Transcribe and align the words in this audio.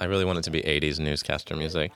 I 0.00 0.04
really 0.04 0.24
want 0.26 0.38
it 0.38 0.42
to 0.42 0.50
be 0.50 0.60
80s 0.60 0.98
newscaster 0.98 1.56
music. 1.56 1.94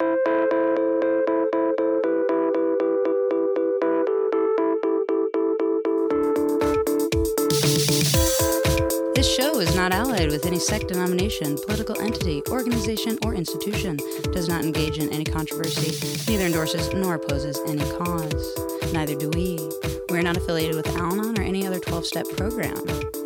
This 9.14 9.34
show 9.34 9.60
is 9.60 9.74
not 9.76 9.92
allied 9.92 10.30
with 10.30 10.46
any 10.46 10.58
sect, 10.58 10.88
denomination, 10.88 11.58
political 11.66 12.00
entity, 12.00 12.42
organization, 12.50 13.18
or 13.26 13.34
institution, 13.34 13.98
does 14.32 14.48
not 14.48 14.64
engage 14.64 14.98
in 14.98 15.12
any 15.12 15.24
controversy, 15.24 15.92
neither 16.30 16.46
endorses 16.46 16.92
nor 16.94 17.16
opposes 17.16 17.60
any 17.66 17.84
cause. 17.98 18.92
Neither 18.94 19.16
do 19.16 19.28
we. 19.30 19.58
We 20.16 20.20
are 20.20 20.24
not 20.24 20.38
affiliated 20.38 20.76
with 20.76 20.88
Al 20.96 21.12
Anon 21.12 21.38
or 21.38 21.42
any 21.42 21.66
other 21.66 21.78
12 21.78 22.06
step 22.06 22.26
program. 22.38 22.74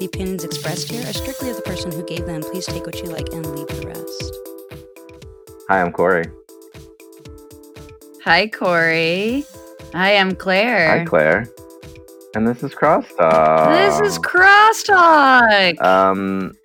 The 0.00 0.08
opinions 0.12 0.42
expressed 0.42 0.90
here 0.90 1.08
are 1.08 1.12
strictly 1.12 1.48
of 1.50 1.54
the 1.54 1.62
person 1.62 1.92
who 1.92 2.04
gave 2.04 2.26
them. 2.26 2.42
Please 2.42 2.66
take 2.66 2.84
what 2.84 3.00
you 3.00 3.10
like 3.10 3.28
and 3.32 3.46
leave 3.46 3.68
the 3.68 3.86
rest. 3.86 4.34
Hi, 5.68 5.80
I'm 5.80 5.92
Corey. 5.92 6.24
Hi, 8.24 8.48
Corey. 8.48 9.44
Hi, 9.92 10.16
I'm 10.16 10.34
Claire. 10.34 10.98
Hi, 10.98 11.04
Claire. 11.04 11.46
And 12.34 12.48
this 12.48 12.64
is 12.64 12.74
Crosstalk. 12.74 13.70
This 13.70 14.00
is 14.00 14.18
Crosstalk. 14.18 15.80
Um, 15.80 16.56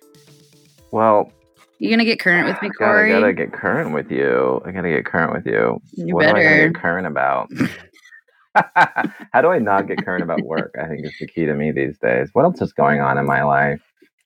well, 0.90 1.30
you 1.78 1.88
gonna 1.88 2.04
get 2.04 2.18
current 2.18 2.48
with 2.48 2.60
me, 2.62 2.70
God, 2.70 2.84
Corey? 2.84 3.14
I 3.14 3.20
gotta 3.20 3.32
get 3.32 3.52
current 3.52 3.94
with 3.94 4.10
you. 4.10 4.60
I 4.64 4.72
gotta 4.72 4.88
get 4.88 5.04
current 5.04 5.32
with 5.32 5.46
you. 5.46 5.80
You 5.92 6.16
what 6.16 6.24
am 6.26 6.34
I 6.34 6.38
better. 6.40 6.56
gonna 6.58 6.72
get 6.72 6.82
current 6.82 7.06
about? 7.06 7.50
How 9.32 9.42
do 9.42 9.48
I 9.48 9.58
not 9.58 9.86
get 9.88 10.04
current 10.04 10.22
about 10.22 10.42
work? 10.42 10.74
I 10.80 10.86
think 10.86 11.04
is 11.04 11.14
the 11.20 11.26
key 11.26 11.46
to 11.46 11.54
me 11.54 11.72
these 11.72 11.98
days. 11.98 12.30
What 12.32 12.44
else 12.44 12.60
is 12.60 12.72
going 12.72 13.00
on 13.00 13.18
in 13.18 13.26
my 13.26 13.42
life? 13.42 13.80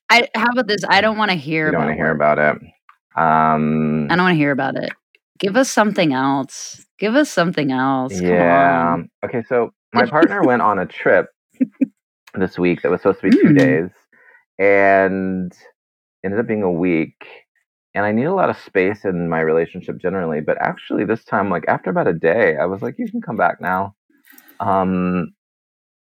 I, 0.09 0.27
how 0.35 0.47
about 0.51 0.67
this? 0.67 0.81
I 0.89 0.99
don't 1.01 1.17
want 1.17 1.31
to 1.31 1.37
hear. 1.37 1.67
You 1.67 1.71
don't 1.71 1.85
want 1.85 1.91
to 1.91 1.95
hear 1.95 2.11
about 2.11 2.37
it. 2.37 2.57
Um, 3.15 4.07
I 4.09 4.15
don't 4.15 4.25
want 4.25 4.33
to 4.33 4.37
hear 4.37 4.51
about 4.51 4.75
it. 4.75 4.91
Give 5.39 5.55
us 5.55 5.69
something 5.71 6.13
else. 6.13 6.85
Give 6.99 7.15
us 7.15 7.29
something 7.31 7.71
else. 7.71 8.19
Come 8.19 8.29
yeah. 8.29 8.93
on. 8.93 9.09
Okay, 9.25 9.41
so 9.47 9.71
my 9.93 10.05
partner 10.05 10.43
went 10.43 10.61
on 10.61 10.79
a 10.79 10.85
trip 10.85 11.27
this 12.35 12.59
week 12.59 12.81
that 12.81 12.91
was 12.91 13.01
supposed 13.01 13.21
to 13.21 13.29
be 13.29 13.37
two 13.37 13.47
Mm. 13.49 13.57
days 13.57 13.89
and 14.59 15.53
ended 16.23 16.39
up 16.39 16.47
being 16.47 16.63
a 16.63 16.71
week. 16.71 17.25
And 17.93 18.05
I 18.05 18.11
need 18.11 18.25
a 18.25 18.33
lot 18.33 18.49
of 18.49 18.57
space 18.57 19.03
in 19.03 19.27
my 19.27 19.41
relationship 19.41 19.97
generally, 19.97 20.39
but 20.39 20.57
actually 20.61 21.03
this 21.03 21.25
time, 21.25 21.49
like 21.49 21.65
after 21.67 21.89
about 21.89 22.07
a 22.07 22.13
day, 22.13 22.55
I 22.55 22.65
was 22.65 22.81
like, 22.81 22.95
you 22.97 23.09
can 23.09 23.21
come 23.21 23.35
back 23.35 23.59
now. 23.59 23.95
Um, 24.61 25.33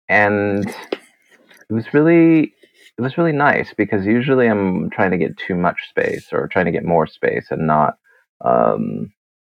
and 0.09 0.69
it 0.69 1.73
was 1.73 1.95
really 1.95 2.55
it 2.99 3.03
was 3.03 3.17
really 3.17 3.33
nice 3.33 3.73
because 3.77 4.05
usually 4.05 4.49
I'm 4.49 4.91
trying 4.91 5.13
to 5.13 5.19
get 5.19 5.39
too 5.39 5.55
much 5.55 5.89
space 5.89 6.33
or 6.33 6.49
trying 6.49 6.65
to 6.67 6.73
get 6.73 6.85
more 6.85 7.07
space 7.07 7.47
and 7.51 7.67
not 7.67 7.97
um, 8.45 9.13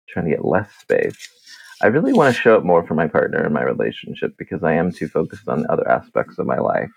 trying 0.07 0.25
to 0.25 0.31
get 0.31 0.45
less 0.45 0.69
space. 0.79 1.29
I 1.81 1.87
really 1.87 2.13
want 2.13 2.33
to 2.33 2.41
show 2.41 2.55
up 2.55 2.63
more 2.63 2.87
for 2.87 2.95
my 2.95 3.07
partner 3.07 3.45
in 3.45 3.51
my 3.51 3.63
relationship 3.63 4.35
because 4.37 4.63
I 4.63 4.73
am 4.73 4.91
too 4.91 5.09
focused 5.09 5.49
on 5.49 5.65
other 5.69 5.87
aspects 5.89 6.39
of 6.39 6.45
my 6.45 6.57
life, 6.57 6.91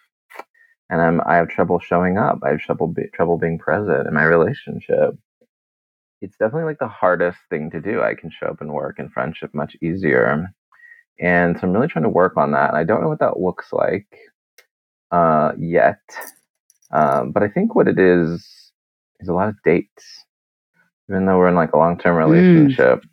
and 0.89 1.01
I'm 1.03 1.21
I 1.23 1.37
have 1.37 1.49
trouble 1.49 1.81
showing 1.81 2.19
up. 2.19 2.39
I 2.45 2.51
have 2.51 2.61
trouble 2.61 2.89
be, 2.89 3.09
trouble 3.13 3.39
being 3.39 3.59
present 3.59 4.07
in 4.07 4.15
my 4.15 4.25
relationship. 4.25 5.17
It's 6.23 6.37
definitely 6.37 6.65
like 6.65 6.79
the 6.79 6.89
hardest 6.89 7.39
thing 7.51 7.71
to 7.73 7.81
do. 7.81 8.03
I 8.03 8.15
can 8.15 8.31
show 8.31 8.47
up 8.47 8.63
in 8.63 8.73
work 8.73 9.01
and 9.01 9.13
friendship 9.13 9.53
much 9.55 9.77
easier, 9.83 10.55
and 11.21 11.57
so 11.59 11.67
I'm 11.67 11.73
really 11.73 11.89
trying 11.89 12.05
to 12.05 12.09
work 12.11 12.37
on 12.37 12.53
that. 12.53 12.69
And 12.71 12.79
I 12.79 12.85
don't 12.85 13.01
know 13.03 13.09
what 13.09 13.21
that 13.21 13.41
looks 13.41 13.73
like 13.73 14.07
uh, 15.11 15.53
yet, 15.59 16.01
um, 16.93 17.33
but 17.33 17.43
I 17.43 17.49
think 17.49 17.75
what 17.75 17.89
it 17.89 17.99
is 17.99 18.73
is 19.21 19.29
a 19.29 19.33
lot 19.35 19.49
of 19.49 19.57
dates. 19.65 20.25
Even 21.09 21.27
though 21.27 21.39
we're 21.39 21.49
in 21.49 21.55
like 21.55 21.73
a 21.73 21.79
long 21.79 21.99
term 21.99 22.17
relationship, 22.17 23.05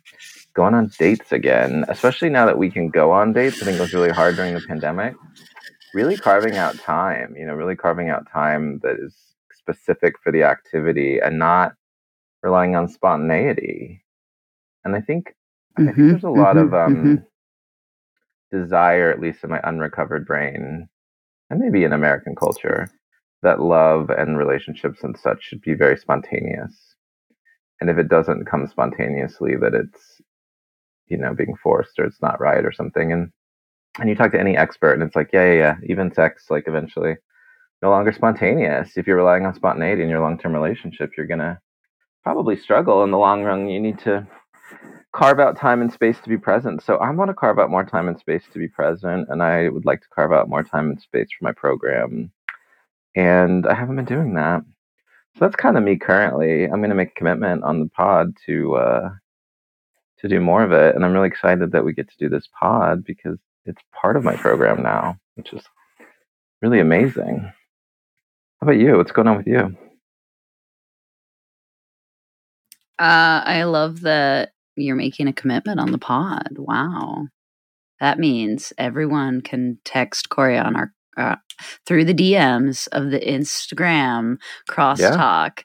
going 0.54 0.74
on 0.74 0.92
dates 0.98 1.32
again, 1.32 1.84
especially 1.88 2.28
now 2.30 2.46
that 2.46 2.58
we 2.58 2.70
can 2.70 2.88
go 2.90 3.12
on 3.12 3.32
dates. 3.32 3.62
I 3.62 3.66
think 3.66 3.78
it 3.78 3.82
was 3.82 3.94
really 3.94 4.10
hard 4.10 4.36
during 4.36 4.54
the 4.54 4.60
pandemic. 4.60 5.14
Really 5.92 6.16
carving 6.16 6.56
out 6.58 6.78
time, 6.80 7.34
you 7.36 7.46
know, 7.46 7.54
really 7.54 7.76
carving 7.76 8.08
out 8.10 8.30
time 8.30 8.80
that 8.82 8.96
is 9.00 9.14
specific 9.52 10.14
for 10.22 10.32
the 10.32 10.42
activity 10.42 11.20
and 11.20 11.38
not 11.38 11.74
relying 12.42 12.76
on 12.76 12.88
spontaneity. 12.88 14.04
And 14.84 14.94
I 14.96 15.00
think 15.00 15.34
I 15.86 15.92
think 15.92 15.96
Mhm, 15.96 16.10
there's 16.10 16.24
a 16.24 16.30
lot 16.30 16.56
mhm, 16.56 16.62
of 16.66 16.74
um, 16.74 16.96
mhm. 17.04 17.26
Desire, 18.60 19.10
at 19.10 19.20
least 19.20 19.44
in 19.44 19.50
my 19.50 19.60
unrecovered 19.64 20.26
brain, 20.26 20.88
and 21.50 21.60
maybe 21.60 21.84
in 21.84 21.92
American 21.92 22.34
culture, 22.34 22.88
that 23.42 23.60
love 23.60 24.10
and 24.10 24.38
relationships 24.38 25.00
and 25.02 25.18
such 25.18 25.42
should 25.42 25.60
be 25.60 25.74
very 25.74 25.96
spontaneous. 25.96 26.94
And 27.80 27.90
if 27.90 27.98
it 27.98 28.08
doesn't 28.08 28.46
come 28.46 28.66
spontaneously, 28.66 29.56
that 29.56 29.74
it's 29.74 30.20
you 31.08 31.18
know 31.18 31.34
being 31.34 31.56
forced 31.62 31.98
or 31.98 32.04
it's 32.06 32.22
not 32.22 32.40
right 32.40 32.64
or 32.64 32.72
something. 32.72 33.12
And 33.12 33.30
and 34.00 34.08
you 34.08 34.16
talk 34.16 34.32
to 34.32 34.40
any 34.40 34.56
expert, 34.56 34.94
and 34.94 35.02
it's 35.02 35.16
like, 35.16 35.30
yeah, 35.32 35.52
yeah, 35.52 35.58
yeah. 35.58 35.76
Even 35.88 36.12
sex, 36.12 36.46
like 36.50 36.64
eventually, 36.66 37.16
no 37.82 37.90
longer 37.90 38.12
spontaneous. 38.12 38.96
If 38.96 39.06
you're 39.06 39.16
relying 39.16 39.46
on 39.46 39.54
spontaneity 39.54 40.02
in 40.02 40.08
your 40.08 40.20
long-term 40.20 40.52
relationship, 40.52 41.12
you're 41.16 41.26
gonna 41.26 41.60
probably 42.24 42.56
struggle 42.56 43.04
in 43.04 43.10
the 43.10 43.18
long 43.18 43.44
run. 43.44 43.68
You 43.68 43.80
need 43.80 43.98
to 44.00 44.26
carve 45.14 45.38
out 45.38 45.56
time 45.56 45.80
and 45.80 45.92
space 45.92 46.18
to 46.20 46.28
be 46.28 46.36
present. 46.36 46.82
So 46.82 46.96
I 46.96 47.08
want 47.10 47.28
to 47.30 47.34
carve 47.34 47.58
out 47.58 47.70
more 47.70 47.84
time 47.84 48.08
and 48.08 48.18
space 48.18 48.42
to 48.52 48.58
be 48.58 48.68
present, 48.68 49.28
and 49.30 49.42
I 49.42 49.68
would 49.68 49.86
like 49.86 50.00
to 50.00 50.08
carve 50.14 50.32
out 50.32 50.48
more 50.48 50.64
time 50.64 50.90
and 50.90 51.00
space 51.00 51.28
for 51.38 51.44
my 51.44 51.52
program. 51.52 52.32
And 53.14 53.64
I 53.66 53.74
haven't 53.74 53.96
been 53.96 54.04
doing 54.04 54.34
that. 54.34 54.62
So 55.34 55.44
that's 55.44 55.56
kind 55.56 55.78
of 55.78 55.84
me 55.84 55.96
currently. 55.96 56.64
I'm 56.64 56.80
going 56.80 56.90
to 56.90 56.96
make 56.96 57.10
a 57.10 57.18
commitment 57.18 57.62
on 57.62 57.80
the 57.80 57.88
pod 57.88 58.36
to 58.46 58.74
uh, 58.76 59.10
to 60.18 60.28
do 60.28 60.40
more 60.40 60.64
of 60.64 60.72
it, 60.72 60.94
and 60.94 61.04
I'm 61.04 61.12
really 61.12 61.28
excited 61.28 61.72
that 61.72 61.84
we 61.84 61.92
get 61.92 62.08
to 62.08 62.16
do 62.18 62.28
this 62.28 62.48
pod 62.58 63.04
because 63.04 63.38
it's 63.66 63.82
part 63.92 64.16
of 64.16 64.24
my 64.24 64.36
program 64.36 64.82
now, 64.82 65.16
which 65.36 65.52
is 65.52 65.62
really 66.60 66.80
amazing. 66.80 67.40
How 68.60 68.66
about 68.68 68.78
you? 68.78 68.96
What's 68.96 69.12
going 69.12 69.28
on 69.28 69.36
with 69.36 69.46
you? 69.46 69.76
Uh, 72.98 73.42
I 73.44 73.64
love 73.64 74.02
that 74.02 74.53
you're 74.76 74.96
making 74.96 75.28
a 75.28 75.32
commitment 75.32 75.80
on 75.80 75.92
the 75.92 75.98
pod. 75.98 76.56
Wow. 76.56 77.26
That 78.00 78.18
means 78.18 78.72
everyone 78.76 79.40
can 79.40 79.78
text 79.84 80.28
Corey 80.28 80.58
on 80.58 80.76
our 80.76 80.92
uh, 81.16 81.36
through 81.86 82.04
the 82.04 82.14
DMs 82.14 82.88
of 82.92 83.10
the 83.10 83.20
Instagram 83.20 84.38
crosstalk. 84.68 85.60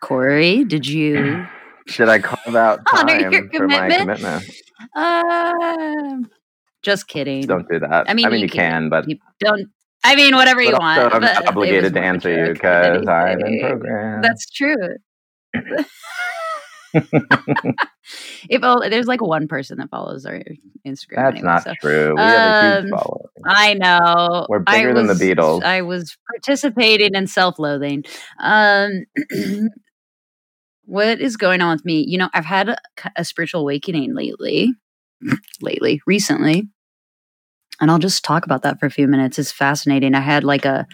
Corey, 0.00 0.64
did 0.64 0.86
you 0.86 1.46
Should 1.86 2.08
I 2.08 2.18
carve 2.20 2.56
out 2.56 2.80
Honor 2.92 3.20
time 3.20 3.32
your 3.32 3.50
for 3.50 3.68
my 3.68 3.90
commitment? 3.90 4.44
uh 4.96 6.18
just 6.82 7.08
kidding. 7.08 7.42
Don't 7.42 7.68
do 7.68 7.78
that. 7.80 8.08
I 8.08 8.14
mean, 8.14 8.24
I 8.24 8.30
mean, 8.30 8.40
you 8.40 8.44
you, 8.44 8.50
can- 8.50 8.88
can, 8.88 8.88
but 8.88 9.06
don't 9.40 9.68
I 10.02 10.16
mean 10.16 10.34
whatever 10.34 10.62
you 10.62 10.72
want. 10.72 11.14
I'm 11.14 11.22
obligated 11.46 11.92
to 11.94 12.00
more 12.00 12.02
of 12.02 12.04
a 12.04 12.14
answer 12.14 12.46
you 12.46 12.52
because 12.54 13.06
I'm 13.06 13.40
in 13.40 13.60
program. 13.60 14.22
That's 14.22 14.50
true. 14.50 14.96
if 18.48 18.60
oh, 18.62 18.80
there's 18.88 19.06
like 19.06 19.20
one 19.22 19.48
person 19.48 19.78
that 19.78 19.90
follows 19.90 20.26
our 20.26 20.40
Instagram, 20.86 21.16
That's 21.16 21.34
anyway, 21.36 21.42
not 21.42 21.64
so- 21.64 21.74
true. 21.80 22.14
We 22.16 22.22
have 22.22 22.64
a 22.64 22.80
huge 22.82 22.92
Um, 22.92 22.98
following. 22.98 23.26
I 23.46 23.74
know. 23.74 24.46
We're 24.48 24.62
I 24.66 24.78
bigger 24.78 24.94
than 24.94 25.06
the 25.06 25.14
Beatles. 25.14 25.62
I 25.62 25.82
was 25.82 26.16
participating 26.32 27.14
in 27.14 27.26
self-loathing. 27.26 28.04
Um, 28.38 29.04
what 30.84 31.20
is 31.20 31.36
going 31.36 31.60
on 31.60 31.76
with 31.76 31.84
me? 31.84 32.04
You 32.06 32.18
know, 32.18 32.28
I've 32.34 32.44
had 32.44 32.70
a, 32.70 32.76
a 33.16 33.24
spiritual 33.24 33.60
awakening 33.62 34.14
lately. 34.14 34.72
lately, 35.60 36.00
recently, 36.06 36.66
and 37.78 37.90
I'll 37.90 37.98
just 37.98 38.24
talk 38.24 38.46
about 38.46 38.62
that 38.62 38.80
for 38.80 38.86
a 38.86 38.90
few 38.90 39.06
minutes. 39.06 39.38
It's 39.38 39.52
fascinating. 39.52 40.14
I 40.14 40.20
had 40.20 40.44
like 40.44 40.64
a 40.64 40.86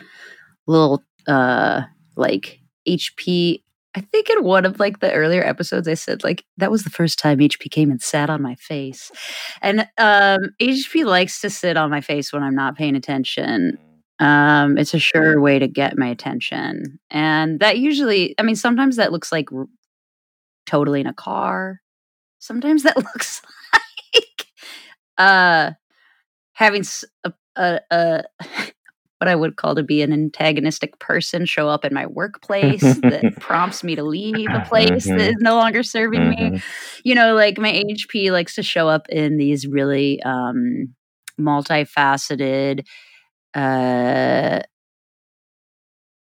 little, 0.66 1.02
uh, 1.28 1.82
like 2.16 2.58
HP. 2.88 3.62
I 3.96 4.00
think 4.00 4.28
in 4.28 4.44
one 4.44 4.66
of 4.66 4.78
like 4.78 5.00
the 5.00 5.10
earlier 5.12 5.42
episodes, 5.42 5.88
I 5.88 5.94
said 5.94 6.22
like 6.22 6.44
that 6.58 6.70
was 6.70 6.84
the 6.84 6.90
first 6.90 7.18
time 7.18 7.38
HP 7.38 7.70
came 7.70 7.90
and 7.90 8.00
sat 8.00 8.28
on 8.28 8.42
my 8.42 8.54
face, 8.56 9.10
and 9.62 9.88
um, 9.96 10.50
HP 10.60 11.06
likes 11.06 11.40
to 11.40 11.48
sit 11.48 11.78
on 11.78 11.90
my 11.90 12.02
face 12.02 12.30
when 12.30 12.42
I'm 12.42 12.54
not 12.54 12.76
paying 12.76 12.94
attention. 12.94 13.78
Um, 14.20 14.76
it's 14.76 14.92
a 14.92 14.98
sure 14.98 15.40
way 15.40 15.58
to 15.58 15.66
get 15.66 15.96
my 15.96 16.08
attention, 16.08 16.98
and 17.10 17.58
that 17.60 17.78
usually, 17.78 18.34
I 18.38 18.42
mean, 18.42 18.56
sometimes 18.56 18.96
that 18.96 19.12
looks 19.12 19.32
like 19.32 19.50
r- 19.50 19.66
totaling 20.66 21.06
a 21.06 21.14
car. 21.14 21.80
Sometimes 22.38 22.82
that 22.82 22.96
looks 22.98 23.40
like 24.14 24.46
uh 25.16 25.70
having 26.52 26.84
a, 27.24 27.80
a 27.90 28.24
what 29.18 29.28
I 29.28 29.34
would 29.34 29.56
call 29.56 29.74
to 29.74 29.82
be 29.82 30.02
an 30.02 30.12
antagonistic 30.12 30.98
person 30.98 31.46
show 31.46 31.68
up 31.68 31.84
in 31.84 31.94
my 31.94 32.06
workplace 32.06 33.00
that 33.08 33.28
prompts 33.40 33.82
me 33.82 33.94
to 33.96 34.02
leave 34.02 34.54
a 34.54 34.60
place 34.60 35.12
that 35.16 35.28
Mhm. 35.28 35.30
is 35.30 35.36
no 35.40 35.56
longer 35.56 35.82
serving 35.82 36.28
me 36.28 36.52
Mhm. 36.52 36.62
you 37.04 37.14
know 37.14 37.34
like 37.34 37.58
my 37.58 37.72
hp 37.72 38.30
likes 38.32 38.54
to 38.56 38.62
show 38.62 38.88
up 38.88 39.08
in 39.08 39.36
these 39.38 39.66
really 39.66 40.22
um 40.22 40.94
multifaceted 41.40 42.84
uh 43.54 44.60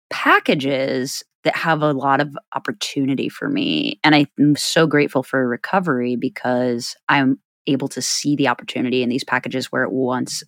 packages 0.10 1.24
that 1.44 1.56
have 1.56 1.82
a 1.82 1.92
lot 1.94 2.22
of 2.22 2.36
opportunity 2.56 3.30
for 3.30 3.50
me. 3.50 4.00
And 4.04 4.16
I'm 4.16 4.56
so 4.56 4.88
grateful 4.88 5.24
for 5.24 5.48
recovery 5.48 6.16
because 6.16 6.96
I'm 7.10 7.40
able 7.68 7.88
to 7.90 8.02
see 8.02 8.36
the 8.36 8.48
opportunity 8.48 9.04
in 9.04 9.10
these 9.10 9.24
packages 9.24 9.72
where 9.72 9.84
it 9.84 9.92
once 9.92 10.44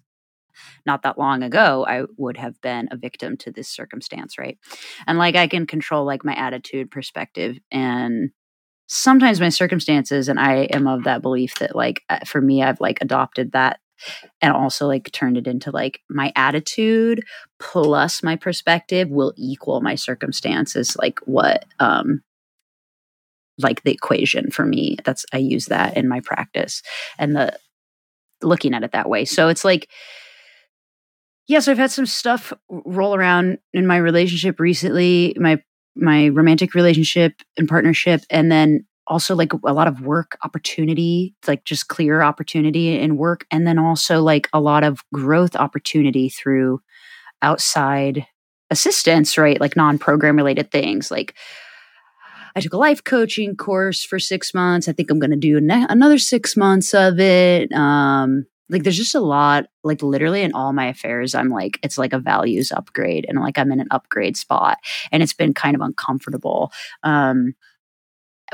not 0.89 1.03
that 1.03 1.19
long 1.19 1.43
ago 1.43 1.85
i 1.87 2.01
would 2.17 2.35
have 2.35 2.59
been 2.61 2.89
a 2.89 2.97
victim 2.97 3.37
to 3.37 3.51
this 3.51 3.67
circumstance 3.67 4.39
right? 4.39 4.57
And 5.05 5.19
like 5.19 5.35
i 5.35 5.47
can 5.47 5.67
control 5.67 6.03
like 6.03 6.25
my 6.25 6.33
attitude 6.33 6.89
perspective 6.89 7.59
and 7.71 8.31
sometimes 8.87 9.39
my 9.39 9.49
circumstances 9.49 10.27
and 10.27 10.39
i 10.39 10.63
am 10.77 10.87
of 10.87 11.03
that 11.03 11.21
belief 11.21 11.53
that 11.59 11.75
like 11.75 12.01
uh, 12.09 12.25
for 12.25 12.41
me 12.41 12.63
i've 12.63 12.81
like 12.81 12.97
adopted 13.01 13.51
that 13.51 13.79
and 14.41 14.51
also 14.51 14.87
like 14.87 15.11
turned 15.11 15.37
it 15.37 15.45
into 15.45 15.69
like 15.69 15.99
my 16.09 16.31
attitude 16.35 17.23
plus 17.59 18.23
my 18.23 18.35
perspective 18.35 19.09
will 19.09 19.33
equal 19.37 19.81
my 19.81 19.93
circumstances 19.93 20.97
like 20.97 21.19
what 21.25 21.65
um 21.79 22.23
like 23.59 23.83
the 23.83 23.91
equation 23.91 24.49
for 24.49 24.65
me 24.65 24.97
that's 25.05 25.23
i 25.33 25.37
use 25.37 25.67
that 25.67 25.95
in 25.95 26.07
my 26.07 26.19
practice 26.21 26.81
and 27.19 27.35
the 27.35 27.55
looking 28.41 28.73
at 28.73 28.83
it 28.83 28.91
that 28.91 29.09
way. 29.09 29.25
So 29.25 29.47
it's 29.47 29.65
like 29.65 29.89
yes 31.49 31.67
i've 31.67 31.77
had 31.77 31.91
some 31.91 32.05
stuff 32.05 32.53
roll 32.69 33.13
around 33.13 33.57
in 33.73 33.85
my 33.85 33.97
relationship 33.97 34.59
recently 34.59 35.35
my 35.37 35.61
my 35.95 36.29
romantic 36.29 36.73
relationship 36.73 37.33
and 37.57 37.67
partnership 37.67 38.21
and 38.29 38.49
then 38.49 38.85
also 39.07 39.35
like 39.35 39.51
a 39.65 39.73
lot 39.73 39.87
of 39.87 40.01
work 40.01 40.37
opportunity 40.45 41.35
like 41.47 41.65
just 41.65 41.89
clear 41.89 42.21
opportunity 42.21 42.97
in 42.97 43.17
work 43.17 43.45
and 43.51 43.67
then 43.67 43.77
also 43.77 44.21
like 44.21 44.47
a 44.53 44.61
lot 44.61 44.83
of 44.83 45.03
growth 45.13 45.55
opportunity 45.55 46.29
through 46.29 46.79
outside 47.41 48.25
assistance 48.69 49.37
right 49.37 49.59
like 49.59 49.75
non-program 49.75 50.37
related 50.37 50.71
things 50.71 51.11
like 51.11 51.35
I 52.55 52.61
took 52.61 52.73
a 52.73 52.77
life 52.77 53.03
coaching 53.03 53.55
course 53.55 54.03
for 54.03 54.17
six 54.19 54.53
months. 54.55 54.87
I 54.87 54.91
think 54.91 55.11
I'm 55.11 55.19
going 55.19 55.29
to 55.29 55.37
do 55.37 55.61
ne- 55.61 55.85
another 55.87 56.17
six 56.17 56.57
months 56.57 56.93
of 56.95 57.19
it. 57.19 57.71
Um, 57.71 58.47
like 58.69 58.83
there's 58.83 58.97
just 58.97 59.15
a 59.15 59.19
lot, 59.19 59.65
like 59.83 60.01
literally 60.03 60.41
in 60.43 60.53
all 60.53 60.73
my 60.73 60.85
affairs, 60.87 61.33
I'm 61.35 61.49
like, 61.49 61.79
it's 61.83 61.97
like 61.97 62.13
a 62.13 62.19
values 62.19 62.71
upgrade 62.71 63.25
and 63.27 63.39
like 63.39 63.57
I'm 63.57 63.71
in 63.71 63.79
an 63.79 63.87
upgrade 63.91 64.37
spot 64.37 64.77
and 65.11 65.23
it's 65.23 65.33
been 65.33 65.53
kind 65.53 65.75
of 65.75 65.81
uncomfortable. 65.81 66.71
Um, 67.03 67.55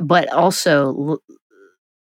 but 0.02 0.32
also 0.32 0.88
l- 0.88 1.24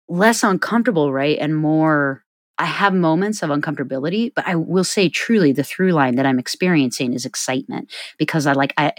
less 0.09 0.43
uncomfortable, 0.43 1.13
right? 1.13 1.39
And 1.39 1.57
more 1.57 2.23
I 2.59 2.65
have 2.65 2.95
moments 2.95 3.43
of 3.43 3.51
uncomfortability, 3.51 4.33
but 4.35 4.47
I 4.47 4.55
will 4.55 4.85
say 4.85 5.09
truly 5.11 5.53
the 5.53 5.65
through 5.65 5.93
line 5.93 6.17
that 6.17 6.25
I'm 6.25 6.39
experiencing 6.39 7.13
is 7.13 7.27
excitement 7.27 7.93
because 8.19 8.47
I 8.47 8.53
like 8.53 8.73
I 8.79 8.93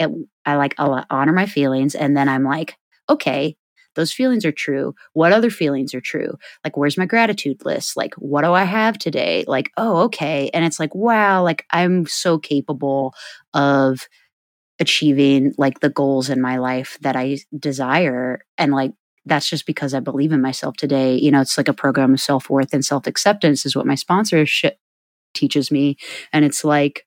I 0.45 0.55
like 0.55 0.75
I'll 0.77 1.03
honor 1.09 1.33
my 1.33 1.47
feelings 1.47 1.95
and 1.95 2.15
then 2.15 2.29
I'm 2.29 2.43
like, 2.43 2.77
okay, 3.09 3.57
those 3.97 4.13
feelings 4.13 4.45
are 4.45 4.53
true. 4.53 4.95
What 5.13 5.33
other 5.33 5.49
feelings 5.49 5.93
are 5.93 6.01
true? 6.01 6.37
Like 6.63 6.77
where's 6.77 6.97
my 6.97 7.05
gratitude 7.05 7.65
list? 7.65 7.97
Like 7.97 8.13
what 8.15 8.43
do 8.43 8.53
I 8.53 8.63
have 8.63 8.97
today? 8.97 9.43
Like, 9.47 9.71
oh, 9.75 10.03
okay. 10.03 10.49
And 10.53 10.63
it's 10.63 10.79
like, 10.79 10.95
wow, 10.95 11.43
like 11.43 11.65
I'm 11.71 12.05
so 12.05 12.39
capable 12.39 13.13
of 13.53 14.07
achieving 14.79 15.53
like 15.57 15.81
the 15.81 15.89
goals 15.89 16.29
in 16.29 16.39
my 16.39 16.57
life 16.57 16.97
that 17.01 17.15
I 17.15 17.39
desire 17.59 18.41
and 18.57 18.71
like 18.71 18.91
that's 19.25 19.49
just 19.49 19.65
because 19.65 19.93
I 19.93 19.99
believe 19.99 20.31
in 20.31 20.41
myself 20.41 20.77
today. 20.77 21.17
You 21.17 21.31
know, 21.31 21.41
it's 21.41 21.57
like 21.57 21.67
a 21.67 21.73
program 21.73 22.13
of 22.13 22.21
self 22.21 22.49
worth 22.49 22.73
and 22.73 22.85
self 22.85 23.07
acceptance, 23.07 23.65
is 23.65 23.75
what 23.75 23.85
my 23.85 23.95
sponsorship 23.95 24.77
teaches 25.33 25.71
me. 25.71 25.97
And 26.31 26.45
it's 26.45 26.63
like, 26.63 27.06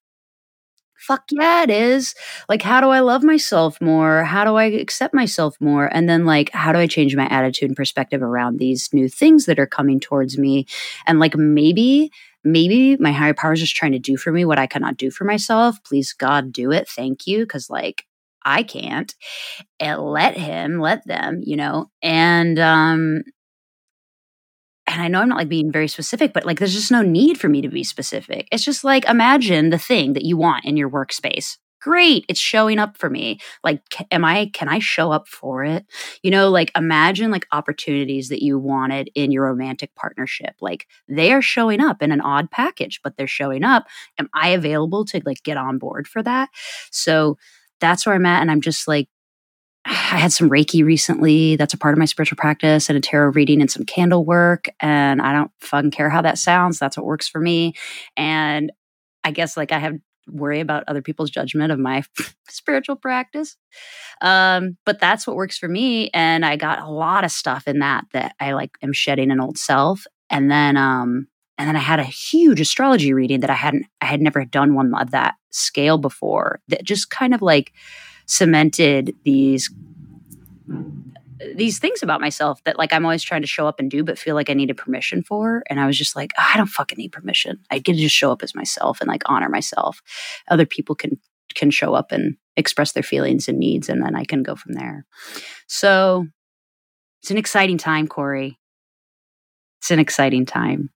fuck 1.11 1.25
yeah, 1.33 1.65
it 1.65 1.71
is. 1.71 2.15
Like, 2.49 2.63
how 2.63 2.81
do 2.81 2.91
I 2.91 3.01
love 3.01 3.25
myself 3.25 3.81
more? 3.81 4.23
How 4.23 4.45
do 4.45 4.55
I 4.55 4.67
accept 4.67 5.13
myself 5.13 5.57
more? 5.61 5.87
And 5.93 6.09
then, 6.09 6.25
like, 6.25 6.51
how 6.53 6.73
do 6.73 6.79
I 6.79 6.87
change 6.87 7.17
my 7.17 7.27
attitude 7.27 7.69
and 7.69 7.77
perspective 7.77 8.23
around 8.23 8.59
these 8.59 8.89
new 8.93 9.09
things 9.09 9.47
that 9.47 9.59
are 9.59 9.67
coming 9.67 9.99
towards 9.99 10.39
me? 10.39 10.67
And, 11.09 11.19
like, 11.19 11.37
maybe 11.37 12.13
maybe 12.45 12.97
my 12.99 13.11
higher 13.11 13.35
power 13.35 13.53
is 13.53 13.61
just 13.61 13.75
trying 13.75 13.93
to 13.93 13.99
do 13.99 14.17
for 14.17 14.31
me 14.33 14.45
what 14.45 14.59
I 14.59 14.69
cannot 14.69 14.97
do 14.97 15.11
for 15.11 15.25
myself. 15.25 15.83
Please, 15.83 16.13
God, 16.13 16.53
do 16.53 16.71
it. 16.71 16.89
Thank 16.89 17.27
you. 17.27 17.45
Cause 17.45 17.69
like 17.69 18.07
I 18.45 18.63
can't. 18.63 19.15
And 19.79 20.01
let 20.01 20.39
him, 20.39 20.81
let 20.81 21.07
them, 21.07 21.41
you 21.45 21.57
know. 21.57 21.91
And 22.03 22.59
um 22.59 23.25
and 24.91 25.01
I 25.01 25.09
know 25.09 25.21
I'm 25.21 25.29
not 25.29 25.39
like 25.39 25.49
being 25.49 25.71
very 25.71 25.89
specific, 25.89 26.33
but 26.33 26.45
like 26.45 26.59
there's 26.59 26.75
just 26.75 26.91
no 26.91 27.03
need 27.03 27.39
for 27.39 27.49
me 27.49 27.63
to 27.63 27.69
be 27.69 27.85
specific. 27.85 28.49
It's 28.51 28.65
just 28.65 28.85
like 28.85 29.05
imagine 29.09 29.71
the 29.71 29.79
thing 29.79 30.15
that 30.15 30.25
you 30.25 30.37
want 30.37 30.65
in 30.65 30.77
your 30.77 30.91
workspace. 30.91 31.59
Great, 31.81 32.27
it's 32.29 32.41
showing 32.41 32.79
up 32.79 32.99
for 32.99 33.09
me. 33.09 33.39
Like 33.65 33.83
am 34.11 34.25
I 34.25 34.51
can 34.53 34.69
I 34.69 34.81
show 34.81 35.13
up 35.13 35.29
for 35.29 35.65
it? 35.65 35.87
You 36.23 36.31
know, 36.31 36.51
like 36.51 36.73
imagine 36.77 37.31
like 37.31 37.47
opportunities 37.53 38.29
that 38.29 38.43
you 38.43 38.59
wanted 38.59 39.11
in 39.15 39.31
your 39.31 39.45
romantic 39.45 39.95
partnership. 39.95 40.57
Like 40.61 40.87
they 41.09 41.33
are 41.33 41.43
showing 41.43 41.81
up 41.81 42.03
in 42.03 42.13
an 42.13 42.21
odd 42.21 42.51
package, 42.51 43.01
but 43.03 43.17
they're 43.17 43.27
showing 43.27 43.65
up. 43.65 43.87
Am 44.19 44.29
I 44.35 44.49
available 44.49 45.05
to 45.07 45.23
like 45.25 45.43
get 45.45 45.57
on 45.57 45.79
board 45.79 46.09
for 46.09 46.23
that? 46.23 46.51
So 46.91 47.39
that's 47.81 48.05
where 48.05 48.15
I'm 48.15 48.27
at. 48.27 48.43
And 48.43 48.51
I'm 48.51 48.61
just 48.61 48.87
like, 48.87 49.09
I 49.85 50.19
had 50.19 50.33
some 50.33 50.51
Reiki 50.51 50.85
recently. 50.85 51.57
That's 51.57 51.73
a 51.73 51.79
part 51.79 51.95
of 51.95 51.99
my 51.99 52.05
spiritual 52.05 52.37
practice 52.37 52.89
and 52.89 52.99
a 52.99 53.01
tarot 53.01 53.31
reading 53.31 53.61
and 53.61 53.71
some 53.71 53.85
candle 53.85 54.25
work. 54.25 54.67
And 54.81 55.23
I 55.23 55.33
don't 55.33 55.51
fucking 55.61 55.93
care 55.93 56.11
how 56.11 56.23
that 56.23 56.39
sounds. 56.39 56.79
That's 56.79 56.97
what 56.97 57.07
works 57.07 57.29
for 57.29 57.41
me. 57.41 57.75
And 58.17 58.73
I 59.25 59.31
guess 59.31 59.57
like 59.57 59.73
I 59.73 59.79
have 59.79 59.97
worry 60.29 60.61
about 60.61 60.85
other 60.87 61.03
people's 61.03 61.31
judgment 61.31 61.73
of 61.73 61.79
my 61.79 62.03
spiritual 62.49 62.97
practice. 62.97 63.57
Um, 64.21 64.77
but 64.85 65.01
that's 65.01 65.27
what 65.27 65.37
works 65.37 65.59
for 65.59 65.69
me. 65.69 66.11
And 66.13 66.45
I 66.45 66.57
got 66.57 66.81
a 66.81 66.91
lot 66.91 67.25
of 67.25 67.31
stuff 67.31 67.67
in 67.67 67.79
that 67.81 68.05
that 68.13 68.35
I 68.39 68.53
like 68.53 68.73
am 68.83 68.93
shedding 68.93 69.31
an 69.31 69.41
old 69.41 69.59
self. 69.59 70.05
And 70.29 70.51
then 70.51 70.77
um 70.77 71.27
and 71.59 71.69
then 71.69 71.77
I 71.77 71.81
had 71.81 72.01
a 72.01 72.05
huge 72.05 72.59
astrology 72.59 73.13
reading 73.13 73.41
that 73.41 73.51
I 73.51 73.55
hadn't, 73.55 73.85
I 74.01 74.07
had 74.07 74.23
never 74.23 74.47
done 74.47 74.75
one 74.75 74.95
of 74.95 75.11
that 75.11 75.35
scale 75.51 75.99
before 75.99 76.61
that 76.69 76.85
just 76.85 77.11
kind 77.11 77.35
of 77.35 77.43
like 77.43 77.75
cemented 78.31 79.17
these 79.25 79.75
these 81.57 81.79
things 81.81 82.03
about 82.03 82.21
myself 82.21 82.63
that 82.65 82.79
like 82.79 82.93
I'm 82.93 83.05
always 83.05 83.25
trying 83.25 83.41
to 83.41 83.49
show 83.49 83.67
up 83.67 83.81
and 83.81 83.91
do, 83.91 84.05
but 84.05 84.19
feel 84.19 84.37
like 84.37 84.49
I 84.49 84.55
needed 84.55 84.77
permission 84.77 85.23
for. 85.23 85.65
And 85.69 85.81
I 85.81 85.87
was 85.87 85.99
just 85.99 86.15
like, 86.15 86.33
oh, 86.39 86.51
I 86.55 86.57
don't 86.57 86.67
fucking 86.67 86.99
need 86.99 87.13
permission. 87.13 87.59
I 87.71 87.81
get 87.81 87.95
to 87.95 87.99
just 87.99 88.15
show 88.15 88.31
up 88.31 88.43
as 88.45 88.55
myself 88.55 89.01
and 89.01 89.09
like 89.09 89.23
honor 89.27 89.49
myself. 89.49 90.01
Other 90.49 90.65
people 90.65 90.95
can 90.95 91.19
can 91.57 91.73
show 91.73 91.95
up 91.95 92.13
and 92.13 92.37
express 92.57 92.93
their 92.93 93.03
feelings 93.03 93.49
and 93.49 93.59
needs, 93.59 93.89
and 93.89 94.01
then 94.01 94.15
I 94.15 94.25
can 94.25 94.45
go 94.45 94.55
from 94.55 94.75
there. 94.75 95.05
So 95.67 96.27
it's 97.23 97.33
an 97.33 97.39
exciting 97.39 97.79
time, 97.79 98.07
Corey. 98.07 98.59
It's 99.81 99.91
an 99.91 99.99
exciting 99.99 100.47
time 100.47 100.91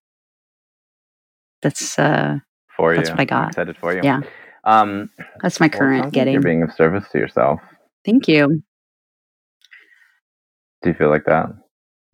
that's 1.63 1.99
uh 1.99 2.39
for 2.77 2.95
that's 2.95 3.09
you. 3.09 3.15
what 3.15 3.21
I 3.21 3.25
got. 3.25 3.43
I'm 3.43 3.49
excited 3.49 3.77
for 3.79 3.93
you. 3.93 4.03
Yeah. 4.05 4.21
Um, 4.65 5.11
that's 5.43 5.61
my 5.61 5.69
current 5.69 6.05
like 6.05 6.13
getting. 6.13 6.33
you're 6.33 6.43
being 6.43 6.63
of 6.63 6.73
service 6.73 7.05
to 7.13 7.19
yourself. 7.19 7.61
Thank 8.05 8.29
you. 8.29 8.63
Do 10.83 10.91
you 10.91 10.95
feel 10.95 11.11
like 11.11 11.25
that? 11.27 11.47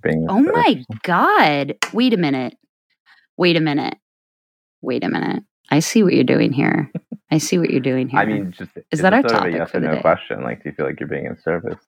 Being 0.02 0.26
oh 0.28 0.40
my 0.40 0.83
god! 1.02 1.75
Wait 1.92 2.14
a 2.14 2.16
minute. 2.16 2.57
Wait 3.37 3.57
a 3.57 3.61
minute. 3.61 3.97
Wait 4.80 5.04
a 5.04 5.09
minute. 5.09 5.42
I 5.71 5.80
see 5.80 6.02
what 6.02 6.14
you're 6.14 6.25
doing 6.25 6.52
here. 6.52 6.90
I 7.30 7.38
see 7.38 7.59
what 7.59 7.71
you're 7.71 7.80
doing 7.80 8.09
here. 8.11 8.21
I 8.21 8.25
mean, 8.25 8.52
just 8.52 8.71
is 8.90 9.00
that 9.00 9.12
our 9.12 9.23
sort 9.23 9.33
topic 9.33 9.49
of 9.49 9.54
a 9.54 9.59
yes 9.59 9.71
for 9.71 9.78
or 9.78 9.80
the 9.80 9.87
no 9.88 9.95
day? 9.97 10.00
question? 10.00 10.42
Like, 10.42 10.62
do 10.62 10.71
you 10.71 10.75
feel 10.75 10.87
like 10.87 10.99
you're 11.00 11.09
being 11.09 11.26
in 11.26 11.38
service 11.40 11.78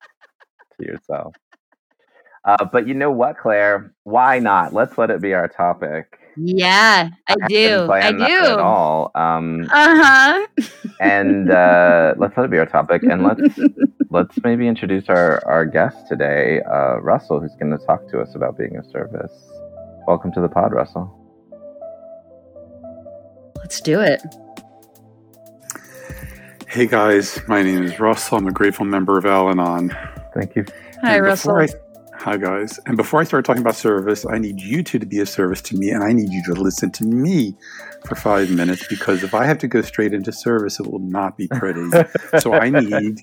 to 0.80 0.86
yourself? 0.86 1.34
Uh, 2.44 2.64
but 2.64 2.86
you 2.88 2.94
know 2.94 3.10
what, 3.10 3.38
Claire? 3.38 3.94
Why 4.04 4.38
not? 4.38 4.72
Let's 4.74 4.98
let 4.98 5.10
it 5.10 5.20
be 5.20 5.32
our 5.34 5.48
topic. 5.48 6.18
Yeah, 6.36 7.10
I, 7.28 7.32
I 7.42 7.46
do. 7.48 7.90
I 7.92 8.12
do. 8.12 8.22
at 8.24 8.58
all. 8.58 9.10
Um, 9.14 9.62
uh 9.70 10.02
huh. 10.02 10.46
and 11.00 11.50
uh, 11.50 12.14
let's 12.16 12.36
let 12.36 12.44
it 12.44 12.50
be 12.50 12.58
our 12.58 12.66
topic, 12.66 13.02
and 13.02 13.22
let's 13.22 13.58
let's 14.10 14.36
maybe 14.42 14.66
introduce 14.66 15.08
our 15.08 15.42
our 15.46 15.66
guest 15.66 16.08
today, 16.08 16.60
uh, 16.62 16.96
Russell, 17.00 17.40
who's 17.40 17.54
going 17.56 17.76
to 17.76 17.84
talk 17.86 18.08
to 18.10 18.20
us 18.20 18.34
about 18.34 18.56
being 18.56 18.76
of 18.76 18.86
service. 18.86 19.32
Welcome 20.06 20.32
to 20.32 20.40
the 20.40 20.48
pod, 20.48 20.72
Russell. 20.72 21.18
Let's 23.56 23.80
do 23.80 24.00
it. 24.00 24.22
Hey 26.68 26.86
guys, 26.86 27.40
my 27.48 27.62
name 27.62 27.82
is 27.82 28.00
Russell. 28.00 28.38
I'm 28.38 28.46
a 28.48 28.52
grateful 28.52 28.86
member 28.86 29.18
of 29.18 29.26
Al 29.26 29.50
Anon. 29.50 29.94
Thank 30.34 30.56
you. 30.56 30.64
Hi, 31.02 31.16
And 31.16 31.24
Russell. 31.24 31.54
before 31.60 31.78
I- 31.78 31.81
hi 32.22 32.36
guys. 32.36 32.78
And 32.86 32.96
before 32.96 33.20
I 33.20 33.24
start 33.24 33.44
talking 33.44 33.62
about 33.62 33.74
service, 33.74 34.24
I 34.24 34.38
need 34.38 34.60
you 34.60 34.84
two 34.84 35.00
to 35.00 35.06
be 35.06 35.18
of 35.18 35.28
service 35.28 35.60
to 35.62 35.76
me, 35.76 35.90
and 35.90 36.04
I 36.04 36.12
need 36.12 36.30
you 36.30 36.42
to 36.44 36.52
listen 36.52 36.92
to 36.92 37.04
me 37.04 37.56
for 38.06 38.14
five 38.14 38.48
minutes 38.48 38.86
because 38.86 39.24
if 39.24 39.34
I 39.34 39.44
have 39.44 39.58
to 39.58 39.66
go 39.66 39.82
straight 39.82 40.14
into 40.14 40.30
service, 40.30 40.78
it 40.78 40.86
will 40.86 41.00
not 41.00 41.36
be 41.36 41.48
pretty. 41.48 41.84
so 42.38 42.52
I 42.52 42.70
need 42.70 43.18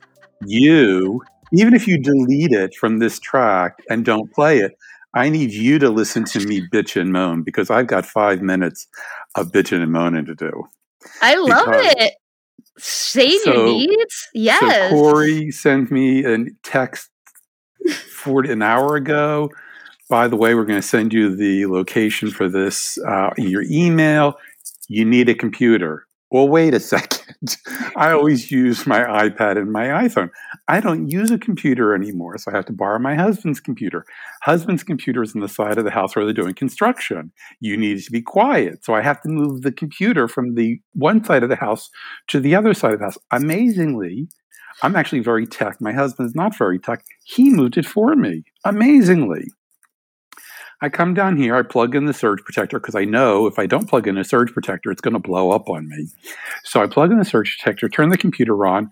you, 0.46 1.22
even 1.54 1.74
if 1.74 1.88
you 1.88 1.98
delete 1.98 2.52
it 2.52 2.76
from 2.76 3.00
this 3.00 3.20
track 3.20 3.78
and 3.90 4.04
don't 4.04 4.34
play 4.34 4.60
it, 4.60 4.78
I 5.14 5.30
need 5.30 5.52
you 5.52 5.80
to 5.80 5.90
listen 5.90 6.26
to 6.26 6.46
me 6.46 6.62
bitch 6.68 7.00
and 7.00 7.14
moan 7.14 7.44
because 7.44 7.70
I've 7.70 7.88
got 7.88 8.06
five 8.06 8.42
minutes 8.42 8.86
of 9.36 9.54
bitching 9.54 9.82
and 9.82 9.94
moaning 9.94 10.26
to 10.26 10.36
do. 10.36 10.68
I 11.22 11.36
love 11.36 11.68
because- 11.68 11.96
it. 11.98 12.14
Saying 12.78 13.40
So- 13.44 13.54
your 13.54 13.66
needs? 13.66 14.28
Yes. 14.34 14.60
So 14.60 14.90
Corey 14.90 15.52
sent 15.52 15.90
me 15.90 16.26
a 16.26 16.46
text 16.64 17.10
40, 18.20 18.52
an 18.52 18.62
hour 18.62 18.96
ago. 18.96 19.50
By 20.10 20.28
the 20.28 20.36
way, 20.36 20.56
we're 20.56 20.66
going 20.66 20.82
to 20.82 20.88
send 20.88 21.14
you 21.14 21.36
the 21.36 21.66
location 21.68 22.32
for 22.32 22.50
this 22.50 22.98
uh, 23.08 23.30
in 23.38 23.48
your 23.48 23.64
email. 23.70 24.36
You 24.88 25.06
need 25.06 25.30
a 25.30 25.36
computer. 25.36 26.08
Well, 26.32 26.48
wait 26.48 26.74
a 26.74 26.80
second. 26.80 27.58
I 27.96 28.12
always 28.12 28.52
use 28.52 28.86
my 28.86 29.00
iPad 29.00 29.58
and 29.58 29.72
my 29.72 29.86
iPhone. 29.86 30.30
I 30.68 30.80
don't 30.80 31.10
use 31.10 31.32
a 31.32 31.40
computer 31.40 31.96
anymore, 31.96 32.38
so 32.38 32.52
I 32.52 32.56
have 32.56 32.66
to 32.66 32.74
borrow 32.74 33.00
my 33.00 33.16
husband's 33.16 33.60
computer. 33.60 34.06
Husband's 34.44 34.84
computer 34.84 35.24
is 35.24 35.36
on 35.36 35.42
the 35.42 35.48
side 35.48 35.78
of 35.78 35.86
the 35.86 35.92
house 35.92 36.16
where 36.16 36.26
they're 36.26 36.34
doing 36.34 36.54
construction. 36.54 37.32
You 37.60 37.78
need 37.78 38.04
to 38.04 38.12
be 38.12 38.22
quiet, 38.22 38.84
so 38.84 38.94
I 38.94 39.02
have 39.02 39.22
to 39.22 39.30
move 39.30 39.62
the 39.62 39.72
computer 39.72 40.28
from 40.28 40.56
the 40.56 40.80
one 40.94 41.24
side 41.24 41.44
of 41.44 41.50
the 41.50 41.56
house 41.56 41.90
to 42.28 42.40
the 42.40 42.56
other 42.56 42.74
side 42.74 42.94
of 42.94 43.00
the 43.00 43.06
house. 43.06 43.18
Amazingly, 43.32 44.28
I'm 44.82 44.96
actually 44.96 45.20
very 45.20 45.46
tech. 45.46 45.82
My 45.82 45.92
husband's 45.92 46.36
not 46.36 46.58
very 46.58 46.80
tech. 46.80 47.04
He 47.24 47.50
moved 47.50 47.78
it 47.78 47.86
for 47.86 48.16
me. 48.16 48.44
Amazingly. 48.66 49.48
I 50.82 50.88
come 50.88 51.14
down 51.14 51.36
here, 51.36 51.56
I 51.56 51.64
plug 51.64 51.94
in 51.94 52.06
the 52.06 52.14
surge 52.14 52.42
protector 52.44 52.80
because 52.80 52.96
I 52.96 53.04
know 53.04 53.48
if 53.48 53.60
I 53.60 53.66
don't 53.66 53.90
plug 53.90 54.08
in 54.08 54.18
a 54.18 54.24
surge 54.24 54.54
protector, 54.54 54.92
it's 54.92 55.02
going 55.02 55.14
to 55.14 55.20
blow 55.20 55.52
up 55.52 55.68
on 55.70 55.90
me. 55.90 56.08
So 56.64 56.82
I 56.82 56.88
plug 56.88 57.12
in 57.12 57.20
the 57.20 57.26
surge 57.26 57.58
protector, 57.58 57.90
turn 57.90 58.10
the 58.10 58.18
computer 58.18 58.66
on. 58.66 58.90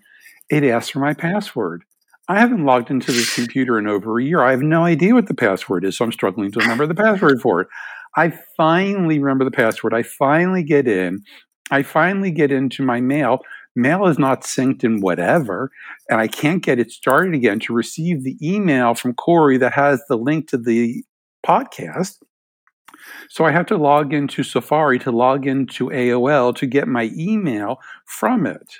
It 0.50 0.64
asks 0.64 0.90
for 0.90 0.98
my 0.98 1.14
password. 1.14 1.84
I 2.28 2.38
haven't 2.40 2.66
logged 2.66 2.90
into 2.90 3.10
this 3.10 3.34
computer 3.34 3.78
in 3.78 3.86
over 3.86 4.18
a 4.18 4.24
year. 4.24 4.42
I 4.42 4.50
have 4.50 4.60
no 4.60 4.84
idea 4.84 5.14
what 5.14 5.28
the 5.28 5.34
password 5.34 5.82
is, 5.84 5.96
so 5.96 6.04
I'm 6.04 6.12
struggling 6.12 6.52
to 6.52 6.60
remember 6.60 6.86
the 6.86 6.94
password 6.94 7.40
for 7.40 7.62
it. 7.62 7.68
I 8.16 8.34
finally 8.56 9.18
remember 9.18 9.46
the 9.46 9.50
password. 9.50 9.94
I 9.94 10.02
finally 10.02 10.62
get 10.62 10.86
in. 10.86 11.22
I 11.70 11.82
finally 11.82 12.30
get 12.30 12.52
into 12.52 12.82
my 12.82 13.00
mail. 13.00 13.38
Mail 13.76 14.06
is 14.06 14.18
not 14.18 14.42
synced 14.42 14.84
in 14.84 15.00
whatever, 15.00 15.70
and 16.10 16.20
I 16.20 16.26
can't 16.26 16.62
get 16.62 16.78
it 16.78 16.90
started 16.90 17.34
again 17.34 17.60
to 17.60 17.72
receive 17.72 18.24
the 18.24 18.36
email 18.42 18.94
from 18.94 19.14
Corey 19.14 19.56
that 19.58 19.72
has 19.74 20.02
the 20.08 20.16
link 20.16 20.48
to 20.48 20.58
the 20.58 21.04
podcast. 21.46 22.16
So 23.30 23.44
I 23.44 23.52
have 23.52 23.66
to 23.66 23.76
log 23.76 24.12
into 24.12 24.42
Safari 24.42 24.98
to 25.00 25.12
log 25.12 25.46
into 25.46 25.88
AOL 25.88 26.54
to 26.56 26.66
get 26.66 26.88
my 26.88 27.10
email 27.16 27.78
from 28.06 28.46
it. 28.46 28.74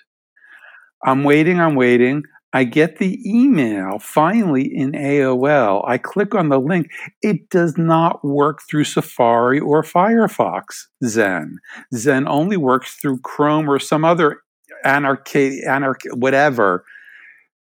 I'm 1.04 1.24
waiting, 1.24 1.60
I'm 1.60 1.76
waiting. 1.76 2.24
I 2.54 2.64
get 2.64 2.96
the 2.96 3.20
email 3.26 3.98
finally 3.98 4.62
in 4.62 4.92
AOL. 4.92 5.86
I 5.86 5.98
click 5.98 6.34
on 6.34 6.48
the 6.48 6.58
link. 6.58 6.88
It 7.20 7.50
does 7.50 7.76
not 7.76 8.24
work 8.24 8.60
through 8.68 8.84
Safari 8.84 9.60
or 9.60 9.82
Firefox 9.82 10.86
Zen. 11.04 11.58
Zen 11.94 12.26
only 12.26 12.56
works 12.56 12.94
through 12.94 13.20
Chrome 13.20 13.68
or 13.68 13.78
some 13.78 14.04
other 14.04 14.40
anarchy, 14.84 15.62
anarchy 15.64 16.08
whatever 16.10 16.84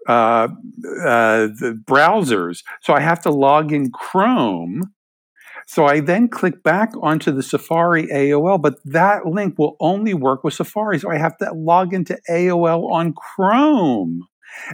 uh, 0.07 0.47
uh, 1.01 1.47
the 1.47 1.81
browsers. 1.85 2.63
So 2.81 2.93
I 2.93 2.99
have 2.99 3.21
to 3.21 3.31
log 3.31 3.71
in 3.71 3.91
Chrome. 3.91 4.93
So 5.65 5.85
I 5.85 6.01
then 6.01 6.27
click 6.27 6.61
back 6.61 6.91
onto 7.01 7.31
the 7.31 7.43
Safari 7.43 8.07
AOL, 8.07 8.61
but 8.61 8.75
that 8.83 9.25
link 9.25 9.57
will 9.57 9.77
only 9.79 10.13
work 10.13 10.43
with 10.43 10.53
Safari. 10.53 10.99
So 10.99 11.09
I 11.09 11.17
have 11.17 11.37
to 11.37 11.53
log 11.53 11.93
into 11.93 12.19
AOL 12.29 12.91
on 12.91 13.13
Chrome 13.13 14.27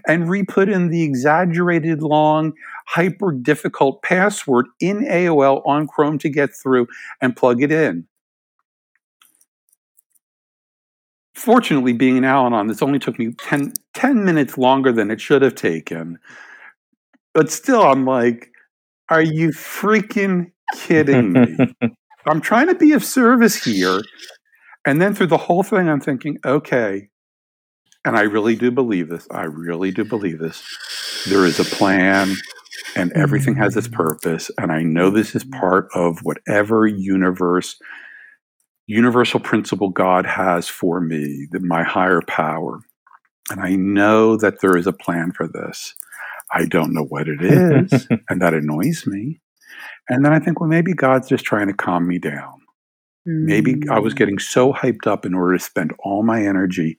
and 0.07 0.29
re-put 0.29 0.67
in 0.67 0.89
the 0.89 1.03
exaggerated 1.03 2.01
long, 2.01 2.53
hyper 2.87 3.31
difficult 3.31 4.01
password 4.01 4.65
in 4.79 5.05
AOL 5.05 5.61
on 5.65 5.87
Chrome 5.87 6.17
to 6.19 6.29
get 6.29 6.49
through 6.55 6.87
and 7.21 7.35
plug 7.35 7.61
it 7.61 7.71
in. 7.71 8.07
Fortunately, 11.39 11.93
being 11.93 12.17
an 12.17 12.25
Al 12.25 12.47
Anon, 12.47 12.67
this 12.67 12.81
only 12.81 12.99
took 12.99 13.17
me 13.17 13.31
10, 13.31 13.71
10 13.93 14.25
minutes 14.25 14.57
longer 14.57 14.91
than 14.91 15.09
it 15.09 15.21
should 15.21 15.41
have 15.41 15.55
taken. 15.55 16.19
But 17.33 17.49
still, 17.49 17.81
I'm 17.81 18.05
like, 18.05 18.51
are 19.07 19.21
you 19.21 19.49
freaking 19.49 20.51
kidding 20.75 21.31
me? 21.31 21.57
I'm 22.27 22.41
trying 22.41 22.67
to 22.67 22.75
be 22.75 22.91
of 22.91 23.05
service 23.05 23.63
here. 23.63 24.01
And 24.85 25.01
then 25.01 25.15
through 25.15 25.27
the 25.27 25.37
whole 25.37 25.63
thing, 25.63 25.87
I'm 25.87 26.01
thinking, 26.01 26.39
okay, 26.45 27.07
and 28.03 28.17
I 28.17 28.23
really 28.23 28.57
do 28.57 28.69
believe 28.69 29.07
this. 29.07 29.25
I 29.31 29.43
really 29.43 29.91
do 29.91 30.03
believe 30.03 30.39
this. 30.39 30.61
There 31.27 31.45
is 31.45 31.59
a 31.59 31.63
plan 31.63 32.35
and 32.97 33.13
everything 33.13 33.55
has 33.55 33.77
its 33.77 33.87
mm. 33.87 33.93
purpose. 33.93 34.51
And 34.57 34.71
I 34.71 34.83
know 34.83 35.09
this 35.09 35.35
is 35.35 35.45
part 35.45 35.87
of 35.95 36.19
whatever 36.23 36.85
universe, 36.85 37.79
universal 38.89 39.39
principle 39.39 39.89
God 39.89 40.25
has 40.25 40.67
for 40.67 40.99
me, 40.99 41.47
that 41.51 41.61
my 41.61 41.83
higher 41.83 42.21
power. 42.27 42.79
And 43.51 43.61
I 43.61 43.75
know 43.75 44.35
that 44.37 44.61
there 44.61 44.75
is 44.75 44.87
a 44.87 44.93
plan 44.93 45.31
for 45.31 45.47
this. 45.47 45.93
I 46.51 46.65
don't 46.65 46.93
know 46.93 47.05
what 47.05 47.27
it 47.27 47.39
is, 47.41 48.07
and 48.29 48.41
that 48.41 48.53
annoys 48.55 49.05
me. 49.05 49.41
And 50.09 50.25
then 50.25 50.33
I 50.33 50.39
think, 50.39 50.59
well, 50.59 50.69
maybe 50.69 50.93
God's 50.93 51.29
just 51.29 51.45
trying 51.45 51.67
to 51.67 51.73
calm 51.73 52.07
me 52.07 52.17
down. 52.17 52.61
Maybe 53.25 53.79
I 53.91 53.99
was 53.99 54.13
Mm. 54.13 54.17
getting 54.17 54.39
so 54.39 54.73
hyped 54.73 55.05
up 55.05 55.23
in 55.25 55.35
order 55.35 55.55
to 55.57 55.63
spend 55.63 55.93
all 55.99 56.23
my 56.23 56.43
energy 56.43 56.97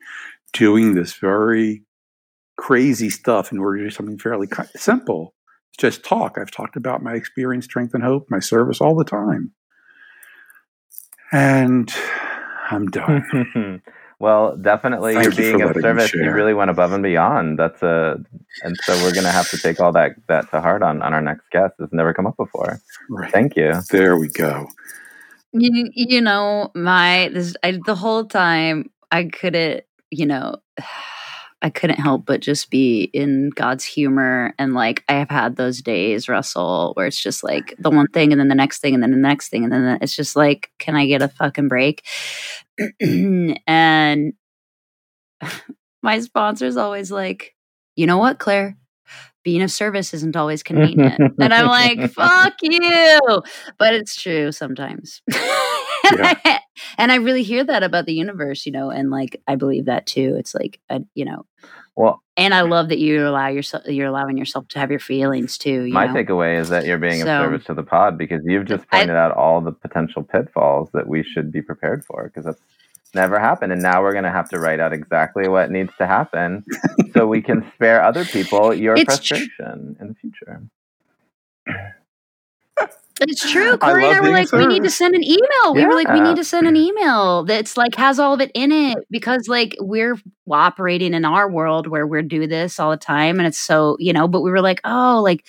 doing 0.53 0.95
this 0.95 1.15
very 1.15 1.83
crazy 2.57 3.11
stuff 3.11 3.51
in 3.51 3.59
order 3.59 3.79
to 3.79 3.85
do 3.85 3.91
something 3.91 4.19
fairly 4.19 4.47
simple. 4.77 5.35
Just 5.79 6.05
talk. 6.05 6.39
I've 6.39 6.53
talked 6.53 6.77
about 6.77 7.03
my 7.03 7.15
experience, 7.15 7.65
strength, 7.65 7.95
and 7.95 8.05
hope, 8.05 8.27
my 8.31 8.39
service 8.39 8.81
all 8.81 8.95
the 8.95 9.05
time. 9.05 9.53
And 11.33 11.93
I'm 12.71 12.87
done. 12.89 13.83
well, 14.19 14.57
definitely, 14.57 15.15
Thank 15.15 15.25
you're 15.25 15.33
you 15.33 15.59
being 15.59 15.63
of 15.63 15.77
service. 15.81 16.13
You 16.15 16.33
really 16.33 16.55
went 16.55 16.71
above 16.71 16.93
and 16.93 17.03
beyond. 17.03 17.59
That's 17.59 17.83
a, 17.83 18.17
and 18.63 18.77
so 18.83 18.95
we're 19.03 19.15
gonna 19.15 19.31
have 19.31 19.49
to 19.51 19.59
take 19.59 19.81
all 19.81 19.93
that 19.93 20.13
that 20.29 20.51
to 20.51 20.61
heart 20.61 20.83
on 20.83 21.03
on 21.03 21.15
our 21.15 21.23
next 21.23 21.51
guest. 21.51 21.75
It's 21.79 21.93
never 21.93 22.13
come 22.13 22.27
up 22.27 22.37
before. 22.37 22.81
right. 23.09 23.31
Thank 23.31 23.57
you. 23.57 23.81
There 23.91 24.17
we 24.17 24.29
go. 24.29 24.69
You, 25.53 25.91
you 25.95 26.21
know, 26.21 26.71
my 26.75 27.31
this 27.33 27.55
I, 27.65 27.79
the 27.85 27.95
whole 27.97 28.25
time 28.25 28.91
I 29.11 29.25
couldn't, 29.25 29.85
you 30.11 30.27
know, 30.27 30.57
I 31.63 31.69
couldn't 31.71 31.99
help 32.01 32.25
but 32.25 32.41
just 32.41 32.71
be 32.71 33.03
in 33.13 33.51
God's 33.51 33.85
humor 33.85 34.55
and 34.59 34.73
like 34.73 35.05
I 35.09 35.13
have 35.15 35.29
had 35.31 35.57
those 35.57 35.83
days, 35.83 36.29
Russell, 36.29 36.93
where 36.95 37.07
it's 37.07 37.23
just 37.23 37.45
like 37.45 37.75
the 37.79 37.91
one 37.91 38.07
thing 38.09 38.33
and 38.33 38.41
then 38.41 38.49
the 38.49 38.55
next 38.55 38.79
thing 38.81 38.95
and 38.95 39.03
then 39.03 39.11
the 39.11 39.17
next 39.19 39.49
thing 39.51 39.65
and 39.65 39.73
then 39.73 39.85
the- 39.85 39.99
it's 40.03 40.17
just 40.17 40.37
like, 40.37 40.71
can 40.79 40.97
I 40.97 41.07
get 41.07 41.21
a 41.23 41.29
fucking 41.29 41.69
break? 41.69 42.03
and 43.67 44.33
my 46.03 46.21
sponsor's 46.21 46.77
always 46.77 47.11
like, 47.13 47.55
you 47.97 48.07
know 48.07 48.19
what, 48.19 48.39
Claire? 48.39 48.77
Being 49.43 49.63
of 49.63 49.71
service 49.71 50.13
isn't 50.13 50.37
always 50.37 50.63
convenient. 50.63 51.19
and 51.39 51.55
I'm 51.55 51.67
like, 51.67 52.11
fuck 52.13 52.55
you. 52.63 53.21
But 53.79 53.95
it's 53.95 54.15
true 54.15 54.53
sometimes. 54.53 55.23
and 56.99 57.13
I 57.13 57.17
really 57.17 57.43
hear 57.43 57.65
that 57.65 57.83
about 57.83 58.07
the 58.07 58.15
universe, 58.15 58.67
you 58.67 58.73
know, 58.73 58.91
and 58.91 59.11
like 59.11 59.41
I 59.47 59.57
believe 59.57 59.87
that 59.87 60.07
too. 60.07 60.37
It's 60.39 60.55
like, 60.55 60.81
uh, 60.91 61.01
you 61.15 61.25
know, 61.25 61.47
Well, 61.97 62.23
and 62.37 62.55
I 62.55 62.63
love 62.63 62.89
that 62.89 62.99
you 62.99 63.27
allow 63.27 63.49
yourself, 63.49 63.85
you're 63.87 64.07
allowing 64.09 64.39
yourself 64.39 64.69
to 64.69 64.79
have 64.79 64.91
your 64.91 65.01
feelings 65.01 65.59
too. 65.59 65.85
You 65.85 65.93
my 65.93 66.07
know? 66.07 66.15
takeaway 66.15 66.59
is 66.59 66.69
that 66.71 66.85
you're 66.87 66.99
being 66.99 67.21
So- 67.23 67.27
of 67.41 67.45
service 67.47 67.65
to 67.67 67.75
the 67.75 67.83
pod 67.83 68.17
because 68.19 68.41
you've 68.45 68.67
just 68.67 68.85
I- 68.93 69.01
pointed 69.01 69.17
out 69.17 69.33
all 69.33 69.61
the 69.61 69.73
potential 69.73 70.23
pitfalls 70.23 70.89
that 70.95 71.07
we 71.09 71.23
should 71.23 71.53
be 71.53 71.63
prepared 71.63 72.05
for 72.05 72.25
because 72.25 72.45
that's 72.47 72.61
never 73.13 73.41
happened 73.41 73.73
and 73.73 73.83
now 73.83 74.01
we're 74.01 74.13
going 74.13 74.23
to 74.23 74.31
have 74.31 74.49
to 74.49 74.59
write 74.61 74.79
out 74.79 74.93
exactly 74.93 75.49
what 75.49 75.69
needs 75.69 75.91
to 75.99 76.07
happen 76.07 76.63
so 77.13 77.27
we 77.27 77.43
can 77.43 77.69
spare 77.75 78.01
other 78.05 78.25
people 78.25 78.73
your 78.73 78.95
It's 78.95 79.19
tr- 79.19 79.35
frustration 79.35 79.97
in 80.01 80.07
the 80.09 80.15
future 80.15 80.63
It's 83.21 83.51
true. 83.51 83.77
Corey 83.77 84.07
and 84.07 84.17
I 84.17 84.21
were 84.21 84.31
like, 84.31 84.51
we 84.53 84.67
need 84.67 84.83
to 84.85 84.91
send 84.91 85.15
an 85.15 85.23
email. 85.23 85.75
We 85.75 85.85
were 85.85 85.95
like, 85.95 86.09
we 86.09 86.21
need 86.21 86.37
to 86.37 86.45
send 86.45 86.67
an 86.67 86.77
email 86.77 87.45
that's 87.45 87.77
like 87.77 87.95
has 87.97 88.19
all 88.19 88.35
of 88.35 88.41
it 88.41 88.51
in 88.55 88.73
it 88.73 88.99
because 89.11 89.47
like 89.49 89.77
we're 89.81 90.17
operating 90.51 91.15
in 91.15 91.25
our 91.25 91.49
world 91.51 91.87
where 91.87 92.07
we're 92.07 92.23
do 92.23 92.47
this 92.47 92.81
all 92.81 92.91
the 92.91 92.97
time 92.97 93.39
and 93.39 93.47
it's 93.47 93.59
so 93.59 93.97
you 93.99 94.13
know. 94.13 94.27
But 94.27 94.41
we 94.41 94.51
were 94.51 94.63
like, 94.63 94.81
oh, 94.85 95.21
like 95.23 95.45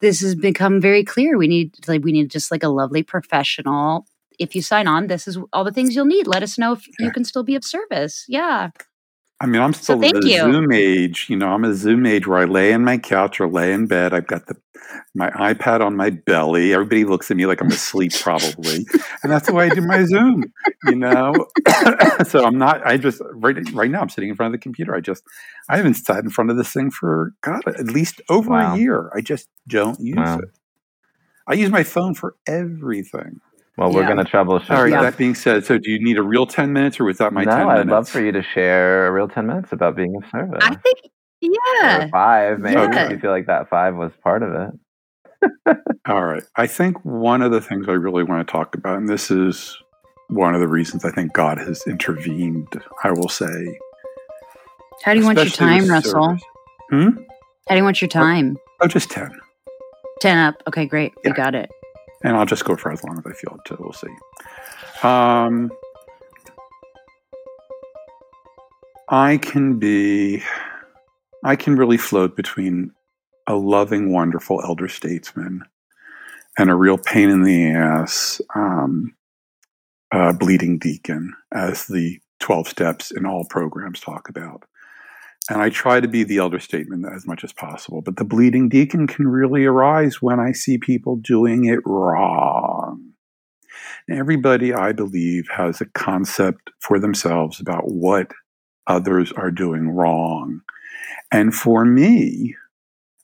this 0.00 0.20
has 0.20 0.34
become 0.34 0.80
very 0.80 1.04
clear. 1.04 1.38
We 1.38 1.48
need 1.48 1.74
like 1.88 2.04
we 2.04 2.12
need 2.12 2.30
just 2.30 2.50
like 2.50 2.62
a 2.62 2.68
lovely 2.68 3.02
professional. 3.02 4.06
If 4.38 4.54
you 4.54 4.62
sign 4.62 4.86
on, 4.88 5.06
this 5.06 5.28
is 5.28 5.38
all 5.52 5.64
the 5.64 5.72
things 5.72 5.94
you'll 5.94 6.06
need. 6.06 6.26
Let 6.26 6.42
us 6.42 6.58
know 6.58 6.72
if 6.72 6.86
you 6.98 7.10
can 7.12 7.24
still 7.24 7.44
be 7.44 7.54
of 7.54 7.64
service. 7.64 8.24
Yeah. 8.28 8.70
I 9.40 9.46
mean, 9.46 9.60
I'm 9.60 9.72
still 9.74 9.98
thank 10.00 10.14
the 10.14 10.28
you. 10.28 10.40
Zoom 10.40 10.72
age. 10.72 11.26
You 11.28 11.36
know, 11.36 11.48
I'm 11.48 11.64
a 11.64 11.74
Zoom 11.74 12.06
age 12.06 12.26
where 12.26 12.38
I 12.38 12.44
lay 12.44 12.72
in 12.72 12.84
my 12.84 12.98
couch 12.98 13.40
or 13.40 13.48
lay 13.48 13.72
in 13.72 13.86
bed. 13.86 14.14
I've 14.14 14.26
got 14.26 14.46
the 14.46 14.56
my 15.14 15.30
iPad 15.30 15.80
on 15.80 15.96
my 15.96 16.10
belly. 16.10 16.72
Everybody 16.72 17.04
looks 17.04 17.30
at 17.30 17.36
me 17.36 17.46
like 17.46 17.60
I'm 17.60 17.70
asleep, 17.70 18.12
probably, 18.20 18.86
and 19.22 19.32
that's 19.32 19.46
the 19.46 19.54
way 19.54 19.66
I 19.66 19.74
do 19.74 19.80
my 19.82 20.04
Zoom. 20.04 20.52
You 20.82 20.96
know, 20.96 21.46
so 22.26 22.44
I'm 22.44 22.58
not. 22.58 22.86
I 22.86 22.96
just 22.96 23.20
right 23.32 23.56
right 23.72 23.90
now 23.90 24.00
I'm 24.02 24.08
sitting 24.08 24.30
in 24.30 24.36
front 24.36 24.54
of 24.54 24.60
the 24.60 24.62
computer. 24.62 24.94
I 24.94 25.00
just 25.00 25.22
I 25.68 25.76
haven't 25.76 25.94
sat 25.94 26.22
in 26.22 26.30
front 26.30 26.50
of 26.50 26.56
this 26.56 26.72
thing 26.72 26.90
for 26.90 27.32
God 27.40 27.62
at 27.66 27.86
least 27.86 28.20
over 28.28 28.50
Wow. 28.50 28.74
a 28.74 28.78
year. 28.78 29.10
I 29.14 29.20
just 29.20 29.48
don't 29.66 29.98
use 30.00 30.16
Wow. 30.16 30.38
it. 30.40 30.50
I 31.46 31.54
use 31.54 31.70
my 31.70 31.82
phone 31.82 32.14
for 32.14 32.36
everything. 32.46 33.40
Well, 33.76 33.92
we're 33.92 34.04
going 34.06 34.18
to 34.18 34.24
troubleshoot. 34.24 34.70
All 34.70 34.82
right. 34.84 34.92
Yeah. 34.92 35.02
That 35.02 35.16
being 35.16 35.34
said, 35.34 35.64
so 35.66 35.78
do 35.78 35.90
you 35.90 36.02
need 36.02 36.16
a 36.16 36.22
real 36.22 36.46
ten 36.46 36.72
minutes, 36.72 37.00
or 37.00 37.04
was 37.04 37.18
that 37.18 37.32
my 37.32 37.42
no, 37.44 37.50
ten 37.50 37.68
I'd 37.68 37.86
love 37.88 38.08
for 38.08 38.20
you 38.20 38.30
to 38.32 38.42
share 38.42 39.06
a 39.08 39.12
real 39.12 39.26
10 39.28 39.46
minutes 39.46 39.72
about 39.72 39.96
being 39.96 40.14
of 40.16 40.22
service. 40.30 40.60
I 40.62 40.74
think, 40.76 40.98
Or 41.42 41.50
yeah. 41.82 42.06
five, 42.08 42.60
maybe, 42.60 42.74
Yeah. 42.80 43.06
if 43.06 43.10
you 43.10 43.18
feel 43.18 43.30
like 43.32 43.46
that 43.46 43.68
five 43.68 43.96
was 43.96 44.12
part 44.22 44.42
of 44.42 44.52
it. 44.54 45.78
All 46.08 46.24
right. 46.24 46.42
I 46.56 46.66
think 46.66 47.04
one 47.04 47.42
of 47.42 47.50
the 47.50 47.60
things 47.60 47.88
I 47.88 47.92
really 47.92 48.22
want 48.22 48.46
to 48.46 48.50
talk 48.52 48.74
about, 48.76 48.96
and 48.98 49.08
this 49.08 49.30
is 49.30 49.76
one 50.28 50.54
of 50.54 50.60
the 50.60 50.68
reasons 50.68 51.04
I 51.04 51.10
think 51.10 51.32
God 51.32 51.58
has 51.58 51.82
intervened, 51.86 52.68
I 53.02 53.10
will 53.10 53.28
say. 53.28 53.78
How 55.02 55.12
do 55.14 55.20
you 55.20 55.26
want 55.26 55.38
your 55.38 55.46
time, 55.48 55.86
Russell? 55.88 56.36
Hmm? 56.90 57.08
How 57.68 57.74
do 57.74 57.76
you 57.76 57.84
want 57.84 58.00
your 58.00 58.08
time? 58.08 58.56
Oh, 58.80 58.86
just 58.86 59.10
10. 59.10 59.30
10 60.20 60.38
up. 60.38 60.62
Okay, 60.68 60.86
great. 60.86 61.12
Yeah. 61.24 61.30
You 61.30 61.34
got 61.34 61.54
it. 61.54 61.70
And 62.24 62.36
I'll 62.36 62.46
just 62.46 62.64
go 62.64 62.74
for 62.74 62.90
as 62.90 63.04
long 63.04 63.18
as 63.18 63.26
I 63.26 63.32
feel 63.34 63.58
to. 63.66 63.76
We'll 63.78 63.92
see. 63.92 64.08
Um, 65.06 65.70
I 69.08 69.36
can 69.36 69.78
be, 69.78 70.42
I 71.44 71.54
can 71.54 71.76
really 71.76 71.98
float 71.98 72.34
between 72.34 72.90
a 73.46 73.54
loving, 73.54 74.12
wonderful 74.12 74.62
elder 74.64 74.88
statesman 74.88 75.62
and 76.58 76.70
a 76.70 76.74
real 76.74 76.98
pain 76.98 77.30
in 77.30 77.42
the 77.42 77.70
ass 77.70 78.40
um, 78.54 79.14
uh, 80.12 80.32
bleeding 80.32 80.78
deacon, 80.78 81.34
as 81.52 81.86
the 81.86 82.18
12 82.40 82.68
steps 82.68 83.10
in 83.10 83.26
all 83.26 83.44
programs 83.50 84.00
talk 84.00 84.28
about. 84.28 84.64
And 85.50 85.60
I 85.60 85.68
try 85.68 86.00
to 86.00 86.08
be 86.08 86.24
the 86.24 86.38
elder 86.38 86.58
statesman 86.58 87.04
as 87.04 87.26
much 87.26 87.44
as 87.44 87.52
possible. 87.52 88.00
But 88.00 88.16
the 88.16 88.24
bleeding 88.24 88.68
deacon 88.68 89.06
can 89.06 89.28
really 89.28 89.64
arise 89.66 90.22
when 90.22 90.40
I 90.40 90.52
see 90.52 90.78
people 90.78 91.16
doing 91.16 91.66
it 91.66 91.80
wrong. 91.84 93.12
Everybody, 94.10 94.72
I 94.72 94.92
believe, 94.92 95.48
has 95.50 95.80
a 95.80 95.86
concept 95.86 96.70
for 96.80 96.98
themselves 96.98 97.60
about 97.60 97.90
what 97.90 98.32
others 98.86 99.32
are 99.32 99.50
doing 99.50 99.90
wrong. 99.90 100.60
And 101.30 101.54
for 101.54 101.84
me, 101.84 102.54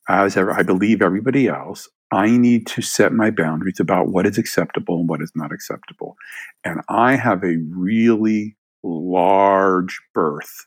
as 0.08 0.36
I 0.36 0.62
believe 0.62 1.00
everybody 1.00 1.48
else, 1.48 1.88
I 2.12 2.30
need 2.30 2.66
to 2.68 2.82
set 2.82 3.12
my 3.12 3.30
boundaries 3.30 3.78
about 3.78 4.08
what 4.08 4.26
is 4.26 4.36
acceptable 4.36 4.98
and 4.98 5.08
what 5.08 5.22
is 5.22 5.32
not 5.34 5.52
acceptable. 5.52 6.16
And 6.64 6.80
I 6.88 7.14
have 7.14 7.44
a 7.44 7.58
really 7.70 8.56
large 8.82 10.00
berth 10.12 10.66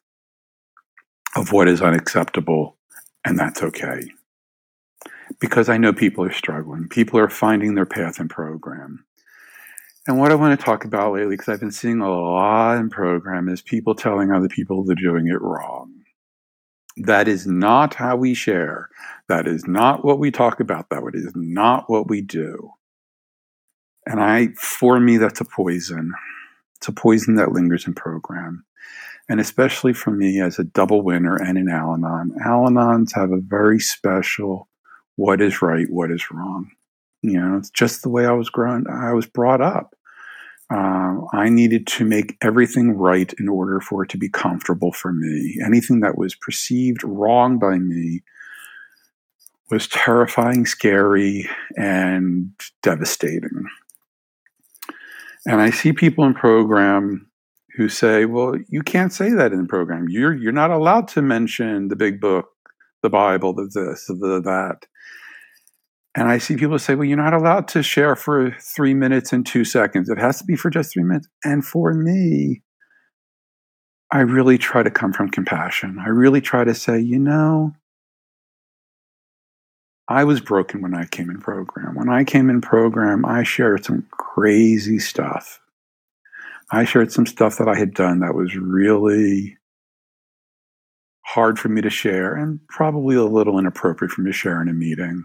of 1.36 1.52
what 1.52 1.68
is 1.68 1.82
unacceptable, 1.82 2.78
and 3.26 3.38
that's 3.38 3.64
okay. 3.64 4.02
Because 5.40 5.70
I 5.70 5.78
know 5.78 5.94
people 5.94 6.24
are 6.24 6.32
struggling, 6.32 6.88
people 6.88 7.20
are 7.20 7.30
finding 7.30 7.76
their 7.76 7.86
path 7.86 8.20
in 8.20 8.28
program. 8.28 9.06
And 10.06 10.20
what 10.20 10.32
I 10.32 10.36
want 10.36 10.60
to 10.60 10.66
talk 10.66 10.84
about 10.84 11.14
lately, 11.14 11.36
because 11.36 11.50
I've 11.50 11.62
been 11.62 11.72
seeing 11.72 12.02
a 12.02 12.10
lot 12.10 12.78
in 12.78 12.90
program, 12.90 13.48
is 13.48 13.62
people 13.62 13.96
telling 13.96 14.32
other 14.32 14.50
people 14.50 14.84
they're 14.84 14.96
doing 14.96 15.28
it 15.28 15.42
wrong. 15.42 15.94
That 16.98 17.28
is 17.28 17.48
not 17.48 17.96
how 17.96 18.18
we 18.18 18.34
share. 18.34 18.90
That 19.30 19.48
is 19.48 19.66
not 19.66 20.04
what 20.06 20.20
we 20.20 20.30
talk 20.30 20.60
about. 20.60 20.90
That 20.90 21.04
is 21.14 21.32
not 21.36 21.90
what 21.90 22.10
we 22.10 22.22
do. 22.22 22.72
And 24.06 24.22
I, 24.22 24.50
for 24.60 25.00
me, 25.00 25.18
that's 25.18 25.42
a 25.42 25.46
poison. 25.46 26.12
It's 26.78 26.90
a 26.90 26.92
poison 26.92 27.36
that 27.36 27.54
lingers 27.54 27.88
in 27.88 27.94
program. 27.94 28.66
And 29.30 29.40
especially 29.40 29.94
for 29.94 30.12
me 30.12 30.42
as 30.42 30.60
a 30.60 30.64
double 30.64 31.02
winner 31.02 31.36
and 31.38 31.58
an 31.58 31.70
Al 31.70 31.94
Anon, 31.94 32.36
Al 32.46 32.68
Anons 32.68 33.16
have 33.16 33.32
a 33.32 33.40
very 33.40 33.80
special 33.80 34.68
what 35.16 35.42
is 35.42 35.62
right, 35.62 35.88
what 35.90 36.12
is 36.12 36.30
wrong. 36.32 36.72
You 37.22 37.40
know, 37.40 37.58
it's 37.58 37.70
just 37.70 38.02
the 38.02 38.10
way 38.10 38.26
I 38.26 38.34
was 38.34 38.50
grown, 38.50 38.86
I 38.90 39.14
was 39.14 39.26
brought 39.26 39.62
up. 39.62 39.96
Um, 40.70 41.28
I 41.34 41.50
needed 41.50 41.88
to 41.88 42.06
make 42.06 42.36
everything 42.42 42.98
right 42.98 43.32
in 43.40 43.48
order 43.48 43.80
for 43.80 44.04
it 44.04 44.10
to 44.10 44.18
be 44.18 44.30
comfortable 44.30 44.92
for 44.92 45.14
me. 45.14 45.58
Anything 45.64 46.00
that 46.00 46.18
was 46.18 46.36
perceived 46.36 47.04
wrong 47.04 47.60
by 47.60 47.78
me 47.78 48.24
was 49.70 49.88
terrifying, 49.88 50.66
scary, 50.66 51.50
and 51.78 52.52
devastating. 52.82 53.66
And 55.46 55.62
I 55.62 55.70
see 55.70 55.94
people 55.94 56.24
in 56.26 56.34
program 56.34 57.30
who 57.76 57.90
say, 57.90 58.26
"Well, 58.26 58.56
you 58.70 58.82
can't 58.82 59.14
say 59.14 59.32
that 59.32 59.52
in 59.52 59.62
the 59.64 59.68
program. 59.68 60.08
You're 60.10 60.34
you're 60.34 60.52
not 60.52 60.72
allowed 60.72 61.08
to 61.10 61.22
mention 61.22 61.88
the 61.88 61.96
big 61.96 62.22
book, 62.22 62.48
the 63.02 63.10
Bible, 63.10 63.54
the 63.54 63.64
this, 63.74 64.06
the 64.08 64.42
that." 64.44 64.88
And 66.16 66.30
I 66.30 66.38
see 66.38 66.56
people 66.56 66.78
say, 66.80 66.96
"Well, 66.96 67.06
you're 67.06 67.18
not 67.18 67.34
allowed 67.34 67.68
to 67.70 67.84
share 67.84 68.16
for 68.16 68.56
three 68.60 68.94
minutes 68.94 69.34
and 69.34 69.46
two 69.46 69.66
seconds. 69.66 70.10
It 70.10 70.20
has 70.20 70.38
to 70.40 70.46
be 70.46 70.56
for 70.56 70.70
just 70.70 70.94
three 70.94 71.04
minutes." 71.04 71.28
And 71.44 71.66
for 71.66 71.94
me, 71.94 72.62
I 74.12 74.20
really 74.20 74.60
try 74.60 74.84
to 74.84 74.92
come 74.92 75.12
from 75.12 75.30
compassion. 75.30 75.98
I 76.00 76.10
really 76.10 76.40
try 76.40 76.64
to 76.64 76.76
say, 76.76 77.00
you 77.00 77.18
know, 77.18 77.74
I 80.08 80.24
was 80.24 80.40
broken 80.40 80.82
when 80.82 80.94
I 80.94 81.06
came 81.06 81.32
in 81.32 81.40
program. 81.40 81.96
When 81.96 82.10
I 82.10 82.24
came 82.24 82.50
in 82.52 82.62
program, 82.62 83.26
I 83.26 83.42
shared 83.42 83.86
some 83.86 84.06
crazy 84.12 85.00
stuff. 85.00 85.60
I 86.74 86.86
shared 86.86 87.12
some 87.12 87.28
stuff 87.28 87.60
that 87.60 87.68
I 87.68 87.78
had 87.78 87.94
done 87.94 88.22
that 88.22 88.34
was 88.34 88.56
really 88.56 89.58
hard 91.22 91.60
for 91.60 91.70
me 91.70 91.82
to 91.82 91.90
share 91.92 92.34
and 92.34 92.60
probably 92.68 93.16
a 93.16 93.24
little 93.24 93.60
inappropriate 93.60 94.12
for 94.12 94.22
me 94.22 94.32
to 94.32 94.36
share 94.36 94.60
in 94.60 94.68
a 94.68 94.74
meeting. 94.74 95.24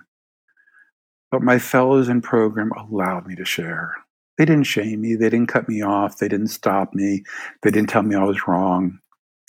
But 1.31 1.41
my 1.41 1.59
fellows 1.59 2.11
in 2.11 2.21
program 2.21 2.71
allowed 2.73 3.27
me 3.27 3.35
to 3.37 3.47
share. 3.47 3.95
They 4.37 4.45
didn't 4.45 4.65
shame 4.65 5.01
me. 5.01 5.15
They 5.15 5.31
didn't 5.31 5.49
cut 5.49 5.71
me 5.71 5.81
off. 5.81 6.19
They 6.19 6.29
didn't 6.29 6.49
stop 6.49 6.93
me. 6.93 7.25
They 7.63 7.71
didn't 7.71 7.89
tell 7.89 8.03
me 8.03 8.15
I 8.15 8.25
was 8.25 8.47
wrong. 8.47 8.99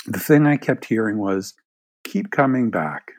The 0.05 0.19
thing 0.19 0.47
I 0.47 0.55
kept 0.55 0.85
hearing 0.85 1.17
was 1.17 1.53
keep 2.05 2.31
coming 2.31 2.69
back. 2.69 3.11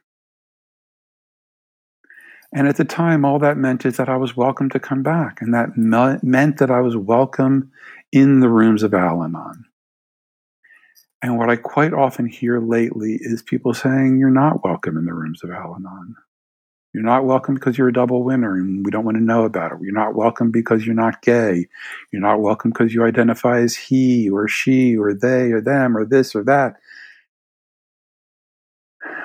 And 2.53 2.67
at 2.67 2.77
the 2.77 2.85
time, 2.85 3.27
all 3.27 3.39
that 3.41 3.59
meant 3.59 3.85
is 3.85 3.99
that 3.99 4.09
I 4.09 4.17
was 4.17 4.39
welcome 4.39 4.71
to 4.71 4.81
come 4.81 5.03
back. 5.03 5.43
And 5.43 5.53
that 5.53 5.77
me- 5.77 6.19
meant 6.23 6.57
that 6.59 6.71
I 6.71 6.81
was 6.81 6.97
welcome 6.97 7.71
in 8.13 8.41
the 8.41 8.49
rooms 8.49 8.83
of 8.83 8.95
Al 8.95 9.23
Anon. 9.23 9.65
And 11.23 11.37
what 11.37 11.51
I 11.51 11.57
quite 11.57 11.93
often 11.93 12.27
hear 12.27 12.61
lately 12.61 13.19
is 13.21 13.43
people 13.43 13.75
saying, 13.75 14.19
You're 14.19 14.31
not 14.31 14.65
welcome 14.65 14.97
in 14.97 15.05
the 15.05 15.15
rooms 15.15 15.45
of 15.45 15.51
Al 15.51 15.77
Anon. 15.77 16.17
You're 16.93 17.05
not 17.05 17.25
welcome 17.25 17.55
because 17.55 17.79
you're 17.79 17.89
a 17.89 17.93
double 17.93 18.25
winner 18.25 18.55
and 18.55 18.85
we 18.85 18.91
don't 18.91 19.05
want 19.05 19.17
to 19.17 19.23
know 19.23 19.45
about 19.45 19.73
it. 19.73 19.79
You're 19.81 19.93
not 19.93 20.17
welcome 20.17 20.51
because 20.51 20.85
you're 20.85 20.95
not 20.95 21.23
gay. 21.23 21.69
You're 22.11 22.23
not 22.23 22.41
welcome 22.41 22.73
because 22.73 22.93
you 22.93 23.05
identify 23.05 23.61
as 23.61 23.77
he 23.77 24.29
or 24.29 24.49
she 24.49 24.97
or 24.97 25.15
they 25.15 25.53
or 25.53 25.61
them 25.61 25.97
or 25.97 26.05
this 26.05 26.35
or 26.35 26.43
that. 26.45 26.77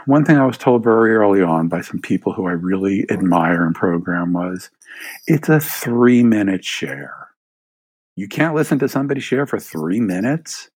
One 0.05 0.23
thing 0.23 0.37
I 0.37 0.45
was 0.45 0.59
told 0.59 0.83
very 0.83 1.15
early 1.15 1.41
on 1.41 1.67
by 1.67 1.81
some 1.81 1.99
people 1.99 2.33
who 2.33 2.45
I 2.45 2.51
really 2.51 3.09
admire 3.09 3.65
in 3.65 3.73
program 3.73 4.33
was 4.33 4.69
it's 5.25 5.49
a 5.49 5.59
three 5.59 6.21
minute 6.21 6.63
share. 6.63 7.24
You 8.15 8.27
can't 8.27 8.55
listen 8.55 8.79
to 8.79 8.89
somebody 8.89 9.19
share 9.19 9.45
for 9.45 9.59
three 9.59 9.99
minutes. 9.99 10.69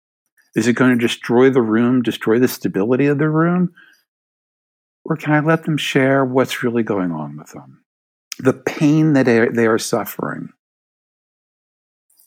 Is 0.54 0.66
it 0.66 0.72
going 0.72 0.98
to 0.98 1.06
destroy 1.06 1.50
the 1.50 1.60
room, 1.60 2.00
destroy 2.02 2.38
the 2.38 2.48
stability 2.48 3.06
of 3.06 3.18
the 3.18 3.28
room? 3.28 3.74
Or 5.04 5.16
can 5.16 5.34
I 5.34 5.40
let 5.40 5.64
them 5.64 5.76
share 5.76 6.24
what's 6.24 6.62
really 6.62 6.82
going 6.82 7.12
on 7.12 7.36
with 7.36 7.52
them? 7.52 7.84
The 8.38 8.54
pain 8.54 9.12
that 9.12 9.26
they 9.26 9.66
are, 9.66 9.78
suffering. 9.78 10.48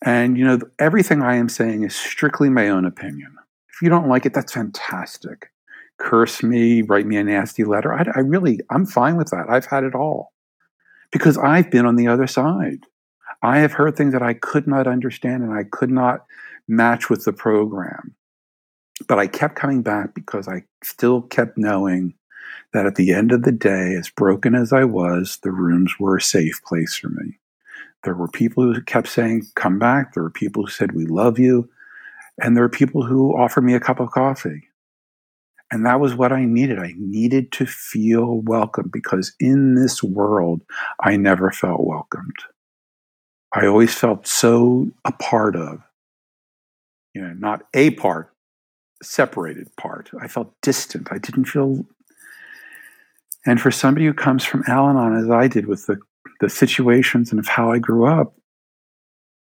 And, 0.03 0.37
you 0.37 0.45
know, 0.45 0.59
everything 0.77 1.21
I 1.21 1.35
am 1.35 1.49
saying 1.49 1.83
is 1.83 1.95
strictly 1.95 2.49
my 2.49 2.69
own 2.69 2.85
opinion. 2.85 3.35
If 3.73 3.81
you 3.81 3.89
don't 3.89 4.07
like 4.07 4.25
it, 4.25 4.33
that's 4.33 4.53
fantastic. 4.53 5.51
Curse 5.97 6.43
me, 6.43 6.83
write 6.83 7.05
me 7.05 7.17
a 7.17 7.23
nasty 7.23 7.63
letter. 7.63 7.93
I, 7.93 8.05
I 8.15 8.19
really, 8.19 8.59
I'm 8.69 8.85
fine 8.85 9.17
with 9.17 9.31
that. 9.31 9.49
I've 9.49 9.65
had 9.65 9.83
it 9.83 9.95
all 9.95 10.33
because 11.11 11.37
I've 11.37 11.69
been 11.69 11.85
on 11.85 11.95
the 11.95 12.07
other 12.07 12.27
side. 12.27 12.85
I 13.41 13.60
have 13.60 13.73
heard 13.73 13.95
things 13.95 14.13
that 14.13 14.21
I 14.21 14.34
could 14.34 14.67
not 14.67 14.88
understand 14.88 15.43
and 15.43 15.54
I 15.54 15.63
could 15.63 15.91
not 15.91 16.25
match 16.67 17.10
with 17.10 17.25
the 17.25 17.34
program. 17.34 18.15
But 19.08 19.19
I 19.19 19.28
kept 19.28 19.56
coming 19.56 19.82
back 19.82 20.13
because 20.13 20.47
I 20.47 20.63
still 20.84 21.21
kept 21.21 21.58
knowing 21.58 22.13
that 22.73 22.86
at 22.86 22.95
the 22.95 23.13
end 23.13 23.32
of 23.32 23.43
the 23.43 23.52
day, 23.52 23.95
as 23.95 24.10
broken 24.10 24.56
as 24.56 24.73
I 24.73 24.84
was, 24.84 25.39
the 25.41 25.52
rooms 25.52 25.93
were 25.99 26.17
a 26.17 26.21
safe 26.21 26.62
place 26.65 26.95
for 26.95 27.10
me. 27.10 27.39
There 28.04 28.13
were 28.13 28.28
people 28.28 28.63
who 28.63 28.82
kept 28.82 29.08
saying, 29.08 29.43
Come 29.56 29.80
back. 29.80 30.13
There 30.13 30.23
were 30.23 30.30
people 30.30 30.63
who 30.63 30.71
said, 30.71 30.91
We 30.91 31.06
love 31.06 31.39
you. 31.39 31.69
And 32.41 32.56
there 32.56 32.63
were 32.63 32.69
people 32.69 33.06
who 33.06 33.38
offered 33.38 33.63
me 33.63 33.73
a 33.73 33.80
cup 33.80 33.99
of 33.99 34.12
coffee. 34.12 34.67
And 35.71 35.86
that 35.86 35.99
was 35.99 36.15
what 36.15 36.32
I 36.32 36.45
needed. 36.45 36.80
I 36.80 36.93
needed 36.97 37.52
to 37.54 37.65
feel 37.65 38.41
welcome 38.41 38.89
because 38.91 39.34
in 39.39 39.75
this 39.75 40.02
world, 40.02 40.63
I 41.02 41.15
never 41.15 41.52
felt 41.52 41.86
welcomed. 41.86 42.36
I 43.53 43.65
always 43.65 43.93
felt 43.93 44.27
so 44.27 44.91
a 45.05 45.12
part 45.12 45.55
of, 45.55 45.81
you 47.13 47.21
know, 47.21 47.33
not 47.33 47.63
a 47.73 47.91
part, 47.91 48.31
separated 49.01 49.75
part. 49.75 50.12
I 50.21 50.27
felt 50.27 50.53
distant. 50.62 51.07
I 51.12 51.17
didn't 51.17 51.45
feel. 51.45 51.85
And 53.45 53.59
for 53.59 53.71
somebody 53.71 54.05
who 54.05 54.13
comes 54.13 54.45
from 54.45 54.63
Al 54.67 54.89
Anon, 54.89 55.17
as 55.17 55.29
I 55.29 55.47
did 55.47 55.65
with 55.65 55.88
the, 55.88 55.97
the 56.41 56.49
situations 56.49 57.31
and 57.31 57.39
of 57.39 57.47
how 57.47 57.71
I 57.71 57.79
grew 57.79 58.05
up, 58.05 58.35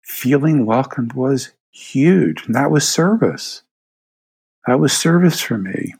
feeling 0.04 0.66
welcomed 0.66 1.14
was 1.14 1.52
huge. 1.70 2.46
And 2.46 2.54
that 2.54 2.70
was 2.70 2.88
service. 2.88 3.62
That 4.66 4.78
was 4.78 4.92
service 4.92 5.40
for 5.40 5.58
me. 5.58 5.94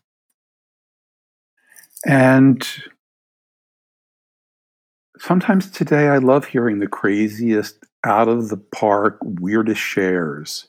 And 2.04 2.66
sometimes 5.26 5.68
today 5.70 6.06
I 6.06 6.18
love 6.18 6.44
hearing 6.44 6.78
the 6.78 6.86
craziest, 6.86 7.78
out 8.04 8.28
of 8.28 8.48
the 8.48 8.56
park, 8.56 9.18
weirdest 9.22 9.80
shares 9.80 10.68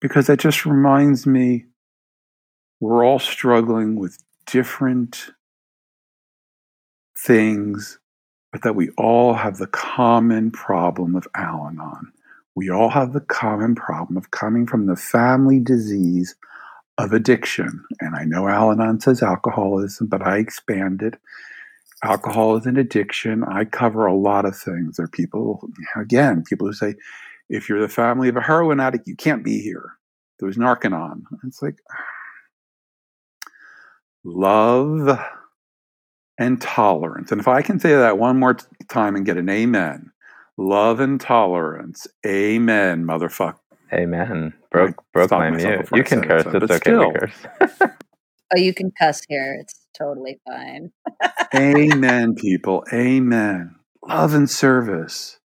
because 0.00 0.26
that 0.26 0.38
just 0.38 0.66
reminds 0.66 1.26
me 1.26 1.64
we're 2.78 3.02
all 3.02 3.18
struggling 3.18 3.96
with 3.96 4.18
different 4.44 5.30
things, 7.16 7.98
but 8.52 8.60
that 8.62 8.76
we 8.76 8.90
all 8.98 9.32
have 9.32 9.56
the 9.56 9.68
common 9.68 10.50
problem 10.50 11.16
of 11.16 11.26
Al 11.34 11.66
Anon. 11.66 12.12
We 12.54 12.68
all 12.68 12.90
have 12.90 13.14
the 13.14 13.20
common 13.20 13.74
problem 13.74 14.18
of 14.18 14.30
coming 14.30 14.66
from 14.66 14.84
the 14.84 14.96
family 14.96 15.58
disease 15.58 16.34
of 16.98 17.14
addiction. 17.14 17.84
And 18.00 18.14
I 18.14 18.24
know 18.24 18.46
Al 18.46 18.72
Anon 18.72 19.00
says 19.00 19.22
alcoholism, 19.22 20.08
but 20.08 20.20
I 20.20 20.36
expand 20.36 21.00
it. 21.00 21.14
Alcohol 22.04 22.56
is 22.56 22.66
an 22.66 22.76
addiction. 22.76 23.44
I 23.44 23.64
cover 23.64 24.06
a 24.06 24.14
lot 24.14 24.44
of 24.44 24.56
things. 24.56 24.96
There 24.96 25.04
are 25.04 25.08
people, 25.08 25.68
again, 25.96 26.44
people 26.44 26.66
who 26.66 26.72
say, 26.72 26.94
if 27.48 27.68
you're 27.68 27.80
the 27.80 27.88
family 27.88 28.28
of 28.28 28.36
a 28.36 28.40
heroin 28.40 28.80
addict, 28.80 29.08
you 29.08 29.16
can't 29.16 29.44
be 29.44 29.60
here. 29.60 29.92
There 30.38 30.46
was 30.46 30.58
Nar-Anon. 30.58 31.24
It's 31.44 31.62
like 31.62 31.76
love 34.24 35.18
and 36.38 36.60
tolerance. 36.60 37.32
And 37.32 37.40
if 37.40 37.48
I 37.48 37.62
can 37.62 37.80
say 37.80 37.94
that 37.94 38.18
one 38.18 38.38
more 38.38 38.56
time 38.88 39.16
and 39.16 39.24
get 39.24 39.36
an 39.36 39.48
amen, 39.48 40.10
love 40.56 41.00
and 41.00 41.20
tolerance. 41.20 42.06
Amen, 42.26 43.04
motherfucker. 43.04 43.58
Amen. 43.92 44.52
Broke 44.70 45.04
broke 45.12 45.30
my 45.30 45.50
mute. 45.50 45.88
You 45.92 46.02
can 46.02 46.22
curse. 46.22 46.46
It, 46.46 46.62
it's 46.62 46.72
okay 46.72 46.78
still. 46.78 47.12
to 47.12 47.18
curse. 47.18 47.80
oh, 48.52 48.58
you 48.58 48.74
can 48.74 48.90
cuss 48.98 49.22
here. 49.28 49.56
It's 49.60 49.86
totally 49.96 50.40
fine. 50.46 50.90
Amen, 51.54 52.34
people. 52.34 52.84
Amen. 52.92 53.76
Love 54.06 54.34
and 54.34 54.50
service 54.50 55.38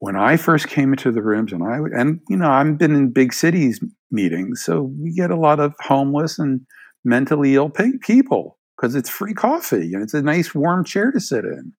when 0.00 0.16
I 0.16 0.36
first 0.36 0.68
came 0.68 0.92
into 0.92 1.12
the 1.12 1.22
rooms, 1.22 1.52
and 1.52 1.62
I 1.62 1.78
and 1.98 2.20
you 2.28 2.36
know 2.36 2.50
I've 2.50 2.78
been 2.78 2.94
in 2.94 3.12
big 3.12 3.32
cities 3.32 3.80
meetings, 4.10 4.62
so 4.62 4.90
we 4.98 5.12
get 5.12 5.30
a 5.30 5.36
lot 5.36 5.60
of 5.60 5.74
homeless 5.80 6.38
and 6.38 6.62
mentally 7.04 7.54
ill 7.54 7.70
people 7.70 8.58
because 8.76 8.94
it's 8.94 9.08
free 9.08 9.34
coffee 9.34 9.92
and 9.94 10.02
it's 10.02 10.14
a 10.14 10.22
nice 10.22 10.54
warm 10.54 10.84
chair 10.84 11.12
to 11.12 11.20
sit 11.20 11.44
in. 11.44 11.72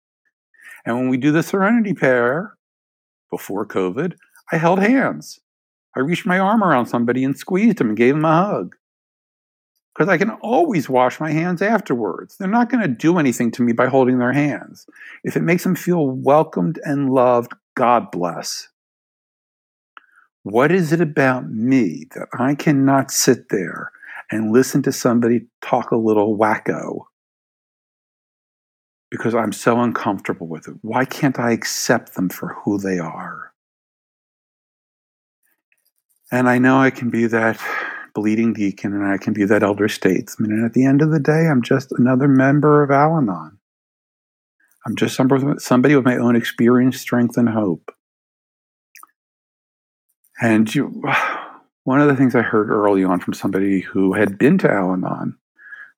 And 0.86 0.95
when 0.95 1.10
we 1.10 1.17
do 1.17 1.32
the 1.32 1.43
Serenity 1.43 1.93
Prayer 1.93 2.56
before 3.30 3.67
COVID, 3.67 4.13
I 4.51 4.58
held 4.58 4.80
hands. 4.80 5.39
I 5.95 5.99
reached 5.99 6.25
my 6.25 6.39
arm 6.39 6.63
around 6.63 6.88
somebody 6.88 7.23
and 7.23 7.38
squeezed 7.38 7.82
him 7.82 7.89
and 7.89 7.97
gave 7.97 8.15
him 8.15 8.25
a 8.25 8.36
hug. 8.36 8.75
Because 9.93 10.10
I 10.10 10.17
can 10.17 10.32
always 10.41 10.89
wash 10.89 11.19
my 11.19 11.32
hands 11.32 11.62
afterwards. 11.62 12.38
They're 12.38 12.47
not 12.47 12.69
going 12.69 12.82
to 12.82 12.88
do 12.88 13.17
anything 13.17 13.51
to 13.51 13.62
me 13.62 13.73
by 13.73 13.88
holding 13.88 14.19
their 14.19 14.32
hands. 14.32 14.86
If 15.23 15.36
it 15.36 15.41
makes 15.41 15.63
them 15.63 15.75
feel 15.75 16.08
welcomed 16.08 16.80
and 16.86 17.13
loved, 17.13 17.54
God 17.75 18.10
bless. 18.12 18.69
What 20.43 20.71
is 20.71 20.91
it 20.91 21.01
about 21.01 21.49
me 21.49 22.06
that 22.15 22.27
I 22.34 22.56
cannot 22.56 23.12
sit 23.12 23.49
there 23.49 23.91
and 24.32 24.51
listen 24.51 24.82
to 24.84 24.91
somebody 24.91 25.47
talk 25.62 25.91
a 25.91 25.97
little 25.97 26.38
wacko 26.38 27.06
because 29.12 29.36
I'm 29.36 29.51
so 29.51 29.80
uncomfortable 29.80 30.47
with 30.47 30.67
it? 30.67 30.75
Why 30.82 31.06
can't 31.06 31.38
I 31.38 31.51
accept 31.51 32.15
them 32.15 32.30
for 32.30 32.56
who 32.63 32.80
they 32.80 32.97
are? 32.97 33.51
And 36.32 36.49
I 36.49 36.58
know 36.58 36.80
I 36.80 36.91
can 36.91 37.10
be 37.10 37.27
that 37.27 37.60
bleeding 38.13 38.54
deacon 38.54 38.93
and 38.93 39.06
I 39.06 39.17
can 39.17 39.34
be 39.34 39.45
that 39.45 39.63
elder 39.63 39.88
statesman. 39.88 40.52
And 40.52 40.65
at 40.65 40.74
the 40.74 40.86
end 40.86 41.02
of 41.02 41.12
the 41.12 41.19
day, 41.19 41.47
I'm 41.47 41.62
just 41.62 41.91
another 41.91 42.28
member 42.28 42.84
of 42.84 42.91
Al 42.91 43.17
Anon. 43.17 43.58
I'm 44.86 44.95
just 44.95 45.15
somebody 45.15 45.95
with 45.95 46.06
my 46.06 46.17
own 46.17 46.36
experience, 46.36 47.00
strength, 47.00 47.38
and 47.38 47.50
hope. 47.50 47.91
And 50.41 50.74
you, 50.74 51.04
one 51.84 52.02
of 52.02 52.08
the 52.08 52.15
things 52.15 52.36
I 52.36 52.41
heard 52.41 52.69
early 52.69 53.04
on 53.04 53.19
from 53.19 53.34
somebody 53.34 53.82
who 53.82 54.13
had 54.13 54.38
been 54.38 54.58
to 54.60 54.71
Al 54.71 54.93
Anon 54.93 55.38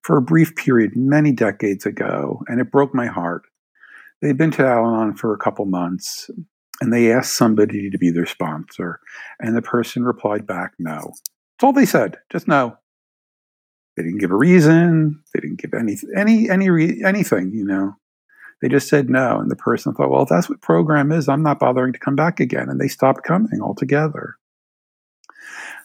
for 0.03 0.17
a 0.17 0.21
brief 0.21 0.55
period 0.55 0.91
many 0.95 1.31
decades 1.31 1.85
ago, 1.85 2.43
and 2.47 2.59
it 2.59 2.71
broke 2.71 2.93
my 2.93 3.07
heart. 3.07 3.43
They'd 4.21 4.37
been 4.37 4.51
to 4.51 4.65
Al 4.65 4.85
Anon 4.85 5.15
for 5.15 5.33
a 5.33 5.37
couple 5.37 5.65
months, 5.65 6.29
and 6.81 6.91
they 6.91 7.11
asked 7.11 7.35
somebody 7.35 7.89
to 7.89 7.97
be 7.97 8.11
their 8.11 8.25
sponsor, 8.25 8.99
and 9.39 9.55
the 9.55 9.61
person 9.61 10.03
replied 10.03 10.45
back, 10.45 10.73
no. 10.77 11.13
That's 11.53 11.65
all 11.65 11.73
they 11.73 11.85
said, 11.85 12.17
just 12.31 12.47
no. 12.47 12.77
They 13.95 14.03
didn't 14.03 14.19
give 14.19 14.31
a 14.31 14.35
reason. 14.35 15.21
They 15.33 15.39
didn't 15.39 15.61
give 15.61 15.73
any 15.73 15.97
any 16.15 16.49
any 16.49 17.03
anything, 17.03 17.51
you 17.53 17.63
know. 17.65 17.95
They 18.61 18.69
just 18.69 18.87
said 18.87 19.09
no. 19.09 19.39
And 19.39 19.51
the 19.51 19.55
person 19.55 19.93
thought, 19.93 20.09
well, 20.09 20.23
if 20.23 20.29
that's 20.29 20.49
what 20.49 20.61
program 20.61 21.11
is, 21.11 21.27
I'm 21.27 21.43
not 21.43 21.59
bothering 21.59 21.93
to 21.93 21.99
come 21.99 22.15
back 22.15 22.39
again. 22.39 22.69
And 22.69 22.79
they 22.79 22.87
stopped 22.87 23.23
coming 23.23 23.61
altogether. 23.61 24.37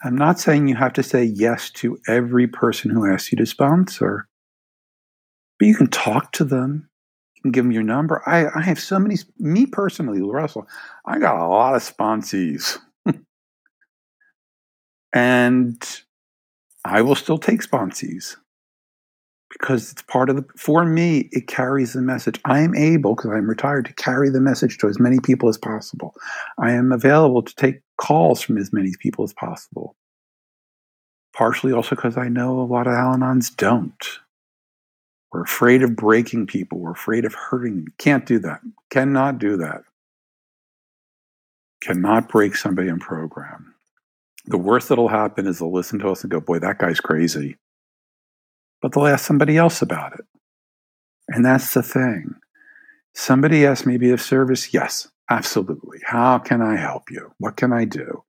I'm 0.04 0.16
not 0.16 0.38
saying 0.38 0.68
you 0.68 0.76
have 0.76 0.92
to 0.94 1.02
say 1.02 1.24
yes 1.24 1.70
to 1.70 1.98
every 2.07 2.46
person 2.46 2.90
who 2.90 3.11
asks 3.11 3.33
you 3.33 3.38
to 3.38 3.46
sponsor, 3.46 4.28
but 5.59 5.66
you 5.66 5.74
can 5.74 5.88
talk 5.88 6.33
to 6.33 6.44
them. 6.44 6.88
You 7.35 7.42
can 7.42 7.50
give 7.50 7.64
them 7.64 7.72
your 7.72 7.83
number. 7.83 8.22
I, 8.26 8.46
I 8.57 8.62
have 8.62 8.78
so 8.78 8.98
many, 8.98 9.16
me 9.38 9.66
personally, 9.66 10.22
Russell, 10.22 10.68
I 11.04 11.18
got 11.18 11.37
a 11.37 11.48
lot 11.48 11.74
of 11.74 11.83
sponsees. 11.83 12.78
And 15.12 16.03
I 16.85 17.03
will 17.03 17.14
still 17.14 17.38
take 17.38 17.62
sponsees 17.62 18.37
because 19.51 19.92
it's 19.92 20.03
part 20.03 20.31
of 20.31 20.37
the 20.37 20.44
for 20.57 20.85
me 20.85 21.29
it 21.33 21.47
carries 21.47 21.92
the 21.92 22.03
message. 22.03 22.40
I 22.44 22.61
am 22.61 22.75
able 22.75 23.14
because 23.14 23.31
i'm 23.31 23.49
retired 23.49 23.87
to 23.87 23.94
carry 23.94 24.31
the 24.31 24.40
message 24.40 24.79
to 24.79 24.88
as 24.88 24.99
many 24.99 25.18
people 25.21 25.49
as 25.49 25.59
possible. 25.59 26.14
I 26.59 26.73
am 26.73 26.92
available 26.92 27.42
to 27.42 27.55
take 27.55 27.81
calls 27.97 28.40
from 28.40 28.59
as 28.59 28.73
many 28.73 28.92
people 28.99 29.25
as 29.25 29.33
possible. 29.33 29.97
Partially 31.35 31.73
also 31.73 31.97
because 31.97 32.16
i 32.16 32.29
know 32.29 32.61
a 32.61 32.62
lot 32.62 32.87
of 32.87 32.94
al-anons 32.94 33.55
don't. 33.55 34.21
We're 35.33 35.42
afraid 35.42 35.83
of 35.83 35.94
breaking 35.94 36.47
people. 36.47 36.79
We're 36.79 36.92
afraid 36.92 37.27
of 37.27 37.35
hurting 37.35 37.77
them. 37.77 37.94
Can't 37.99 38.25
do 38.25 38.38
that. 38.40 38.61
Cannot 38.90 39.38
do 39.38 39.59
that. 39.59 39.83
Cannot 41.83 42.29
break 42.31 42.57
somebody 42.57 42.88
in 42.88 42.99
program 42.99 43.75
the 44.49 44.59
worst 44.59 44.89
that'll 44.89 45.09
happen 45.09 45.47
is 45.47 45.59
they'll 45.59 45.73
listen 45.73 45.99
to 45.99 46.09
us 46.09 46.23
and 46.23 46.31
go 46.31 46.41
boy 46.41 46.59
that 46.59 46.79
guy's 46.79 47.01
crazy 47.01 47.57
but 48.81 48.93
they'll 48.93 49.07
ask 49.07 49.25
somebody 49.25 49.57
else 49.57 49.83
about 49.83 50.15
it. 50.15 50.25
And 51.29 51.45
that's 51.45 51.75
the 51.75 51.83
thing. 51.83 52.35
Somebody 53.15 53.67
asked 53.67 53.87
me 53.87 53.95
to 53.95 53.99
be 53.99 54.11
of 54.11 54.23
service. 54.23 54.73
Yes, 54.73 55.09
absolutely. 55.31 55.99
How 56.05 56.39
can 56.39 56.63
I 56.63 56.77
help 56.77 57.11
you? 57.11 57.33
What 57.39 57.57
can 57.57 57.73
I 57.73 57.85
do? 57.85 58.23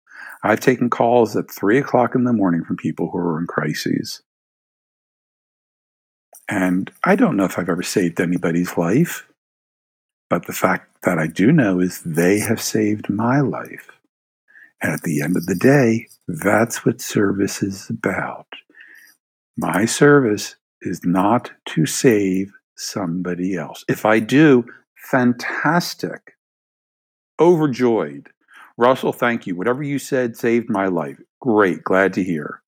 I've 0.43 0.59
taken 0.59 0.89
calls 0.89 1.35
at 1.35 1.51
three 1.51 1.77
o'clock 1.77 2.15
in 2.15 2.23
the 2.23 2.33
morning 2.33 2.63
from 2.63 2.77
people 2.77 3.09
who 3.11 3.17
are 3.19 3.39
in 3.39 3.47
crises. 3.47 4.21
And 6.49 6.91
I 7.03 7.15
don't 7.15 7.37
know 7.37 7.45
if 7.45 7.59
I've 7.59 7.69
ever 7.69 7.83
saved 7.83 8.19
anybody's 8.19 8.77
life, 8.77 9.27
but 10.29 10.47
the 10.47 10.53
fact 10.53 11.03
that 11.03 11.19
I 11.19 11.27
do 11.27 11.51
know 11.51 11.79
is 11.79 12.01
they 12.01 12.39
have 12.39 12.61
saved 12.61 13.09
my 13.09 13.39
life. 13.39 13.98
And 14.81 14.93
at 14.93 15.03
the 15.03 15.21
end 15.21 15.35
of 15.35 15.45
the 15.45 15.55
day, 15.55 16.07
that's 16.27 16.85
what 16.85 17.01
service 17.01 17.61
is 17.61 17.89
about. 17.89 18.47
My 19.57 19.85
service 19.85 20.55
is 20.81 21.01
not 21.03 21.51
to 21.69 21.85
save 21.85 22.51
somebody 22.77 23.55
else. 23.55 23.83
If 23.89 24.05
I 24.05 24.19
do, 24.19 24.65
fantastic. 24.95 26.33
Overjoyed. 27.39 28.29
Russell, 28.77 29.11
thank 29.11 29.45
you. 29.45 29.55
Whatever 29.55 29.83
you 29.83 29.99
said 29.99 30.37
saved 30.37 30.69
my 30.69 30.87
life. 30.87 31.17
Great. 31.41 31.83
Glad 31.83 32.13
to 32.13 32.23
hear. 32.23 32.61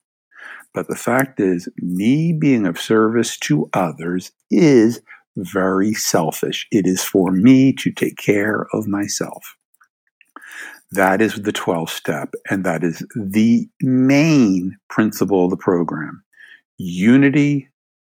But 0.73 0.87
the 0.87 0.95
fact 0.95 1.39
is, 1.39 1.69
me 1.77 2.33
being 2.33 2.65
of 2.65 2.79
service 2.79 3.37
to 3.39 3.69
others 3.73 4.31
is 4.49 5.01
very 5.37 5.93
selfish. 5.93 6.67
It 6.71 6.87
is 6.87 7.03
for 7.03 7.31
me 7.31 7.73
to 7.73 7.91
take 7.91 8.17
care 8.17 8.67
of 8.73 8.87
myself. 8.87 9.57
That 10.91 11.21
is 11.21 11.35
the 11.35 11.53
12 11.53 11.89
step, 11.89 12.33
and 12.49 12.65
that 12.65 12.83
is 12.83 13.05
the 13.15 13.69
main 13.81 14.77
principle 14.89 15.45
of 15.45 15.51
the 15.51 15.57
program 15.57 16.23
unity, 16.77 17.69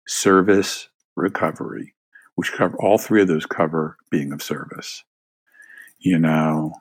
service, 0.09 0.89
recovery, 1.17 1.95
which 2.35 2.53
cover 2.53 2.77
all 2.81 2.99
three 2.99 3.23
of 3.23 3.29
those 3.29 3.47
cover 3.47 3.97
being 4.11 4.33
of 4.33 4.43
service. 4.43 5.05
You 5.99 6.19
know, 6.19 6.73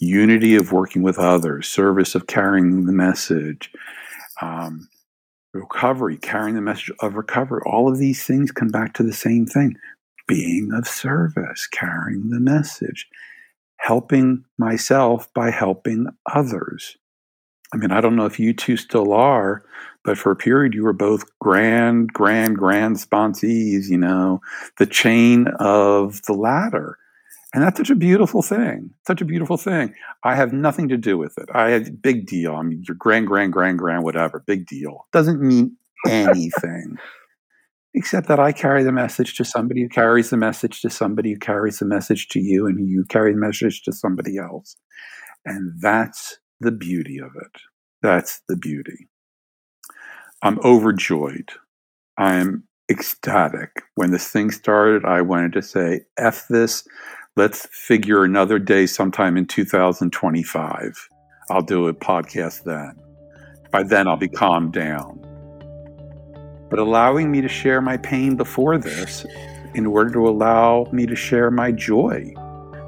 unity 0.00 0.54
of 0.56 0.72
working 0.72 1.02
with 1.02 1.18
others, 1.18 1.66
service 1.66 2.14
of 2.14 2.26
carrying 2.26 2.86
the 2.86 2.92
message, 2.92 3.72
um, 4.40 4.88
recovery, 5.52 6.16
carrying 6.16 6.54
the 6.54 6.60
message 6.60 6.92
of 7.00 7.14
recovery. 7.14 7.62
All 7.66 7.90
of 7.90 7.98
these 7.98 8.24
things 8.24 8.52
come 8.52 8.68
back 8.68 8.94
to 8.94 9.02
the 9.02 9.12
same 9.12 9.46
thing 9.46 9.76
being 10.26 10.70
of 10.72 10.86
service, 10.86 11.66
carrying 11.66 12.30
the 12.30 12.40
message, 12.40 13.08
helping 13.84 14.42
myself 14.56 15.32
by 15.34 15.50
helping 15.50 16.06
others. 16.32 16.96
I 17.72 17.76
mean, 17.76 17.90
I 17.90 18.00
don't 18.00 18.16
know 18.16 18.24
if 18.24 18.40
you 18.40 18.54
two 18.54 18.78
still 18.78 19.12
are, 19.12 19.62
but 20.04 20.16
for 20.16 20.32
a 20.32 20.36
period 20.36 20.72
you 20.72 20.84
were 20.84 20.94
both 20.94 21.24
grand, 21.38 22.10
grand, 22.12 22.56
grand 22.56 22.96
sponsees, 22.96 23.90
you 23.90 23.98
know, 23.98 24.40
the 24.78 24.86
chain 24.86 25.48
of 25.58 26.22
the 26.22 26.32
ladder. 26.32 26.96
And 27.52 27.62
that's 27.62 27.76
such 27.76 27.90
a 27.90 27.94
beautiful 27.94 28.42
thing. 28.42 28.90
Such 29.06 29.20
a 29.20 29.26
beautiful 29.26 29.58
thing. 29.58 29.94
I 30.22 30.34
have 30.34 30.52
nothing 30.52 30.88
to 30.88 30.96
do 30.96 31.18
with 31.18 31.36
it. 31.36 31.50
I 31.52 31.70
have 31.70 32.00
big 32.00 32.26
deal. 32.26 32.54
I 32.54 32.62
mean, 32.62 32.84
your 32.88 32.96
grand, 32.96 33.26
grand, 33.26 33.52
grand, 33.52 33.78
grand, 33.78 34.02
whatever, 34.02 34.42
big 34.46 34.66
deal. 34.66 35.06
Doesn't 35.12 35.42
mean 35.42 35.76
anything. 36.08 36.96
Except 37.94 38.26
that 38.28 38.40
I 38.40 38.52
carry 38.52 38.82
the 38.82 38.92
message 38.92 39.36
to 39.36 39.44
somebody 39.44 39.82
who 39.82 39.88
carries 39.88 40.30
the 40.30 40.36
message 40.36 40.80
to 40.82 40.90
somebody 40.90 41.32
who 41.32 41.38
carries 41.38 41.78
the 41.78 41.86
message 41.86 42.28
to 42.28 42.40
you, 42.40 42.66
and 42.66 42.88
you 42.88 43.04
carry 43.08 43.32
the 43.32 43.38
message 43.38 43.82
to 43.82 43.92
somebody 43.92 44.36
else. 44.36 44.76
And 45.44 45.72
that's 45.80 46.38
the 46.60 46.72
beauty 46.72 47.18
of 47.18 47.30
it. 47.40 47.60
That's 48.02 48.40
the 48.48 48.56
beauty. 48.56 49.08
I'm 50.42 50.58
overjoyed. 50.64 51.50
I'm 52.18 52.64
ecstatic. 52.90 53.70
When 53.94 54.10
this 54.10 54.28
thing 54.28 54.50
started, 54.50 55.04
I 55.04 55.22
wanted 55.22 55.52
to 55.54 55.62
say, 55.62 56.00
F 56.18 56.46
this. 56.48 56.86
Let's 57.36 57.66
figure 57.72 58.24
another 58.24 58.58
day 58.58 58.86
sometime 58.86 59.36
in 59.36 59.46
2025. 59.46 61.08
I'll 61.50 61.62
do 61.62 61.88
a 61.88 61.94
podcast 61.94 62.64
then. 62.64 62.96
By 63.70 63.84
then, 63.84 64.06
I'll 64.06 64.16
be 64.16 64.28
calmed 64.28 64.72
down. 64.72 65.23
But 66.70 66.78
allowing 66.78 67.30
me 67.30 67.40
to 67.40 67.48
share 67.48 67.80
my 67.80 67.96
pain 67.96 68.36
before 68.36 68.78
this 68.78 69.26
in 69.74 69.86
order 69.86 70.10
to 70.12 70.28
allow 70.28 70.86
me 70.92 71.06
to 71.06 71.16
share 71.16 71.50
my 71.50 71.72
joy, 71.72 72.32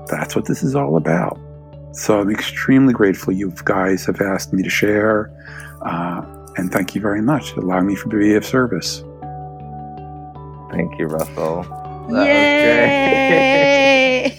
that's 0.08 0.34
what 0.34 0.46
this 0.46 0.62
is 0.62 0.74
all 0.74 0.96
about. 0.96 1.38
So 1.92 2.20
I'm 2.20 2.30
extremely 2.30 2.92
grateful 2.92 3.32
you 3.32 3.52
guys 3.64 4.04
have 4.06 4.20
asked 4.20 4.52
me 4.52 4.62
to 4.62 4.70
share. 4.70 5.30
Uh, 5.82 6.22
and 6.56 6.72
thank 6.72 6.94
you 6.94 7.00
very 7.00 7.22
much 7.22 7.52
for 7.52 7.60
allowing 7.60 7.86
me 7.86 7.96
to 7.96 8.08
be 8.08 8.34
of 8.34 8.44
service. 8.44 9.02
Thank 10.70 10.98
you, 10.98 11.06
Russell. 11.06 11.62
That 12.10 12.26
Yay! 12.26 14.38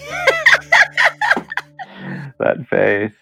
that 2.38 2.66
face. 2.68 3.12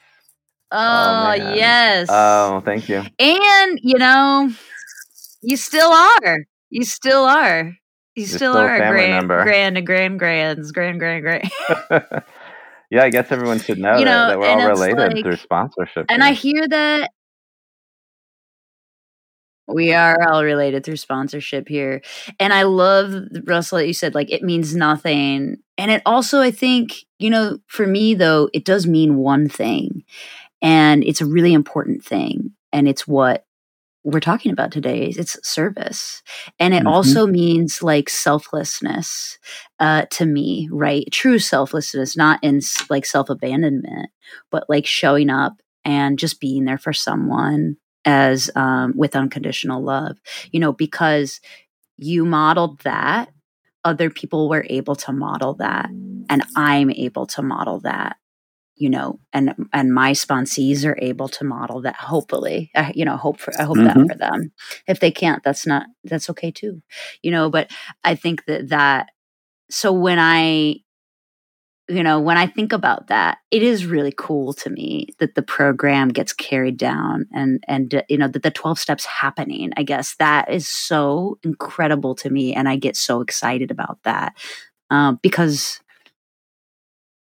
Oh, 0.71 0.79
oh 0.79 1.35
yes. 1.55 2.09
Oh, 2.11 2.63
thank 2.65 2.89
you. 2.89 3.03
And 3.19 3.81
you 3.83 3.99
know, 3.99 4.51
you 5.47 5.57
still 5.57 5.91
are. 5.93 6.39
You 6.71 6.85
still 6.85 7.25
are. 7.25 7.65
You 8.15 8.23
You're 8.23 8.27
still, 8.27 8.39
still 8.55 8.57
are 8.57 8.75
a 8.75 8.89
grand, 8.91 9.29
member. 9.29 9.43
grand, 9.45 9.87
grand, 9.87 10.19
grands, 10.19 10.73
grand, 10.73 10.99
grand, 10.99 11.23
grand. 11.23 11.51
yeah, 12.91 13.03
I 13.05 13.11
guess 13.11 13.31
everyone 13.31 13.61
should 13.61 13.79
know, 13.85 13.99
You 13.99 14.05
that, 14.07 14.11
know, 14.11 14.29
that 14.31 14.39
we're 14.39 14.49
all 14.49 14.69
related 14.69 15.15
like- 15.15 15.23
through 15.25 15.37
sponsorship. 15.37 16.07
and 16.09 16.23
here. 16.23 16.31
I 16.31 16.33
hear 16.33 16.69
that 16.69 17.11
we 19.69 19.93
are 19.93 20.29
all 20.29 20.45
related 20.45 20.85
through 20.85 20.97
sponsorship 20.97 21.69
here. 21.69 22.01
And 22.39 22.53
I 22.53 22.63
love 22.63 23.15
Russell 23.45 23.79
that 23.79 23.87
you 23.87 23.93
said 23.95 24.15
like 24.15 24.31
it 24.31 24.43
means 24.43 24.77
nothing. 24.77 25.57
And 25.77 25.91
it 25.91 26.03
also 26.07 26.41
I 26.41 26.51
think, 26.53 26.95
you 27.19 27.31
know, 27.31 27.59
for 27.67 27.87
me 27.87 28.15
though, 28.15 28.49
it 28.53 28.65
does 28.65 28.87
mean 28.87 29.17
one 29.17 29.49
thing. 29.49 30.05
And 30.63 31.03
it's 31.05 31.21
a 31.21 31.27
really 31.27 31.53
important 31.53 32.05
thing. 32.05 32.53
And 32.73 32.87
it's 32.89 33.09
what 33.09 33.46
we're 34.07 34.21
talking 34.21 34.53
about 34.53 34.71
today. 34.71 35.07
It's 35.09 35.37
service. 35.47 36.23
And 36.61 36.73
it 36.73 36.85
Mhm. 36.85 36.87
also 36.87 37.27
means 37.27 37.83
like 37.83 38.09
selflessness 38.09 39.39
uh, 39.81 40.07
to 40.11 40.25
me, 40.27 40.69
right? 40.71 41.05
True 41.13 41.39
selflessness, 41.41 42.17
not 42.17 42.39
in 42.43 42.61
like 42.89 43.05
self 43.05 43.29
abandonment, 43.31 44.11
but 44.51 44.65
like 44.69 44.87
showing 44.87 45.29
up 45.29 45.55
and 45.85 46.19
just 46.19 46.41
being 46.41 46.65
there 46.65 46.79
for 46.79 46.93
someone 46.93 47.77
as 48.05 48.51
um, 48.55 48.93
with 48.97 49.17
unconditional 49.17 49.83
love, 49.83 50.17
you 50.53 50.61
know, 50.61 50.73
because 50.73 51.41
you 51.99 52.25
modeled 52.25 52.79
that, 52.81 53.31
other 53.85 54.11
people 54.11 54.49
were 54.49 54.67
able 54.71 54.95
to 54.97 55.13
model 55.13 55.55
that, 55.55 55.91
and 56.31 56.43
I'm 56.57 56.91
able 56.91 57.27
to 57.29 57.43
model 57.43 57.81
that. 57.81 58.17
You 58.79 58.91
know, 58.91 59.21
and 59.33 59.55
and 59.73 59.95
my 59.95 60.13
sponsees 60.13 60.85
are 60.85 60.99
able 61.01 61.29
to 61.31 61.45
model 61.45 61.81
that. 61.83 61.97
Hopefully, 61.97 62.71
I, 62.75 62.93
you 62.95 63.05
know, 63.07 63.17
hope 63.17 63.41
for 63.41 63.59
I 63.59 63.65
hope 63.65 63.79
Mhm. 63.79 63.85
that 63.85 63.97
for 64.13 64.19
them. 64.19 64.53
If 64.87 65.01
they 65.01 65.11
can't, 65.11 65.43
that's 65.43 65.67
not 65.67 65.87
that's 66.05 66.29
okay 66.31 66.51
too. 66.51 66.83
You 67.23 67.31
know, 67.31 67.51
but 67.51 67.71
I 68.05 68.15
think 68.17 68.45
that 68.47 68.69
that 68.69 69.11
so 69.71 69.93
when 69.93 70.19
I 70.21 70.77
you 71.89 72.03
know, 72.03 72.19
when 72.19 72.37
I 72.37 72.49
think 72.49 72.73
about 72.73 73.07
that, 73.09 73.39
it 73.53 73.63
is 73.63 73.87
really 73.87 74.13
cool 74.17 74.53
to 74.55 74.71
me 74.71 75.09
that 75.21 75.37
the 75.37 75.43
program 75.43 76.09
gets 76.09 76.33
carried 76.33 76.77
down 76.79 77.27
and 77.33 77.63
and 77.69 77.95
uh, 77.95 78.03
you 78.09 78.19
know 78.19 78.27
that 78.29 78.43
the 78.43 78.51
12 78.51 78.79
steps 78.81 79.05
happening. 79.05 79.71
I 79.77 79.85
guess 79.85 80.17
that 80.17 80.51
is 80.51 80.67
so 80.67 81.39
incredible 81.45 82.17
to 82.17 82.31
me 82.31 82.55
and 82.55 82.69
I 82.69 82.77
get 82.77 82.97
so 82.97 83.21
excited 83.21 83.71
about 83.71 83.99
that. 84.03 84.35
Um 84.91 85.21
because 85.23 85.81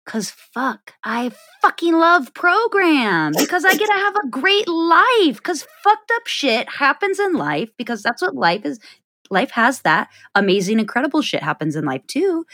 cuz 0.05 0.29
fuck, 0.31 0.93
I 1.03 1.31
fucking 1.61 1.93
love 1.93 2.33
program 2.33 3.35
because 3.37 3.65
I 3.65 3.73
get 3.75 3.87
to 3.87 3.93
have 3.93 4.15
a 4.15 4.27
great 4.29 4.67
life 4.67 5.41
cuz 5.41 5.65
fucked 5.83 6.11
up 6.15 6.27
shit 6.27 6.67
happens 6.69 7.19
in 7.19 7.33
life 7.33 7.71
because 7.77 8.03
that's 8.03 8.21
what 8.21 8.35
life 8.35 8.65
is 8.65 8.79
life 9.29 9.51
has 9.51 9.81
that 9.81 10.09
amazing 10.35 10.79
incredible 10.79 11.21
shit 11.21 11.41
happens 11.41 11.75
in 11.75 11.85
life 11.85 12.05
too 12.07 12.45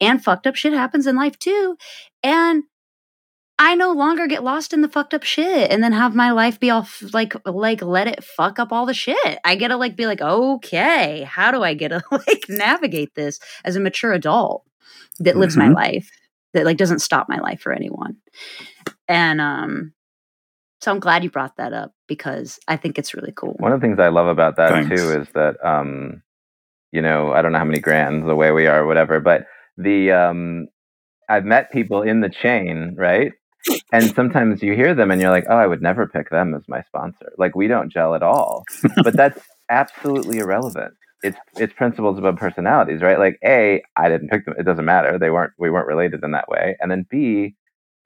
and 0.00 0.24
fucked 0.24 0.46
up 0.46 0.56
shit 0.56 0.72
happens 0.72 1.06
in 1.06 1.16
life 1.16 1.38
too. 1.38 1.76
And 2.22 2.64
I 3.56 3.76
no 3.76 3.92
longer 3.92 4.26
get 4.26 4.42
lost 4.42 4.72
in 4.72 4.80
the 4.80 4.88
fucked 4.88 5.14
up 5.14 5.22
shit 5.22 5.70
and 5.70 5.82
then 5.84 5.92
have 5.92 6.14
my 6.16 6.32
life 6.32 6.58
be 6.58 6.70
all 6.70 6.82
f- 6.82 7.04
like 7.12 7.34
like 7.46 7.82
let 7.82 8.08
it 8.08 8.24
fuck 8.24 8.58
up 8.58 8.72
all 8.72 8.84
the 8.84 8.94
shit. 8.94 9.38
I 9.44 9.54
get 9.54 9.68
to 9.68 9.76
like 9.76 9.94
be 9.94 10.06
like, 10.06 10.20
okay, 10.20 11.22
how 11.22 11.52
do 11.52 11.62
I 11.62 11.74
get 11.74 11.88
to 11.90 12.02
like 12.10 12.46
navigate 12.48 13.14
this 13.14 13.38
as 13.64 13.76
a 13.76 13.80
mature 13.80 14.12
adult 14.12 14.64
that 15.20 15.36
lives 15.36 15.56
my 15.56 15.68
Mhm. 15.68 15.74
life 15.74 16.10
that 16.54 16.64
like 16.64 16.78
doesn't 16.78 17.00
stop 17.00 17.28
my 17.28 17.38
life 17.38 17.60
for 17.60 17.72
anyone. 17.72 18.16
And 19.08 19.40
um 19.40 19.92
so 20.80 20.90
I'm 20.90 21.00
glad 21.00 21.24
you 21.24 21.30
brought 21.30 21.56
that 21.56 21.72
up 21.72 21.92
because 22.08 22.58
I 22.68 22.76
think 22.76 22.98
it's 22.98 23.14
really 23.14 23.32
cool. 23.34 23.54
One 23.58 23.72
of 23.72 23.80
the 23.80 23.86
things 23.86 23.98
I 23.98 24.08
love 24.08 24.26
about 24.26 24.56
that 24.56 24.70
Thanks. 24.70 24.90
too 24.90 25.20
is 25.20 25.26
that 25.34 25.56
um, 25.64 26.22
you 26.92 27.00
know, 27.00 27.32
I 27.32 27.42
don't 27.42 27.52
know 27.52 27.58
how 27.58 27.64
many 27.64 27.80
grands 27.80 28.26
the 28.26 28.36
way 28.36 28.50
we 28.50 28.66
are 28.66 28.82
or 28.82 28.86
whatever, 28.86 29.18
but 29.18 29.46
the 29.76 30.12
um 30.12 30.68
I've 31.28 31.44
met 31.44 31.72
people 31.72 32.02
in 32.02 32.20
the 32.20 32.28
chain, 32.28 32.94
right? 32.98 33.32
And 33.92 34.14
sometimes 34.14 34.62
you 34.62 34.74
hear 34.74 34.94
them 34.94 35.10
and 35.10 35.22
you're 35.22 35.30
like, 35.30 35.46
"Oh, 35.48 35.56
I 35.56 35.66
would 35.66 35.80
never 35.80 36.06
pick 36.06 36.28
them 36.28 36.54
as 36.54 36.62
my 36.68 36.82
sponsor." 36.82 37.32
Like 37.38 37.56
we 37.56 37.66
don't 37.66 37.90
gel 37.90 38.14
at 38.14 38.22
all. 38.22 38.64
but 39.02 39.16
that's 39.16 39.40
absolutely 39.70 40.38
irrelevant. 40.38 40.92
It's 41.24 41.38
it's 41.56 41.74
principles 41.74 42.18
above 42.18 42.36
personalities, 42.36 43.02
right? 43.02 43.18
Like 43.18 43.38
A, 43.44 43.82
I 43.96 44.10
didn't 44.10 44.30
pick 44.30 44.46
them. 44.46 44.54
It 44.58 44.64
doesn't 44.64 44.86
matter. 44.86 45.18
They 45.18 45.30
weren't 45.30 45.54
we 45.58 45.70
weren't 45.70 45.88
related 45.88 46.24
in 46.24 46.32
that 46.32 46.48
way. 46.50 46.76
And 46.80 46.90
then 46.92 47.06
B, 47.10 47.56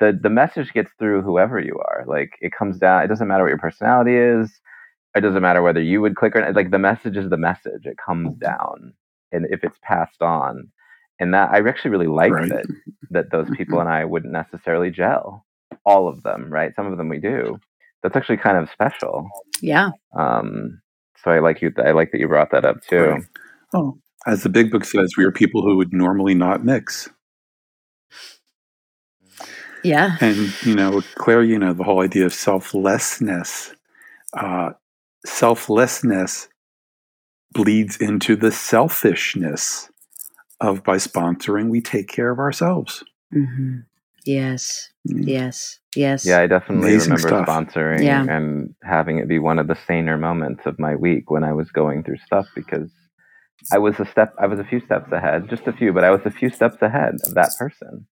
the 0.01 0.19
the 0.23 0.31
message 0.31 0.73
gets 0.75 0.93
through 0.99 1.23
whoever 1.23 1.61
you 1.61 1.79
are. 1.81 2.05
Like 2.09 2.33
it 2.43 2.53
comes 2.59 2.79
down. 2.79 3.05
It 3.05 3.09
doesn't 3.09 3.29
matter 3.29 3.45
what 3.45 3.51
your 3.51 3.59
personality 3.59 4.17
is. 4.17 4.51
It 5.17 5.23
doesn't 5.23 5.43
matter 5.43 5.63
whether 5.63 5.83
you 5.83 6.01
would 6.03 6.17
click 6.17 6.37
or 6.37 6.43
not. 6.43 6.57
Like 6.57 6.73
the 6.73 6.79
message 6.79 7.17
is 7.19 7.31
the 7.31 7.39
message. 7.39 7.87
It 7.87 7.99
comes 8.05 8.37
down, 8.39 8.95
and 9.33 9.47
if 9.51 9.65
it's 9.65 9.79
passed 9.83 10.23
on, 10.23 10.69
and 11.21 11.35
that 11.35 11.51
I 11.53 11.69
actually 11.69 11.93
really 11.93 12.09
like 12.09 12.33
Right. 12.33 12.49
that 12.51 12.67
that 13.11 13.33
those 13.33 13.51
people 13.57 13.81
and 13.81 13.91
I 13.91 14.07
wouldn't 14.07 14.33
necessarily 14.33 14.91
gel. 14.91 15.45
All 15.87 16.09
of 16.09 16.23
them, 16.25 16.51
right? 16.53 16.75
Some 16.77 16.87
of 16.91 16.99
them 16.99 17.09
we 17.11 17.19
do. 17.19 17.59
That's 18.03 18.17
actually 18.17 18.39
kind 18.39 18.59
of 18.59 18.71
special. 18.71 19.29
Yeah. 19.63 19.91
Um, 20.17 20.81
so 21.25 21.31
I 21.31 21.39
like 21.41 21.63
you. 21.63 21.73
I 21.85 21.93
like 21.93 22.13
that 22.13 22.21
you 22.21 22.29
brought 22.29 22.51
that 22.53 22.65
up 22.65 22.83
too. 22.83 23.05
Right. 23.05 23.23
Oh, 23.75 23.99
as 24.27 24.43
the 24.43 24.49
big 24.49 24.71
book 24.71 24.85
says, 24.85 25.11
we 25.17 25.25
are 25.25 25.33
people 25.33 25.63
who 25.63 25.77
would 25.77 25.93
normally 25.93 26.35
not 26.35 26.65
mix. 26.65 27.09
Yeah. 29.85 30.17
And, 30.21 30.53
you 30.65 30.75
know, 30.75 31.03
Claire, 31.15 31.45
you 31.45 31.59
know, 31.59 31.73
the 31.73 31.85
whole 31.85 32.03
idea 32.03 32.27
of 32.27 32.35
selflessness, 32.35 33.73
uh, 34.35 34.71
selflessness 35.25 36.49
bleeds 37.53 37.97
into 37.97 38.37
the 38.37 38.53
selfishness 38.53 39.89
of 40.61 40.83
by 40.83 40.97
sponsoring, 40.97 41.69
we 41.69 41.81
take 41.81 42.09
care 42.09 42.31
of 42.31 42.39
ourselves. 42.39 43.05
hmm 43.33 43.79
Yes. 44.27 44.91
Mm. 45.09 45.27
Yes. 45.27 45.79
Yes. 45.97 46.27
Yeah, 46.27 46.41
I 46.41 46.47
definitely 46.47 46.91
Amazing 46.91 47.15
remember 47.15 47.29
stuff. 47.29 47.49
sponsoring 47.49 48.05
Yeah. 48.05 48.25
and 48.29 48.75
having 48.85 49.19
it 49.19 49.29
be 49.29 49.39
one 49.39 49.59
of 49.59 49.69
the 49.69 49.77
saner 49.87 50.19
moments 50.19 50.67
of 50.67 50.79
my 50.79 50.95
week 50.97 51.31
when 51.31 51.45
I 51.45 51.53
was 51.53 51.71
going 51.71 52.05
through 52.05 52.19
stuff 52.19 52.47
because 52.55 52.91
I 53.73 53.79
was 53.79 53.99
a 54.01 54.07
step, 54.07 54.35
I 54.39 54.47
was 54.47 54.61
a 54.61 54.65
few 54.65 54.81
steps 54.81 55.11
ahead, 55.13 55.49
just 55.49 55.67
a 55.67 55.73
few, 55.73 55.93
but 55.93 56.05
I 56.05 56.11
was 56.11 56.21
a 56.25 56.31
few 56.31 56.51
steps 56.51 56.81
ahead 56.83 57.17
of 57.27 57.35
that 57.35 57.51
person. 57.59 58.07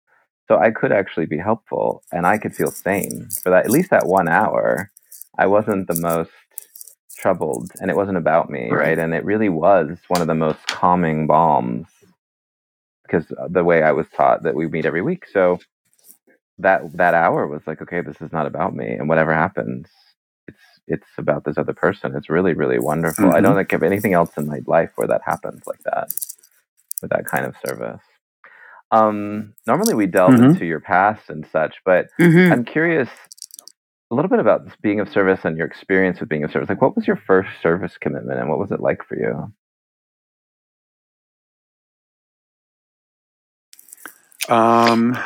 So 0.48 0.58
I 0.58 0.70
could 0.70 0.92
actually 0.92 1.26
be 1.26 1.38
helpful 1.38 2.02
and 2.12 2.26
I 2.26 2.38
could 2.38 2.54
feel 2.54 2.70
sane 2.70 3.28
for 3.42 3.50
that, 3.50 3.64
at 3.64 3.70
least 3.70 3.90
that 3.90 4.06
one 4.06 4.28
hour. 4.28 4.90
I 5.38 5.46
wasn't 5.46 5.88
the 5.88 6.00
most 6.00 6.30
troubled 7.16 7.70
and 7.80 7.90
it 7.90 7.96
wasn't 7.96 8.18
about 8.18 8.50
me, 8.50 8.70
Right. 8.70 8.88
right? 8.88 8.98
And 8.98 9.14
it 9.14 9.24
really 9.24 9.48
was 9.48 9.98
one 10.08 10.20
of 10.20 10.26
the 10.26 10.34
most 10.34 10.66
calming 10.66 11.26
balms 11.26 11.88
because 13.04 13.26
the 13.50 13.64
way 13.64 13.82
I 13.82 13.92
was 13.92 14.06
taught 14.16 14.42
that 14.44 14.54
we 14.54 14.66
meet 14.68 14.86
every 14.86 15.02
week. 15.02 15.26
So 15.32 15.58
that 16.58 16.82
that 16.96 17.14
hour 17.14 17.46
was 17.46 17.62
like, 17.66 17.82
okay, 17.82 18.00
this 18.02 18.20
is 18.20 18.32
not 18.32 18.46
about 18.46 18.74
me, 18.76 18.88
and 18.94 19.08
whatever 19.08 19.34
happens, 19.34 19.88
it's 20.48 20.58
it's 20.88 21.08
about 21.18 21.44
this 21.44 21.58
other 21.58 21.74
person. 21.74 22.14
It's 22.16 22.30
really 22.30 22.54
really 22.54 22.78
wonderful. 22.78 23.32
I 23.32 23.40
Mhm. 23.40 23.42
don't 23.42 23.56
think 23.56 23.72
of 23.74 23.82
anything 23.82 24.14
else 24.14 24.32
in 24.38 24.46
my 24.46 24.60
life 24.66 24.92
where 24.96 25.08
that 25.08 25.22
happens 25.24 25.62
like 25.66 25.82
that, 25.84 26.10
with 27.02 27.10
that 27.12 27.26
kind 27.26 27.46
of 27.46 27.56
service. 27.66 28.02
Um, 28.92 29.54
normally 29.66 29.94
we 29.94 30.06
delve 30.06 30.38
Mhm. 30.38 30.40
into 30.40 30.66
your 30.66 30.80
past 30.80 31.30
and 31.30 31.46
such, 31.52 31.76
but 31.84 32.08
Mhm. 32.20 32.50
I'm 32.50 32.64
curious 32.64 33.10
a 34.12 34.14
little 34.14 34.30
bit 34.30 34.40
about 34.40 34.64
this 34.64 34.76
being 34.82 35.00
of 35.00 35.08
service 35.10 35.40
and 35.44 35.56
your 35.58 35.66
experience 35.66 36.20
with 36.20 36.28
being 36.30 36.44
of 36.44 36.52
service. 36.52 36.68
Like, 36.70 36.82
what 36.82 36.96
was 36.96 37.06
your 37.06 37.16
first 37.26 37.50
service 37.62 37.98
commitment, 37.98 38.40
and 38.40 38.48
what 38.50 38.58
was 38.60 38.72
it 38.72 38.80
like 38.80 39.04
for 39.04 39.16
you? 39.18 39.52
Um. 44.48 45.16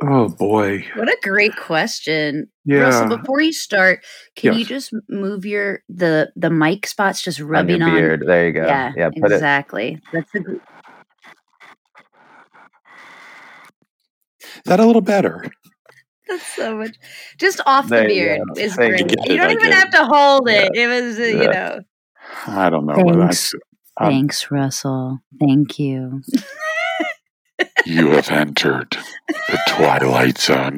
Oh 0.00 0.28
boy. 0.28 0.84
What 0.94 1.08
a 1.08 1.16
great 1.22 1.56
question. 1.56 2.48
Yeah. 2.64 2.80
Russell, 2.82 3.18
before 3.18 3.40
you 3.40 3.52
start, 3.52 4.04
can 4.36 4.56
you 4.56 4.64
just 4.64 4.92
move 5.08 5.44
your 5.44 5.82
the 5.88 6.30
the 6.36 6.50
mic 6.50 6.86
spots 6.86 7.20
just 7.22 7.40
On 7.40 7.46
your 7.46 7.52
rubbing 7.52 7.82
on? 7.82 8.20
There 8.26 8.46
you 8.46 8.52
go. 8.52 8.66
Yeah, 8.66 8.92
Yeah, 8.96 9.10
put 9.20 9.32
it. 9.32 9.34
exactly. 9.34 10.00
That's 10.12 10.30
a 10.36 10.38
Is 14.40 14.62
that 14.66 14.80
a 14.80 14.86
little 14.86 15.02
better? 15.02 15.44
That's 16.28 16.46
so 16.54 16.76
much. 16.76 16.96
Just 17.38 17.60
off 17.66 17.88
the 17.88 17.96
There 17.96 18.10
you 18.10 18.24
beard 18.24 18.40
go. 18.54 18.60
is 18.60 18.74
Thank 18.76 18.98
great. 18.98 19.10
you. 19.26 19.32
You 19.32 19.36
don't 19.38 19.48
I 19.50 19.52
even 19.52 19.64
get 19.70 19.74
have 19.74 19.90
to 19.90 20.04
hold 20.04 20.48
Yeah. 20.48 20.66
it. 20.66 20.76
It 20.76 20.86
was, 20.86 21.18
uh, 21.18 21.22
you 21.22 21.50
know. 21.50 21.80
I 22.46 22.70
don't 22.70 22.86
know 22.86 22.94
what 23.02 23.16
Thanks. 23.16 23.52
that's. 23.52 23.54
Thanks, 23.98 24.50
Russell. 24.50 25.18
Thank 25.40 25.78
you. 25.78 26.22
You 27.88 28.10
have 28.10 28.28
entered 28.30 28.98
the 29.48 29.58
Twilight 29.66 30.36
Zone. 30.36 30.76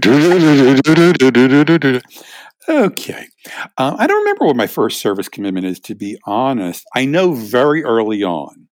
Okay. 2.68 3.26
Uh, 3.76 3.96
I 3.98 4.06
don't 4.06 4.18
remember 4.20 4.46
what 4.46 4.54
my 4.54 4.68
first 4.68 5.00
service 5.00 5.28
commitment 5.28 5.66
is, 5.66 5.80
to 5.80 5.96
be 5.96 6.16
honest. 6.24 6.84
I 6.94 7.06
know 7.06 7.32
very 7.32 7.82
early 7.82 8.22
on. 8.22 8.68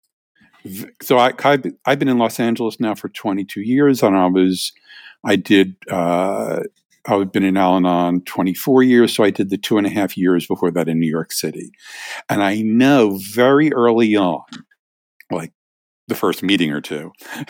So 1.02 1.18
I, 1.18 1.32
I've 1.44 1.60
been- 1.62 1.76
I've 1.84 1.98
been 1.98 2.08
in 2.08 2.16
Los 2.16 2.40
Angeles 2.40 2.80
now 2.80 2.94
for 2.94 3.10
22 3.10 3.60
years, 3.60 4.02
and 4.02 4.16
I 4.16 4.26
was, 4.28 4.72
I 5.24 5.36
did, 5.36 5.76
uh, 5.90 6.60
I've 7.06 7.32
been 7.32 7.44
in 7.44 7.58
Al 7.58 7.76
Anon 7.76 8.22
24 8.24 8.82
years, 8.82 9.14
so 9.14 9.24
I 9.24 9.30
did 9.30 9.50
the 9.50 9.58
two 9.58 9.76
and 9.76 9.86
a 9.86 9.90
half 9.90 10.16
years 10.16 10.46
before 10.46 10.70
that 10.70 10.88
in 10.88 10.98
New 10.98 11.10
York 11.10 11.32
City. 11.32 11.70
And 12.30 12.42
I 12.42 12.62
know 12.62 13.18
very 13.34 13.72
early 13.74 14.16
on, 14.16 14.44
like 15.30 15.52
the 16.08 16.14
first 16.14 16.42
meeting 16.42 16.70
or 16.72 16.80
two, 16.80 17.12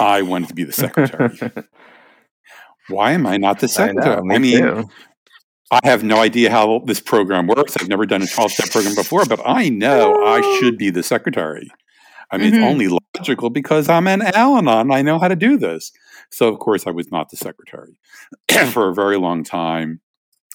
I 0.00 0.22
wanted 0.22 0.48
to 0.48 0.54
be 0.54 0.64
the 0.64 0.72
secretary. 0.72 1.38
Why 2.88 3.12
am 3.12 3.26
I 3.26 3.36
not 3.36 3.60
the 3.60 3.66
I 3.66 3.68
secretary? 3.68 4.16
know. 4.16 4.22
Me 4.22 4.34
I 4.34 4.38
mean, 4.38 4.58
too. 4.62 4.84
I 5.70 5.80
have 5.84 6.02
no 6.02 6.18
idea 6.18 6.50
how 6.50 6.80
this 6.84 6.98
program 7.00 7.46
works. 7.46 7.76
I've 7.80 7.88
never 7.88 8.06
done 8.06 8.22
a 8.22 8.26
12 8.26 8.50
step 8.50 8.70
program 8.70 8.94
before, 8.96 9.24
but 9.26 9.40
I 9.44 9.68
know 9.68 10.24
I 10.26 10.40
should 10.58 10.76
be 10.78 10.90
the 10.90 11.02
secretary. 11.02 11.70
I 12.32 12.38
mean, 12.38 12.52
Mhm. 12.52 12.56
it's 12.56 12.64
only 12.64 12.98
logical 13.16 13.50
because 13.50 13.88
I'm 13.88 14.06
an 14.08 14.22
Al 14.22 14.56
Anon. 14.56 14.90
I 14.90 15.02
know 15.02 15.18
how 15.18 15.28
to 15.28 15.36
do 15.36 15.56
this. 15.56 15.92
So, 16.30 16.48
of 16.48 16.58
course, 16.58 16.86
I 16.86 16.90
was 16.90 17.10
not 17.12 17.28
the 17.30 17.36
secretary 17.36 17.98
for 18.72 18.88
a 18.88 18.94
very 18.94 19.16
long 19.16 19.44
time. 19.44 20.00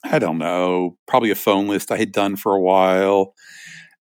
I 0.03 0.19
don't 0.19 0.37
know, 0.37 0.97
probably 1.07 1.31
a 1.31 1.35
phone 1.35 1.67
list 1.67 1.91
I 1.91 1.97
had 1.97 2.11
done 2.11 2.35
for 2.35 2.53
a 2.53 2.61
while. 2.61 3.33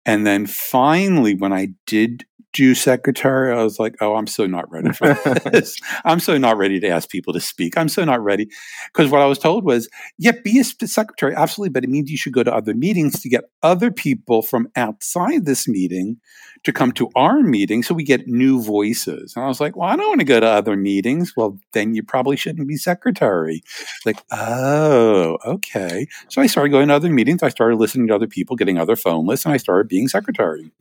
And 0.05 0.25
then 0.27 0.45
finally, 0.47 1.33
when 1.33 1.53
I 1.53 1.69
did 1.87 2.25
do 2.53 2.75
secretary, 2.75 3.51
I 3.51 3.63
was 3.63 3.79
like, 3.79 3.95
oh, 3.99 4.15
I'm 4.15 4.27
so 4.27 4.45
not 4.45 4.69
ready 4.71 4.91
for 4.93 5.13
this. 5.51 5.77
I'm 6.05 6.19
so 6.19 6.37
not 6.37 6.57
ready 6.57 6.79
to 6.79 6.87
ask 6.87 7.09
people 7.09 7.33
to 7.33 7.39
speak. 7.39 7.77
I'm 7.77 7.89
so 7.89 8.05
not 8.05 8.23
ready. 8.23 8.49
Because 8.93 9.11
what 9.11 9.21
I 9.21 9.25
was 9.25 9.39
told 9.39 9.65
was, 9.65 9.89
yeah, 10.17 10.33
be 10.43 10.59
a 10.59 10.63
secretary, 10.63 11.35
absolutely, 11.35 11.71
but 11.71 11.83
it 11.83 11.89
means 11.89 12.11
you 12.11 12.17
should 12.17 12.33
go 12.33 12.43
to 12.43 12.53
other 12.53 12.73
meetings 12.73 13.19
to 13.21 13.29
get 13.29 13.45
other 13.63 13.91
people 13.91 14.41
from 14.41 14.69
outside 14.75 15.45
this 15.45 15.67
meeting 15.67 16.17
to 16.63 16.71
come 16.71 16.91
to 16.93 17.09
our 17.15 17.41
meeting 17.41 17.83
so 17.83 17.93
we 17.93 18.03
get 18.03 18.27
new 18.27 18.61
voices. 18.61 19.33
And 19.35 19.43
I 19.43 19.47
was 19.47 19.59
like, 19.59 19.75
well, 19.75 19.89
I 19.89 19.95
don't 19.95 20.07
want 20.07 20.21
to 20.21 20.25
go 20.25 20.39
to 20.39 20.47
other 20.47 20.77
meetings. 20.77 21.33
Well, 21.35 21.59
then 21.73 21.93
you 21.93 22.03
probably 22.03 22.37
shouldn't 22.37 22.67
be 22.67 22.77
secretary. 22.77 23.63
Like, 24.05 24.17
oh, 24.31 25.37
okay. 25.45 26.07
So 26.29 26.41
I 26.41 26.47
started 26.47 26.69
going 26.69 26.87
to 26.87 26.93
other 26.93 27.09
meetings. 27.09 27.43
I 27.43 27.49
started 27.49 27.77
listening 27.77 28.07
to 28.07 28.15
other 28.15 28.27
people, 28.27 28.55
getting 28.55 28.77
other 28.77 28.95
phone 28.95 29.25
lists, 29.25 29.45
and 29.45 29.53
I 29.53 29.57
started 29.57 29.89
being 29.89 30.07
secretary. 30.07 30.71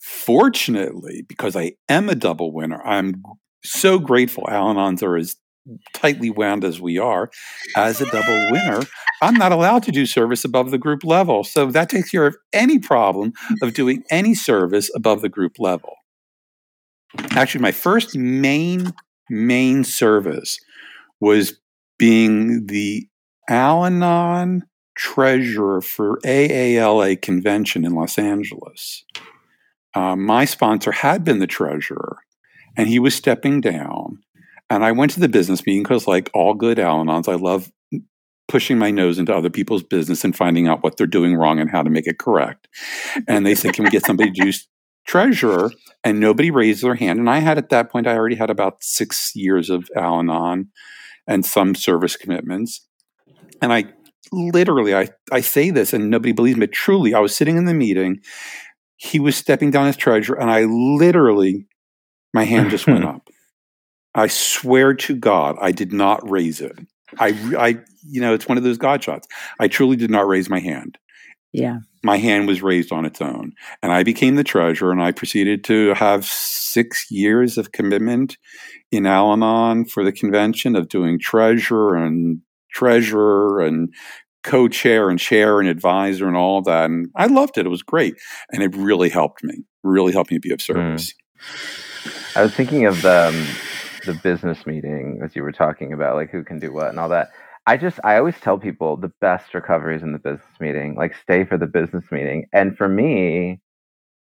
Fortunately, 0.00 1.22
because 1.28 1.54
I 1.54 1.74
am 1.88 2.08
a 2.08 2.14
double 2.14 2.52
winner, 2.52 2.82
I'm 2.84 3.22
so 3.62 3.98
grateful 3.98 4.48
Al 4.48 4.74
Anons 4.74 5.02
are 5.02 5.16
as 5.16 5.36
tightly 5.92 6.30
wound 6.30 6.64
as 6.64 6.80
we 6.80 6.98
are. 6.98 7.30
As 7.76 8.00
a 8.00 8.10
double 8.10 8.50
winner, 8.50 8.82
I'm 9.22 9.34
not 9.34 9.52
allowed 9.52 9.82
to 9.84 9.92
do 9.92 10.06
service 10.06 10.44
above 10.44 10.70
the 10.70 10.78
group 10.78 11.04
level. 11.04 11.44
So 11.44 11.66
that 11.66 11.90
takes 11.90 12.10
care 12.10 12.26
of 12.26 12.36
any 12.52 12.78
problem 12.78 13.34
of 13.62 13.74
doing 13.74 14.02
any 14.10 14.34
service 14.34 14.90
above 14.94 15.20
the 15.20 15.28
group 15.28 15.58
level. 15.58 15.94
Actually, 17.32 17.60
my 17.60 17.72
first 17.72 18.16
main, 18.16 18.94
main 19.28 19.84
service 19.84 20.58
was 21.20 21.60
being 21.98 22.66
the 22.66 23.06
Al 23.48 24.60
treasurer 24.96 25.80
for 25.80 26.18
AALA 26.24 27.20
convention 27.20 27.84
in 27.84 27.94
Los 27.94 28.18
Angeles. 28.18 29.04
Uh, 29.94 30.16
my 30.16 30.44
sponsor 30.44 30.92
had 30.92 31.24
been 31.24 31.38
the 31.38 31.46
treasurer, 31.46 32.18
and 32.76 32.88
he 32.88 32.98
was 32.98 33.14
stepping 33.14 33.60
down. 33.60 34.18
And 34.68 34.84
I 34.84 34.92
went 34.92 35.10
to 35.12 35.20
the 35.20 35.28
business 35.28 35.66
meeting 35.66 35.82
because, 35.82 36.06
like 36.06 36.30
all 36.32 36.54
good 36.54 36.78
Al 36.78 37.04
Anons, 37.04 37.28
I 37.28 37.34
love 37.34 37.72
pushing 38.50 38.78
my 38.78 38.90
nose 38.90 39.18
into 39.18 39.34
other 39.34 39.48
people's 39.50 39.82
business 39.82 40.24
and 40.24 40.36
finding 40.36 40.66
out 40.66 40.82
what 40.82 40.96
they're 40.96 41.06
doing 41.06 41.36
wrong 41.36 41.60
and 41.60 41.70
how 41.70 41.82
to 41.82 41.90
make 41.90 42.06
it 42.06 42.18
correct. 42.18 42.68
And 43.28 43.46
they 43.46 43.54
said, 43.54 43.74
Can 43.74 43.84
we 43.84 43.90
get 43.90 44.04
somebody 44.04 44.30
to 44.32 44.42
do 44.42 44.52
treasurer? 45.06 45.70
And 46.02 46.18
nobody 46.18 46.50
raised 46.50 46.82
their 46.82 46.94
hand. 46.94 47.18
And 47.18 47.30
I 47.30 47.38
had 47.38 47.58
at 47.58 47.68
that 47.70 47.90
point, 47.90 48.06
I 48.06 48.16
already 48.16 48.36
had 48.36 48.50
about 48.50 48.82
six 48.82 49.32
years 49.34 49.70
of 49.70 49.88
Al 49.96 50.18
Anon 50.18 50.68
and 51.26 51.44
some 51.44 51.74
service 51.74 52.16
commitments. 52.16 52.86
And 53.62 53.72
I 53.72 53.84
literally, 54.32 54.94
I, 54.94 55.08
I 55.30 55.40
say 55.40 55.70
this 55.70 55.92
and 55.92 56.10
nobody 56.10 56.32
believes 56.32 56.58
me, 56.58 56.66
truly, 56.66 57.14
I 57.14 57.20
was 57.20 57.34
sitting 57.34 57.56
in 57.56 57.66
the 57.66 57.74
meeting. 57.74 58.20
He 59.02 59.18
was 59.18 59.34
stepping 59.34 59.70
down 59.70 59.86
as 59.86 59.96
treasurer, 59.96 60.38
and 60.38 60.50
I 60.50 60.64
literally, 60.64 61.66
my 62.34 62.44
hand 62.44 62.70
just 62.70 62.86
went 62.86 63.04
up. 63.06 63.28
I 64.14 64.26
swear 64.26 64.92
to 64.94 65.14
God, 65.16 65.56
I 65.60 65.72
did 65.72 65.92
not 65.92 66.28
raise 66.28 66.60
it. 66.60 66.78
I, 67.18 67.28
I, 67.58 67.78
you 68.06 68.20
know, 68.20 68.34
it's 68.34 68.46
one 68.46 68.58
of 68.58 68.64
those 68.64 68.76
God 68.76 69.02
shots. 69.02 69.26
I 69.58 69.68
truly 69.68 69.96
did 69.96 70.10
not 70.10 70.26
raise 70.26 70.50
my 70.50 70.60
hand. 70.60 70.98
Yeah. 71.52 71.78
My 72.02 72.18
hand 72.18 72.46
was 72.46 72.62
raised 72.62 72.92
on 72.92 73.06
its 73.06 73.22
own, 73.22 73.52
and 73.82 73.90
I 73.90 74.02
became 74.02 74.36
the 74.36 74.44
treasurer. 74.44 74.92
And 74.92 75.02
I 75.02 75.12
proceeded 75.12 75.64
to 75.64 75.94
have 75.94 76.24
six 76.24 77.10
years 77.10 77.56
of 77.56 77.72
commitment 77.72 78.36
in 78.92 79.06
Al 79.06 79.32
Anon 79.32 79.86
for 79.86 80.04
the 80.04 80.12
convention 80.12 80.76
of 80.76 80.88
doing 80.88 81.18
treasurer 81.18 81.96
and 81.96 82.42
treasurer 82.72 83.60
and 83.60 83.92
co-chair 84.42 85.10
and 85.10 85.18
chair 85.18 85.60
and 85.60 85.68
advisor 85.68 86.26
and 86.26 86.36
all 86.36 86.58
of 86.58 86.64
that. 86.64 86.86
And 86.90 87.08
I 87.16 87.26
loved 87.26 87.58
it. 87.58 87.66
It 87.66 87.70
was 87.70 87.82
great, 87.82 88.16
and 88.50 88.62
it 88.62 88.74
really 88.76 89.08
helped 89.08 89.42
me. 89.44 89.64
Really 89.82 90.12
helped 90.12 90.30
me 90.30 90.38
be 90.38 90.52
of 90.52 90.60
service. 90.60 91.14
I 92.36 92.42
was 92.42 92.54
thinking 92.54 92.86
of 92.86 93.00
the 93.02 93.28
um, 93.28 93.46
the 94.06 94.14
business 94.22 94.66
meeting 94.66 95.20
as 95.22 95.34
you 95.36 95.42
were 95.42 95.52
talking 95.52 95.92
about, 95.92 96.16
like 96.16 96.30
who 96.30 96.44
can 96.44 96.58
do 96.58 96.72
what 96.72 96.88
and 96.88 96.98
all 96.98 97.08
that. 97.08 97.28
I 97.66 97.76
just 97.76 98.00
I 98.04 98.16
always 98.16 98.38
tell 98.40 98.58
people 98.58 98.96
the 98.96 99.12
best 99.20 99.54
recovery 99.54 99.96
is 99.96 100.02
in 100.02 100.12
the 100.12 100.18
business 100.18 100.60
meeting. 100.60 100.94
Like 100.96 101.14
stay 101.22 101.44
for 101.44 101.58
the 101.58 101.66
business 101.66 102.04
meeting. 102.10 102.46
And 102.52 102.76
for 102.76 102.88
me, 102.88 103.60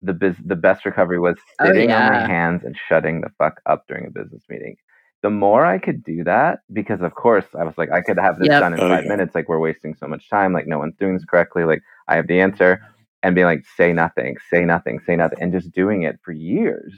the 0.02 0.14
biz 0.14 0.36
the 0.44 0.56
best 0.56 0.86
recovery 0.86 1.20
was 1.20 1.36
Oh, 1.60 1.66
sitting 1.66 1.92
on 1.92 2.12
my 2.12 2.26
hands 2.28 2.64
and 2.64 2.76
shutting 2.88 3.22
the 3.22 3.30
fuck 3.38 3.62
up 3.66 3.86
during 3.88 4.06
a 4.08 4.12
business 4.12 4.44
meeting. 4.50 4.76
The 5.24 5.30
more 5.32 5.66
I 5.66 5.80
could 5.80 6.04
do 6.04 6.24
that, 6.26 6.60
because 6.74 7.02
of 7.02 7.16
course 7.16 7.46
I 7.60 7.64
was 7.64 7.78
like, 7.78 7.92
I 7.92 8.02
could 8.02 8.18
have 8.20 8.40
this 8.40 8.50
Yep. 8.50 8.60
done 8.60 8.74
in 8.74 8.80
Oh, 8.82 8.88
five 8.88 9.06
yeah. 9.06 9.10
minutes. 9.10 9.36
Like 9.36 9.50
we're 9.50 9.60
wasting 9.60 9.96
so 9.96 10.08
much 10.08 10.30
time. 10.30 10.54
Like 10.54 10.68
no 10.68 10.80
one's 10.80 10.96
doing 10.98 11.16
this 11.16 11.26
correctly. 11.26 11.66
Like 11.66 11.82
I 12.08 12.16
have 12.18 12.28
the 12.28 12.40
answer, 12.42 12.82
and 13.24 13.36
being 13.36 13.48
like, 13.48 13.66
say 13.78 13.94
nothing, 13.94 14.38
say 14.52 14.66
nothing, 14.66 15.00
say 15.06 15.16
nothing, 15.16 15.40
and 15.42 15.52
just 15.54 15.72
doing 15.74 16.04
it 16.04 16.20
for 16.24 16.32
years 16.34 16.94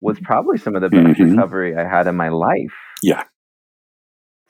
was 0.00 0.18
probably 0.20 0.58
some 0.58 0.76
of 0.76 0.82
the 0.82 0.90
best 0.90 1.18
Mhm. 1.18 1.20
recovery 1.20 1.76
I 1.76 1.88
had 1.88 2.06
in 2.08 2.16
my 2.16 2.28
life. 2.28 2.74
Yeah. 3.02 3.24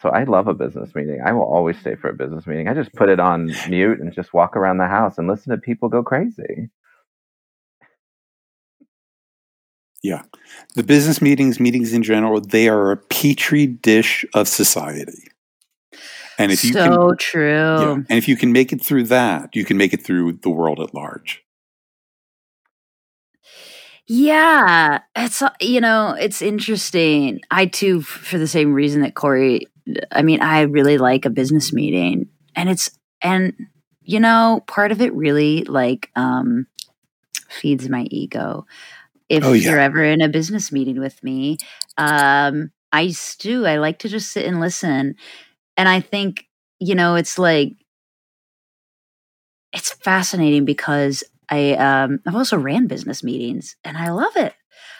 So 0.00 0.10
I 0.10 0.24
love 0.24 0.48
a 0.48 0.54
business 0.54 0.94
meeting. 0.94 1.20
I 1.24 1.32
will 1.32 1.44
always 1.44 1.78
stay 1.78 1.94
for 1.94 2.10
a 2.10 2.14
business 2.14 2.46
meeting. 2.46 2.68
I 2.68 2.74
just 2.74 2.92
put 2.94 3.08
it 3.10 3.20
on 3.20 3.48
mute 3.68 4.00
and 4.00 4.12
just 4.12 4.34
walk 4.34 4.56
around 4.56 4.78
the 4.78 4.88
house 4.88 5.18
and 5.18 5.28
listen 5.28 5.50
to 5.52 5.58
people 5.58 5.88
go 5.88 6.02
crazy. 6.02 6.70
The 10.74 10.82
business 10.82 11.22
meetings, 11.22 11.58
meetings 11.58 11.92
in 11.92 12.02
general, 12.02 12.40
they 12.40 12.68
are 12.68 12.92
a 12.92 12.96
petri 12.96 13.66
dish 13.66 14.24
of 14.34 14.48
society. 14.48 15.28
And 16.38 16.52
if 16.52 16.64
you 16.64 16.72
so 16.72 17.08
can, 17.08 17.16
true. 17.16 17.80
yeah, 17.80 17.92
and 17.92 18.10
if 18.10 18.28
you 18.28 18.36
can 18.36 18.52
make 18.52 18.72
it 18.72 18.82
through 18.82 19.04
that, 19.04 19.54
you 19.54 19.64
can 19.64 19.76
make 19.76 19.92
it 19.92 20.04
through 20.04 20.34
the 20.42 20.50
world 20.50 20.80
at 20.80 20.92
large. 20.92 21.44
Yeah, 24.06 25.00
it's 25.16 25.40
uh, 25.40 25.50
you 25.60 25.80
know 25.80 26.16
it's 26.18 26.42
interesting. 26.42 27.40
I 27.50 27.66
too, 27.66 28.02
for 28.02 28.36
the 28.36 28.48
same 28.48 28.74
reason 28.74 29.02
that 29.02 29.14
Corey. 29.14 29.68
I 30.10 30.22
mean, 30.22 30.40
I 30.40 30.62
really 30.62 30.98
like 30.98 31.24
a 31.24 31.30
business 31.30 31.72
meeting, 31.72 32.28
and 32.56 32.68
it's 32.68 32.90
and 33.22 33.54
you 34.02 34.18
know 34.18 34.64
part 34.66 34.92
of 34.92 35.00
it 35.00 35.14
really 35.14 35.64
like 35.64 36.10
um 36.16 36.66
feeds 37.48 37.88
my 37.88 38.02
ego. 38.10 38.66
If 39.28 39.44
Oh, 39.44 39.52
yeah. 39.52 39.70
you're 39.70 39.78
ever 39.78 40.02
in 40.04 40.20
a 40.20 40.28
business 40.28 40.70
meeting 40.70 41.00
with 41.00 41.22
me, 41.22 41.58
um, 41.96 42.70
I 42.92 43.12
to. 43.40 43.66
I 43.66 43.76
like 43.78 43.98
to 44.00 44.08
just 44.08 44.30
sit 44.32 44.44
and 44.46 44.60
listen, 44.60 45.16
and 45.76 45.88
I 45.88 46.00
think 46.00 46.46
you 46.80 46.94
know 46.94 47.14
it's 47.16 47.38
like 47.38 47.72
it's 49.72 49.92
fascinating 49.92 50.64
because 50.64 51.24
I 51.50 51.72
um 51.72 52.20
I've 52.26 52.36
also 52.36 52.56
ran 52.56 52.86
business 52.86 53.22
meetings 53.22 53.76
and 53.84 53.96
I 53.96 54.10
love 54.10 54.36
it. 54.36 54.54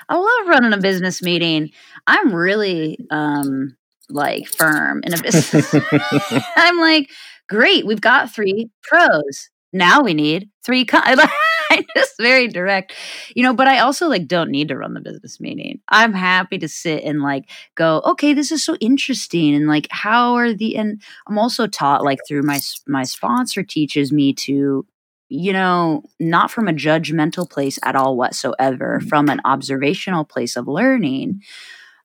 I 0.08 0.16
love 0.16 0.48
running 0.48 0.72
a 0.72 0.78
business 0.78 1.22
meeting. 1.22 1.70
I'm 2.06 2.34
really 2.34 2.98
um 3.10 3.76
like 4.10 4.48
firm 4.48 5.02
in 5.04 5.14
a 5.14 5.18
business. 5.18 5.74
I'm 6.56 6.78
like, 6.80 7.10
great, 7.48 7.86
we've 7.86 8.00
got 8.00 8.34
three 8.34 8.70
pros. 8.82 9.48
Now 9.72 10.02
we 10.02 10.14
need 10.14 10.50
three 10.64 10.84
con- 10.84 11.02
I'm 11.78 11.84
just 11.96 12.14
very 12.18 12.48
direct. 12.48 12.92
You 13.34 13.42
know, 13.42 13.54
but 13.54 13.68
I 13.68 13.78
also 13.78 14.08
like 14.08 14.26
don't 14.26 14.50
need 14.50 14.68
to 14.68 14.76
run 14.76 14.94
the 14.94 15.00
business 15.00 15.40
meeting. 15.40 15.80
I'm 15.88 16.12
happy 16.12 16.58
to 16.58 16.68
sit 16.68 17.04
and 17.04 17.22
like 17.22 17.50
go, 17.74 18.02
okay, 18.04 18.32
this 18.32 18.52
is 18.52 18.64
so 18.64 18.76
interesting 18.76 19.54
and 19.54 19.66
like 19.66 19.88
how 19.90 20.34
are 20.34 20.52
the 20.52 20.76
and 20.76 21.02
I'm 21.26 21.38
also 21.38 21.66
taught 21.66 22.04
like 22.04 22.18
through 22.26 22.42
my 22.42 22.60
my 22.86 23.02
sponsor 23.04 23.62
teaches 23.62 24.12
me 24.12 24.32
to 24.34 24.86
you 25.28 25.52
know 25.52 26.02
not 26.20 26.50
from 26.50 26.68
a 26.68 26.72
judgmental 26.72 27.48
place 27.48 27.78
at 27.82 27.96
all 27.96 28.16
whatsoever 28.16 28.98
mm-hmm. 28.98 29.08
from 29.08 29.28
an 29.28 29.40
observational 29.44 30.24
place 30.24 30.56
of 30.56 30.68
learning 30.68 31.42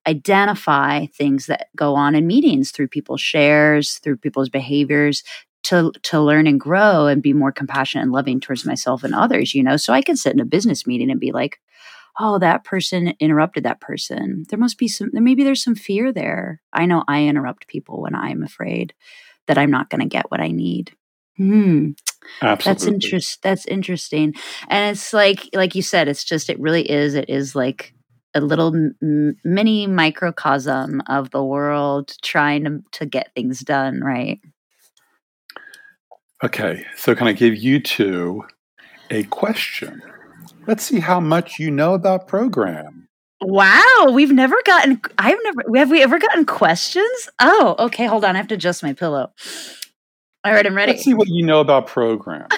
identify 0.07 1.05
things 1.07 1.47
that 1.47 1.67
go 1.75 1.93
on 1.93 2.15
in 2.15 2.25
meetings 2.25 2.71
through 2.71 2.87
people's 2.87 3.21
shares 3.21 3.99
through 3.99 4.17
people's 4.17 4.49
behaviors 4.49 5.23
to 5.63 5.91
to 6.03 6.21
learn 6.21 6.47
and 6.47 6.59
grow 6.59 7.07
and 7.07 7.21
be 7.21 7.33
more 7.33 7.51
compassionate 7.51 8.03
and 8.03 8.11
loving 8.11 8.39
towards 8.39 8.65
myself 8.65 9.03
and 9.03 9.13
others 9.13 9.53
you 9.53 9.63
know? 9.63 9.77
So 9.77 9.93
i 9.93 10.01
can 10.01 10.15
sit 10.15 10.33
in 10.33 10.39
a 10.39 10.45
business 10.45 10.87
meeting 10.87 11.11
and 11.11 11.19
be 11.19 11.31
like 11.31 11.59
oh 12.19 12.37
that 12.39 12.63
person 12.63 13.13
interrupted 13.19 13.63
that 13.63 13.81
person. 13.81 14.45
There 14.49 14.59
must 14.59 14.77
be 14.77 14.87
some 14.87 15.09
maybe 15.13 15.43
there's 15.43 15.63
some 15.63 15.75
fear 15.75 16.11
there. 16.11 16.61
I 16.73 16.85
know 16.85 17.03
i 17.07 17.23
interrupt 17.23 17.67
people 17.67 18.01
when 18.01 18.15
i'm 18.15 18.43
afraid 18.43 18.93
that 19.47 19.57
i'm 19.57 19.71
not 19.71 19.89
going 19.89 20.01
to 20.01 20.07
get 20.07 20.29
what 20.29 20.41
i 20.41 20.49
need. 20.49 20.91
Hmm. 21.37 21.91
Absolutely. 22.41 22.63
that's 22.63 22.85
interest 22.85 23.39
that's 23.41 23.65
interesting. 23.65 24.33
And 24.67 24.91
it's 24.91 25.13
like 25.13 25.49
like 25.53 25.75
you 25.75 25.81
said 25.81 26.07
it's 26.07 26.23
just 26.23 26.49
it 26.49 26.59
really 26.59 26.89
is 26.89 27.15
it 27.15 27.29
is 27.29 27.55
like 27.55 27.93
a 28.35 28.41
little 28.41 28.75
m- 28.75 29.35
mini 29.43 29.87
microcosm 29.87 31.01
of 31.07 31.31
the 31.31 31.43
world 31.43 32.13
trying 32.21 32.63
to, 32.65 32.83
to 32.91 33.05
get 33.05 33.33
things 33.33 33.61
done 33.61 34.01
right 34.01 34.39
Okay, 36.43 36.85
so 36.95 37.15
can 37.15 37.27
I 37.27 37.33
give 37.33 37.55
you 37.55 37.79
two 37.81 38.45
a 39.09 39.23
question? 39.23 40.01
Let's 40.67 40.83
see 40.83 40.99
how 40.99 41.19
much 41.19 41.59
you 41.59 41.69
know 41.71 41.93
about 41.93 42.27
program. 42.27 43.07
wow 43.41 44.11
we've 44.11 44.33
never 44.33 44.57
gotten 44.65 44.99
i've 45.17 45.37
never 45.43 45.61
have 45.77 45.89
we 45.89 46.01
ever 46.03 46.19
gotten 46.19 46.45
questions 46.45 47.29
oh 47.39 47.73
okay 47.79 48.05
hold 48.05 48.25
on 48.25 48.35
i 48.35 48.37
have 48.37 48.49
to 48.49 48.55
adjust 48.55 48.83
my 48.83 48.91
pillow 48.91 49.31
all 50.43 50.51
right 50.51 50.65
i'm 50.67 50.75
ready 50.75 50.91
Let's 50.91 51.05
see 51.05 51.13
what 51.13 51.29
you 51.29 51.45
know 51.45 51.61
about 51.61 51.87
program. 51.87 52.47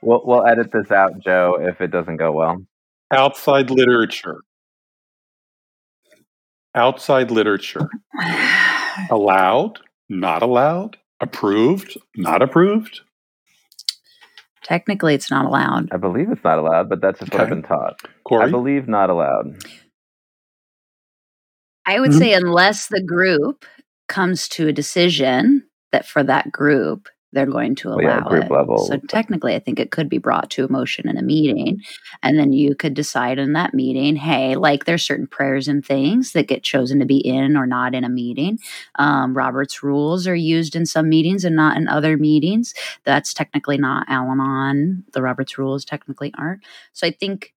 We'll 0.00 0.22
we'll 0.24 0.46
edit 0.46 0.70
this 0.72 0.92
out, 0.92 1.18
Joe, 1.18 1.58
if 1.60 1.80
it 1.80 1.90
doesn't 1.90 2.18
go 2.18 2.30
well. 2.30 2.64
Outside 3.10 3.68
literature. 3.68 4.36
Outside 6.74 7.32
literature. 7.32 7.88
Allowed, 9.10 9.80
not 10.08 10.42
allowed, 10.42 10.98
approved, 11.20 11.98
not 12.16 12.42
approved. 12.42 13.00
Technically 14.68 15.14
it's 15.14 15.30
not 15.30 15.46
allowed 15.46 15.88
I 15.92 15.96
believe 15.96 16.30
it's 16.30 16.44
not 16.44 16.58
allowed, 16.58 16.88
but 16.88 17.00
that's 17.00 17.18
just 17.18 17.32
what 17.32 17.40
I've 17.42 17.48
been 17.48 17.62
taught. 17.62 18.00
Corey? 18.24 18.46
I 18.46 18.50
believe 18.50 18.86
not 18.86 19.10
allowed. 19.10 19.56
I 21.86 21.98
would 22.00 22.10
Mhm. 22.10 22.18
say 22.18 22.34
unless 22.34 22.88
the 22.88 23.02
group 23.02 23.64
comes 24.08 24.46
to 24.48 24.68
a 24.68 24.72
decision 24.72 25.64
that 25.92 26.06
for 26.06 26.22
that 26.22 26.52
group 26.52 27.08
they're 27.32 27.46
going 27.46 27.74
to 27.76 27.88
allow 27.88 28.00
yeah, 28.00 28.20
group 28.22 28.44
it. 28.44 28.50
level. 28.50 28.78
So 28.78 28.96
technically, 28.96 29.54
I 29.54 29.58
think 29.58 29.78
it 29.78 29.90
could 29.90 30.08
be 30.08 30.18
brought 30.18 30.50
to 30.52 30.64
a 30.64 30.72
motion 30.72 31.08
in 31.08 31.16
a 31.16 31.22
meeting, 31.22 31.82
and 32.22 32.38
then 32.38 32.52
you 32.52 32.74
could 32.74 32.94
decide 32.94 33.38
in 33.38 33.52
that 33.52 33.74
meeting, 33.74 34.16
hey, 34.16 34.56
like 34.56 34.84
there's 34.84 35.02
certain 35.02 35.26
prayers 35.26 35.68
and 35.68 35.84
things 35.84 36.32
that 36.32 36.48
get 36.48 36.62
chosen 36.62 36.98
to 37.00 37.06
be 37.06 37.18
in 37.18 37.56
or 37.56 37.66
not 37.66 37.94
in 37.94 38.04
a 38.04 38.08
meeting. 38.08 38.58
Um, 38.98 39.36
Robert's 39.36 39.82
rules 39.82 40.26
are 40.26 40.34
used 40.34 40.74
in 40.74 40.86
some 40.86 41.08
meetings 41.08 41.44
and 41.44 41.56
not 41.56 41.76
in 41.76 41.88
other 41.88 42.16
meetings. 42.16 42.74
That's 43.04 43.34
technically 43.34 43.78
not 43.78 44.06
Al-Anon. 44.08 45.04
The 45.12 45.22
Robert's 45.22 45.58
rules 45.58 45.84
technically 45.84 46.32
aren't. 46.38 46.62
So 46.92 47.06
I 47.06 47.10
think 47.10 47.54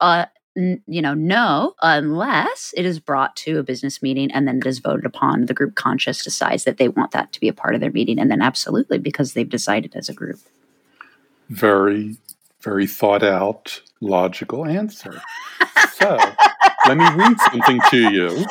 uh, 0.00 0.26
n- 0.56 0.82
you 0.86 1.02
know, 1.02 1.14
no, 1.14 1.74
unless 1.82 2.74
it 2.76 2.84
is 2.84 2.98
brought 3.00 3.36
to 3.36 3.58
a 3.58 3.62
business 3.62 4.02
meeting 4.02 4.30
and 4.32 4.46
then 4.48 4.58
it 4.58 4.66
is 4.66 4.78
voted 4.78 5.04
upon. 5.04 5.46
The 5.46 5.54
group 5.54 5.74
conscious 5.74 6.22
decides 6.24 6.64
that 6.64 6.78
they 6.78 6.88
want 6.88 7.12
that 7.12 7.32
to 7.32 7.40
be 7.40 7.48
a 7.48 7.52
part 7.52 7.74
of 7.74 7.80
their 7.80 7.90
meeting, 7.90 8.18
and 8.18 8.30
then 8.30 8.42
absolutely 8.42 8.98
because 8.98 9.32
they've 9.32 9.48
decided 9.48 9.94
as 9.94 10.08
a 10.08 10.14
group. 10.14 10.40
Very, 11.48 12.16
very 12.60 12.86
thought 12.86 13.22
out, 13.22 13.80
logical 14.00 14.66
answer. 14.66 15.20
So 15.92 16.18
let 16.86 16.96
me 16.96 17.08
read 17.14 17.36
something 17.50 17.80
to 17.90 18.10
you 18.12 18.44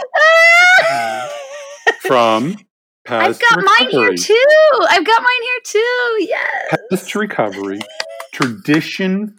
uh, 0.90 1.28
from 2.02 2.56
I've 3.08 3.40
got 3.40 3.64
mine 3.64 3.90
here 3.90 4.16
too. 4.16 4.44
I've 4.90 5.06
got 5.06 5.22
mine 5.22 5.42
here 5.44 5.60
too. 5.64 6.16
Yes. 6.20 6.76
Paths 6.90 7.12
to 7.12 7.20
Recovery, 7.20 7.80
Tradition 8.34 9.38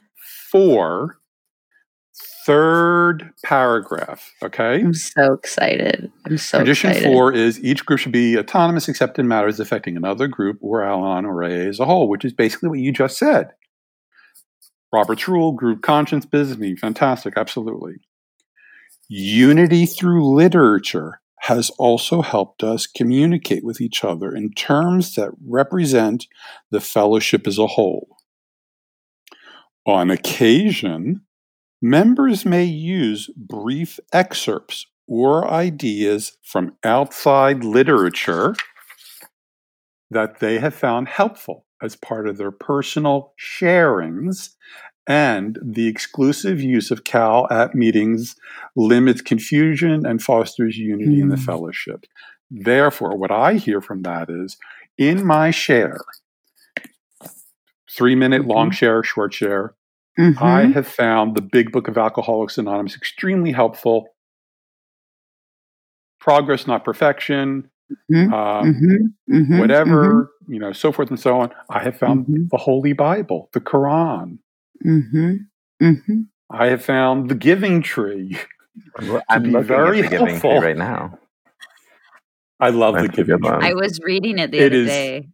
4, 0.51 1.19
third 2.47 3.33
paragraph. 3.45 4.33
Okay? 4.43 4.81
I'm 4.81 4.95
so 4.95 5.33
excited. 5.33 6.11
I'm 6.25 6.39
so 6.39 6.59
Tradition 6.59 6.91
excited. 6.91 7.13
four 7.13 7.33
is 7.33 7.63
each 7.63 7.85
group 7.85 7.99
should 7.99 8.13
be 8.13 8.39
autonomous 8.39 8.89
except 8.89 9.19
in 9.19 9.27
matters 9.27 9.59
affecting 9.59 9.97
another 9.97 10.29
group 10.29 10.59
or 10.61 10.85
Al-Anon 10.85 11.27
or 11.27 11.43
AA 11.43 11.69
as 11.69 11.81
a 11.81 11.85
whole, 11.85 12.09
which 12.09 12.25
is 12.25 12.33
basically 12.33 12.69
what 12.69 12.79
you 12.79 12.93
just 12.93 13.19
said. 13.19 13.51
Robert's 14.93 15.27
Rule, 15.27 15.53
group 15.53 15.83
conscience, 15.83 16.25
business 16.25 16.57
meeting, 16.57 16.77
fantastic, 16.77 17.35
absolutely. 17.37 17.97
Unity 19.09 19.85
through 19.85 20.33
literature 20.33 21.21
has 21.41 21.71
also 21.79 22.23
helped 22.23 22.63
us 22.63 22.87
communicate 22.87 23.65
with 23.65 23.81
each 23.81 24.05
other 24.05 24.35
in 24.35 24.53
terms 24.53 25.15
that 25.17 25.31
represent 25.45 26.27
the 26.71 26.81
fellowship 26.81 27.47
as 27.47 27.59
a 27.59 27.67
whole. 27.67 28.09
On 29.85 30.11
occasion, 30.11 31.26
members 31.83 32.45
may 32.45 32.65
use 32.65 33.29
brief 33.37 33.99
excerpts 34.13 34.87
or 35.07 35.49
ideas 35.51 36.37
from 36.43 36.75
outside 36.85 37.63
literature 37.65 38.55
that 40.11 40.41
they 40.41 40.59
have 40.59 40.75
found 40.75 41.09
helpful 41.09 41.65
as 41.83 41.97
part 41.97 42.29
of 42.29 42.39
their 42.39 42.51
personal 42.51 43.33
sharings 43.41 44.51
and 45.07 45.59
the 45.63 45.87
exclusive 45.87 46.61
use 46.61 46.91
of 46.91 47.05
cal 47.05 47.47
at 47.51 47.75
meetings 47.75 48.35
limits 48.75 49.21
confusion 49.21 50.05
and 50.05 50.23
fosters 50.23 50.77
unity 50.79 51.21
in 51.21 51.29
the 51.29 51.37
Hmm. 51.37 51.43
fellowship 51.45 52.07
therefore 52.51 53.17
what 53.17 53.31
i 53.31 53.55
hear 53.55 53.81
from 53.81 54.03
that 54.03 54.31
is 54.31 54.57
in 54.99 55.25
my 55.25 55.51
share 55.51 55.99
three 57.91 58.15
minute 58.15 58.47
long 58.47 58.71
share 58.71 59.03
short 59.03 59.35
share 59.35 59.75
Mhm. 60.19 60.41
I 60.41 60.67
have 60.67 60.87
found 60.89 61.37
the 61.37 61.43
Big 61.43 61.73
Book 61.73 61.89
of 61.89 61.99
Alcoholics 61.99 62.57
Anonymous 62.59 62.97
extremely 62.97 63.53
helpful. 63.53 64.09
Progress, 66.21 66.67
not 66.67 66.85
perfection. 66.85 67.71
Mhm. 68.11 68.33
Um, 68.33 68.75
Mhm. 68.75 68.97
Mhm. 69.31 69.61
Whatever, 69.61 70.31
you 70.49 70.59
know, 70.59 70.73
so 70.73 70.91
forth 70.91 71.09
and 71.11 71.21
so 71.21 71.39
on. 71.41 71.53
I 71.71 71.81
have 71.85 71.97
found 71.99 72.27
Mhm. 72.27 72.49
the 72.51 72.57
Holy 72.57 72.93
Bible, 72.93 73.49
the 73.53 73.61
Quran. 73.61 74.39
Mhm. 74.85 75.47
Mhm. 75.83 76.27
I 76.51 76.67
have 76.67 76.83
found 76.83 77.29
the 77.31 77.35
Giving 77.35 77.83
Tree. 77.83 78.37
Well, 79.01 79.23
I'm 79.29 79.43
be 79.45 79.51
looking 79.51 79.69
very 79.69 79.99
at 80.01 80.05
the 80.05 80.11
giving 80.11 80.27
helpful. 80.29 80.51
tree 80.61 80.67
right 80.69 80.77
now. 80.77 81.19
I 82.61 82.71
love 82.71 82.95
the 82.95 83.03
That's 83.03 83.15
a 83.19 83.25
Giving. 83.25 83.39
Tree. 83.43 83.59
I 83.63 83.73
was 83.75 84.01
reading 84.05 84.39
it 84.39 84.51
the 84.51 84.59
It 84.59 84.67
other 84.73 84.77
is- 84.83 84.87
day. 84.89 85.29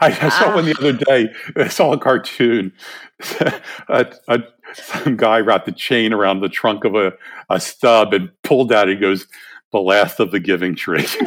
I, 0.00 0.06
I 0.08 0.28
saw 0.28 0.54
one 0.54 0.64
the 0.64 0.74
Ah. 0.76 0.80
other 0.80 0.92
day. 0.92 1.32
I 1.56 1.68
saw 1.68 1.92
a 1.92 1.98
cartoon. 1.98 2.72
a, 3.88 4.06
a, 4.28 4.38
some 4.74 5.16
guy 5.16 5.38
wrapped 5.40 5.68
a 5.68 5.72
chain 5.72 6.12
around 6.12 6.40
the 6.40 6.48
trunk 6.48 6.84
of 6.84 6.94
a, 6.94 7.12
a 7.48 7.60
stub 7.60 8.12
and 8.12 8.30
pulled 8.42 8.72
out. 8.72 8.88
He 8.88 8.96
goes, 8.96 9.26
"The 9.72 9.80
last 9.80 10.20
of 10.20 10.30
the 10.32 10.40
Giving 10.40 10.74
Tree." 10.74 11.06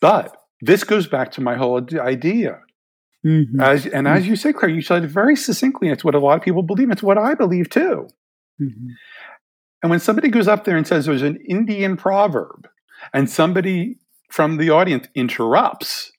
But 0.00 0.36
this 0.60 0.84
goes 0.84 1.06
back 1.06 1.32
to 1.32 1.40
my 1.40 1.56
whole 1.56 1.78
id- 1.78 1.98
idea. 1.98 2.60
Mhm. 3.24 3.60
As, 3.60 3.86
and 3.86 4.08
as 4.08 4.26
you 4.26 4.34
say, 4.34 4.52
Claire, 4.52 4.72
you 4.72 4.82
said 4.82 5.04
it 5.04 5.10
very 5.10 5.36
succinctly. 5.36 5.88
It's 5.88 6.04
what 6.04 6.16
a 6.16 6.18
lot 6.18 6.36
of 6.36 6.42
people 6.42 6.62
believe. 6.62 6.90
It's 6.90 7.02
what 7.02 7.18
I 7.18 7.34
believe 7.34 7.70
too. 7.70 8.08
Mhm. 8.60 8.88
And 9.82 9.90
when 9.90 10.00
somebody 10.00 10.28
goes 10.28 10.48
up 10.48 10.64
there 10.64 10.76
and 10.76 10.86
says 10.86 11.06
there's 11.06 11.22
an 11.22 11.36
Indian 11.48 11.96
proverb, 11.96 12.68
and 13.12 13.28
somebody 13.28 13.98
from 14.30 14.56
the 14.58 14.70
audience 14.70 15.08
interrupts, 15.14 16.10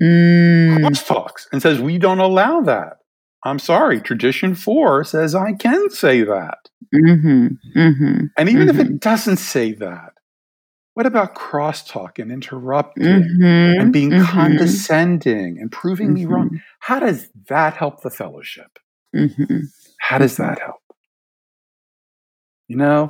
Mm. 0.00 0.78
crosstalks, 0.78 1.46
and 1.52 1.60
says, 1.60 1.80
We 1.80 1.98
don't 1.98 2.20
allow 2.20 2.60
that. 2.62 2.98
I'm 3.44 3.58
sorry, 3.58 4.00
tradition 4.00 4.54
four 4.54 5.04
says 5.04 5.34
I 5.34 5.52
can 5.54 5.90
say 5.90 6.22
that. 6.22 6.58
Mhm. 6.94 7.58
Mhm. 7.76 8.30
And 8.38 8.48
even 8.48 8.68
if 8.68 8.76
Mhm. 8.76 8.80
it 8.80 9.00
doesn't 9.00 9.36
say 9.38 9.72
that, 9.74 10.12
what 10.94 11.06
about 11.06 11.34
crosstalk 11.34 12.18
and 12.18 12.32
interrupting 12.32 13.06
and 13.80 13.92
being 13.92 14.10
Mhm. 14.10 14.24
condescending 14.26 15.58
and 15.60 15.70
proving 15.72 16.14
me 16.14 16.26
wrong? 16.26 16.60
How 16.80 16.98
does 17.00 17.28
that 17.48 17.74
help 17.74 18.02
the 18.02 18.10
fellowship? 18.10 18.78
How 20.00 20.18
does 20.18 20.36
that 20.38 20.58
help? 20.60 20.79
You 22.70 22.76
know, 22.76 23.08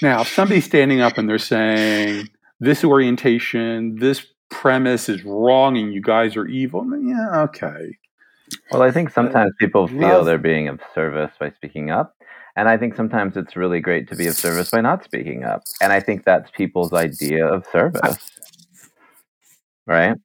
now 0.00 0.22
if 0.22 0.28
somebody's 0.28 0.64
standing 0.64 1.02
up 1.02 1.18
and 1.18 1.28
they're 1.28 1.36
saying 1.38 2.28
this 2.60 2.82
orientation, 2.82 3.96
this 3.96 4.24
premise 4.50 5.10
is 5.10 5.22
wrong, 5.22 5.76
and 5.76 5.92
you 5.92 6.00
guys 6.00 6.34
are 6.34 6.46
evil, 6.46 6.82
then 6.88 7.06
yeah, 7.06 7.42
okay. 7.42 7.98
Well, 8.70 8.80
I 8.80 8.90
think 8.90 9.10
sometimes 9.10 9.52
people 9.60 9.86
feel 9.86 9.98
love- 9.98 10.24
they're 10.26 10.38
being 10.38 10.66
of 10.68 10.80
service 10.94 11.30
by 11.38 11.50
speaking 11.50 11.90
up. 11.90 12.14
And 12.56 12.70
I 12.70 12.78
think 12.78 12.96
sometimes 12.96 13.36
it's 13.36 13.54
really 13.54 13.80
great 13.80 14.08
to 14.08 14.16
be 14.16 14.26
of 14.28 14.34
service 14.34 14.70
by 14.70 14.80
not 14.80 15.04
speaking 15.04 15.44
up. 15.44 15.62
And 15.82 15.92
I 15.92 16.00
think 16.00 16.24
that's 16.24 16.50
people's 16.50 16.94
idea 16.94 17.46
of 17.46 17.66
service. 17.70 18.30
Right? 19.86 20.16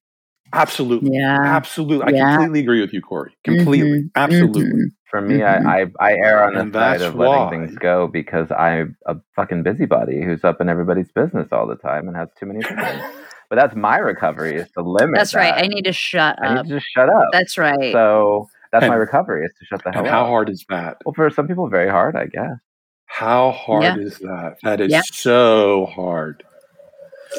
Absolutely, 0.53 1.11
Yeah. 1.13 1.39
absolutely. 1.43 2.05
I 2.13 2.17
Yeah. 2.17 2.37
completely 2.37 2.61
agree 2.61 2.79
with 2.81 2.93
you, 2.93 3.01
Corey. 3.01 3.35
Completely, 3.43 4.03
Mhm. 4.03 4.11
absolutely. 4.15 4.63
Mhm. 4.63 4.91
For 5.09 5.21
me. 5.21 5.41
I, 5.43 5.57
mm-hmm. 5.59 5.67
I, 5.67 5.85
I 6.05 6.13
err 6.15 6.43
on 6.43 6.53
the 6.55 6.59
And 6.61 6.73
side 6.73 7.01
of 7.01 7.15
letting 7.15 7.33
why- 7.35 7.49
things 7.49 7.75
go 7.77 8.07
because 8.07 8.51
I'm 8.51 8.97
a 9.05 9.15
fucking 9.35 9.63
busybody 9.63 10.21
who's 10.23 10.43
up 10.43 10.59
in 10.59 10.67
everybody's 10.69 11.11
business 11.11 11.47
all 11.51 11.65
the 11.67 11.77
time 11.77 12.07
and 12.07 12.17
has 12.17 12.27
too 12.37 12.45
many 12.45 12.59
opinions. 12.59 13.03
but 13.49 13.55
that's 13.55 13.73
my 13.75 13.97
recovery 13.97 14.55
is 14.55 14.69
to 14.71 14.81
limit 14.81 15.15
That's 15.15 15.33
right. 15.33 15.53
I 15.53 15.67
need 15.67 15.83
to 15.83 15.93
shut 15.93 16.37
I 16.43 16.53
need 16.55 16.59
up. 16.59 16.65
to 16.65 16.71
just 16.73 16.87
shut 16.93 17.07
up. 17.09 17.29
That's 17.31 17.57
right. 17.57 17.93
So 17.93 18.49
that's 18.73 18.85
my 18.85 18.95
recovery 18.95 19.45
is 19.45 19.51
to 19.59 19.65
shut 19.65 19.81
the 19.85 19.91
hell 19.91 19.99
And 19.99 20.07
up. 20.09 20.13
how 20.13 20.25
hard 20.25 20.49
is 20.49 20.65
that? 20.69 20.97
Well, 21.05 21.13
for 21.13 21.29
some 21.29 21.47
people, 21.47 21.69
very 21.69 21.89
hard, 21.89 22.17
I 22.17 22.25
guess. 22.25 22.57
How 23.05 23.51
hard 23.51 23.83
Yeah. 23.83 23.97
is 23.97 24.17
that? 24.19 24.57
That 24.63 24.81
is 24.81 24.91
Yeah. 24.91 25.01
so 25.05 25.85
hard. 25.85 26.43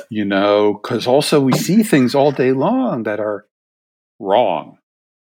You 0.08 0.24
know, 0.24 0.72
because 0.72 1.06
also 1.06 1.38
we 1.40 1.52
see 1.52 1.82
things 1.82 2.14
all 2.14 2.32
day 2.32 2.52
long 2.52 3.02
that 3.02 3.20
are 3.20 3.44
wrong 4.18 4.78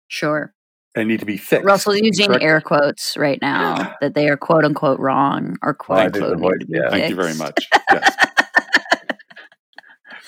sure. 0.08 0.54
And 0.96 1.08
need 1.08 1.20
to 1.20 1.26
be 1.26 1.38
fixed. 1.38 1.66
Russell's 1.66 2.00
using 2.02 2.28
correct? 2.28 2.44
air 2.44 2.62
quotes 2.62 3.18
right 3.18 3.40
now 3.42 3.94
that 4.02 4.14
they 4.16 4.28
are 4.30 4.38
quote 4.38 4.64
unquote 4.66 5.00
wrong 5.00 5.58
or 5.62 5.74
quote 5.74 6.00
I 6.00 6.10
did 6.10 6.22
the 6.24 6.32
unquote 6.34 6.40
voice, 6.40 6.54
need 6.60 6.66
to 6.66 6.72
be 6.72 6.78
yeah. 6.78 6.90
Thank 6.90 7.10
you 7.10 7.16
very 7.16 7.34
much. 7.36 7.68
Yes. 7.92 8.16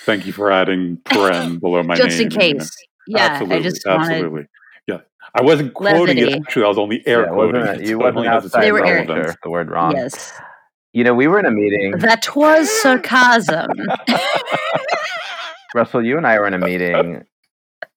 Thank 0.06 0.26
you 0.26 0.32
for 0.34 0.52
adding 0.52 0.98
paren 1.06 1.60
below 1.60 1.84
my 1.84 1.96
Just 1.96 2.20
in 2.20 2.30
name. 2.30 2.32
you 2.48 2.54
know. 2.54 2.60
case. 2.60 2.72
Yeah, 3.08 3.20
absolutely, 3.20 3.56
I 3.58 3.62
just 3.62 3.82
wanted. 3.86 4.12
absolutely. 4.14 4.46
Yeah, 4.88 4.98
I 5.36 5.42
wasn't 5.42 5.74
quoting 5.74 6.18
it. 6.18 6.34
Actually, 6.34 6.64
I 6.66 6.68
was 6.68 6.78
only 6.78 7.06
air 7.08 7.22
Yeah, 7.24 7.28
quoting 7.30 7.62
wasn't 7.62 7.80
it. 7.80 7.84
it? 7.84 7.90
You 7.90 7.96
it 7.96 8.04
wasn't 8.04 8.18
only 8.18 8.28
outside 8.30 8.62
They 8.64 8.72
were 8.72 8.82
the 8.82 8.88
air- 8.88 9.06
relevance. 9.08 9.36
the 9.44 9.50
word 9.50 9.70
wrong. 9.70 9.96
Yes, 9.96 10.34
You 10.94 11.04
know, 11.04 11.14
we 11.14 11.28
were 11.28 11.40
in 11.40 11.46
a 11.46 11.52
meeting. 11.52 11.92
that 12.00 12.36
was 12.36 12.70
sarcasm. 12.82 13.68
Russell, 15.76 16.06
you 16.06 16.18
and 16.18 16.26
I 16.28 16.40
were 16.40 16.48
in 16.48 16.54
a 16.54 16.60
meeting 16.60 17.24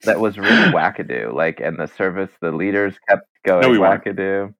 that 0.04 0.20
was 0.20 0.38
really 0.38 0.50
wackadoo. 0.72 1.32
Like, 1.34 1.60
and 1.60 1.78
the 1.78 1.86
service, 1.86 2.30
the 2.40 2.52
leaders 2.52 2.94
kept 3.08 3.26
going 3.44 3.62
No, 3.62 3.70
we 3.70 3.78
wackadoo. 3.78 4.54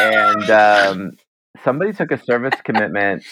And 0.00 0.50
um, 0.50 1.12
somebody 1.64 1.92
took 1.92 2.10
a 2.10 2.22
service 2.22 2.54
commitment 2.64 3.24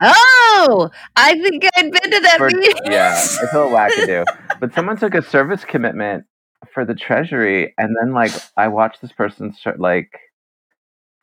oh, 0.00 0.90
I 1.16 1.34
think 1.40 1.64
I'd 1.76 1.90
been 1.90 2.10
to 2.10 2.20
that 2.20 2.38
for 2.38 2.50
meeting. 2.50 2.92
yeah, 2.92 3.12
it's 3.18 3.38
a 3.52 3.56
little 3.56 3.70
wackadoo. 3.70 4.24
But 4.60 4.74
someone 4.74 4.96
took 4.96 5.14
a 5.14 5.22
service 5.22 5.64
commitment 5.64 6.24
for 6.72 6.84
the 6.84 6.94
treasury, 6.94 7.74
and 7.78 7.96
then 8.00 8.12
like 8.12 8.32
I 8.56 8.68
watched 8.68 9.02
this 9.02 9.12
person 9.12 9.52
start 9.52 9.80
like 9.80 10.10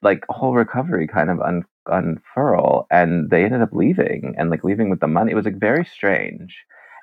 like 0.01 0.23
whole 0.29 0.53
recovery 0.53 1.07
kind 1.07 1.29
of 1.29 1.39
un- 1.41 1.65
unfurl, 1.87 2.87
and 2.91 3.29
they 3.29 3.43
ended 3.43 3.61
up 3.61 3.73
leaving 3.73 4.35
and 4.37 4.49
like 4.49 4.63
leaving 4.63 4.89
with 4.89 4.99
the 4.99 5.07
money. 5.07 5.31
It 5.31 5.35
was 5.35 5.45
like 5.45 5.59
very 5.59 5.85
strange, 5.85 6.55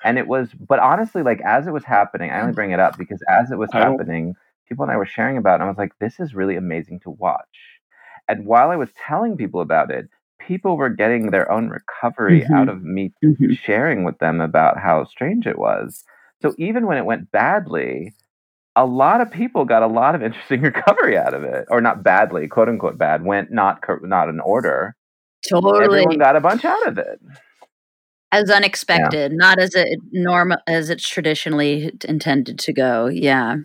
and 0.05 0.18
it 0.18 0.28
was. 0.28 0.50
But 0.52 0.78
honestly, 0.78 1.22
like 1.22 1.40
as 1.40 1.66
it 1.66 1.72
was 1.72 1.84
happening, 1.84 2.30
I 2.30 2.40
only 2.40 2.52
bring 2.52 2.70
it 2.70 2.80
up 2.80 2.96
because 2.98 3.20
as 3.28 3.50
it 3.50 3.59
was 3.59 3.70
I 3.72 3.80
don't- 3.80 3.98
happening, 3.98 4.34
people 4.68 4.84
and 4.84 4.92
I 4.92 4.96
were 4.96 5.07
sharing 5.07 5.36
about, 5.36 5.55
it, 5.55 5.55
and 5.57 5.64
I 5.64 5.68
was 5.68 5.78
like, 5.78 5.92
this 5.98 6.20
is 6.20 6.34
really 6.34 6.57
amazing 6.57 7.00
to 7.00 7.11
watch. 7.11 7.59
And 8.28 8.46
while 8.46 8.70
I 8.70 8.76
was 8.76 8.88
telling 9.07 9.36
people 9.36 9.61
about 9.61 9.90
it, 9.90 10.09
people 10.38 10.76
were 10.76 10.88
getting 10.88 11.30
their 11.30 11.50
own 11.50 11.68
recovery 11.68 12.42
Mhm. 12.42 12.55
out 12.57 12.68
of 12.68 12.82
me 12.82 13.12
Mhm. 13.24 13.57
sharing 13.59 14.05
with 14.05 14.18
them 14.18 14.40
about 14.40 14.78
how 14.78 15.05
strange 15.05 15.46
it 15.46 15.59
was. 15.59 16.05
So 16.42 16.55
even 16.59 16.86
when 16.86 16.96
it 16.98 17.05
went 17.07 17.30
badly, 17.32 18.14
a 18.76 18.84
lot 18.86 19.20
of 19.20 19.30
people 19.30 19.64
got 19.64 19.82
a 19.82 19.86
lot 19.86 20.14
of 20.14 20.22
interesting 20.22 20.61
recovery 20.72 21.16
out 21.16 21.32
of 21.34 21.44
it, 21.44 21.66
or 21.70 21.80
not 21.80 22.02
badly, 22.02 22.48
quote 22.48 22.68
unquote 22.68 22.98
bad, 22.98 23.24
went 23.24 23.52
not 23.52 23.82
cor- 23.82 24.00
not 24.02 24.28
in 24.28 24.40
order. 24.40 24.96
Totally. 25.48 25.84
Everyone 25.84 26.18
got 26.18 26.36
a 26.36 26.40
bunch 26.40 26.64
out 26.64 26.86
of 26.88 26.96
it. 26.98 27.20
As 28.35 28.51
unexpected, 28.51 29.32
not 29.32 29.59
as 29.61 29.74
it 29.74 29.99
normal 30.12 30.59
as 30.66 30.91
it's 30.91 31.09
traditionally 31.09 31.93
intended 32.05 32.59
to 32.59 32.72
go. 32.72 33.07
Yeah. 33.07 33.57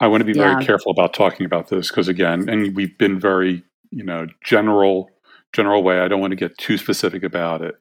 I 0.00 0.06
want 0.06 0.20
to 0.20 0.24
be 0.24 0.38
Yeah. 0.38 0.52
very 0.52 0.64
careful 0.64 0.92
about 0.92 1.12
talking 1.12 1.44
about 1.44 1.68
this 1.68 1.88
because 1.88 2.08
again, 2.08 2.48
and 2.48 2.74
we've 2.76 2.96
been 2.98 3.18
very, 3.18 3.64
you 3.90 4.04
know, 4.04 4.26
general, 4.44 5.10
general 5.52 5.82
way. 5.82 6.00
I 6.00 6.08
don't 6.08 6.20
want 6.20 6.30
to 6.32 6.36
get 6.36 6.56
too 6.56 6.78
specific 6.78 7.22
about 7.22 7.62
it. 7.62 7.74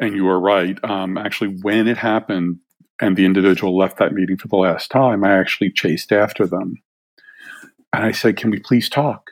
And 0.00 0.14
you 0.14 0.28
are 0.28 0.40
right. 0.40 0.78
Um, 0.84 1.16
actually, 1.18 1.56
when 1.62 1.86
it 1.88 1.96
happened 1.98 2.58
and 3.00 3.16
the 3.16 3.24
individual 3.24 3.76
left 3.76 3.98
that 3.98 4.12
meeting 4.12 4.36
for 4.36 4.48
the 4.48 4.56
last 4.56 4.90
time, 4.90 5.24
I 5.24 5.38
actually 5.38 5.70
chased 5.70 6.12
after 6.12 6.46
them, 6.46 6.76
and 7.92 8.04
I 8.04 8.12
said, 8.12 8.36
"Can 8.36 8.50
we 8.50 8.58
please 8.58 8.88
talk? 8.88 9.30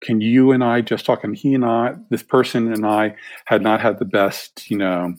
Can 0.00 0.20
you 0.20 0.52
and 0.52 0.62
I 0.62 0.80
just 0.80 1.04
talk?" 1.06 1.24
And 1.24 1.36
he 1.36 1.54
and 1.54 1.64
I, 1.64 1.96
this 2.10 2.22
person 2.22 2.72
and 2.72 2.86
I, 2.86 3.16
had 3.46 3.62
not 3.62 3.80
had 3.80 3.98
the 3.98 4.04
best, 4.04 4.70
you 4.70 4.76
know. 4.78 5.14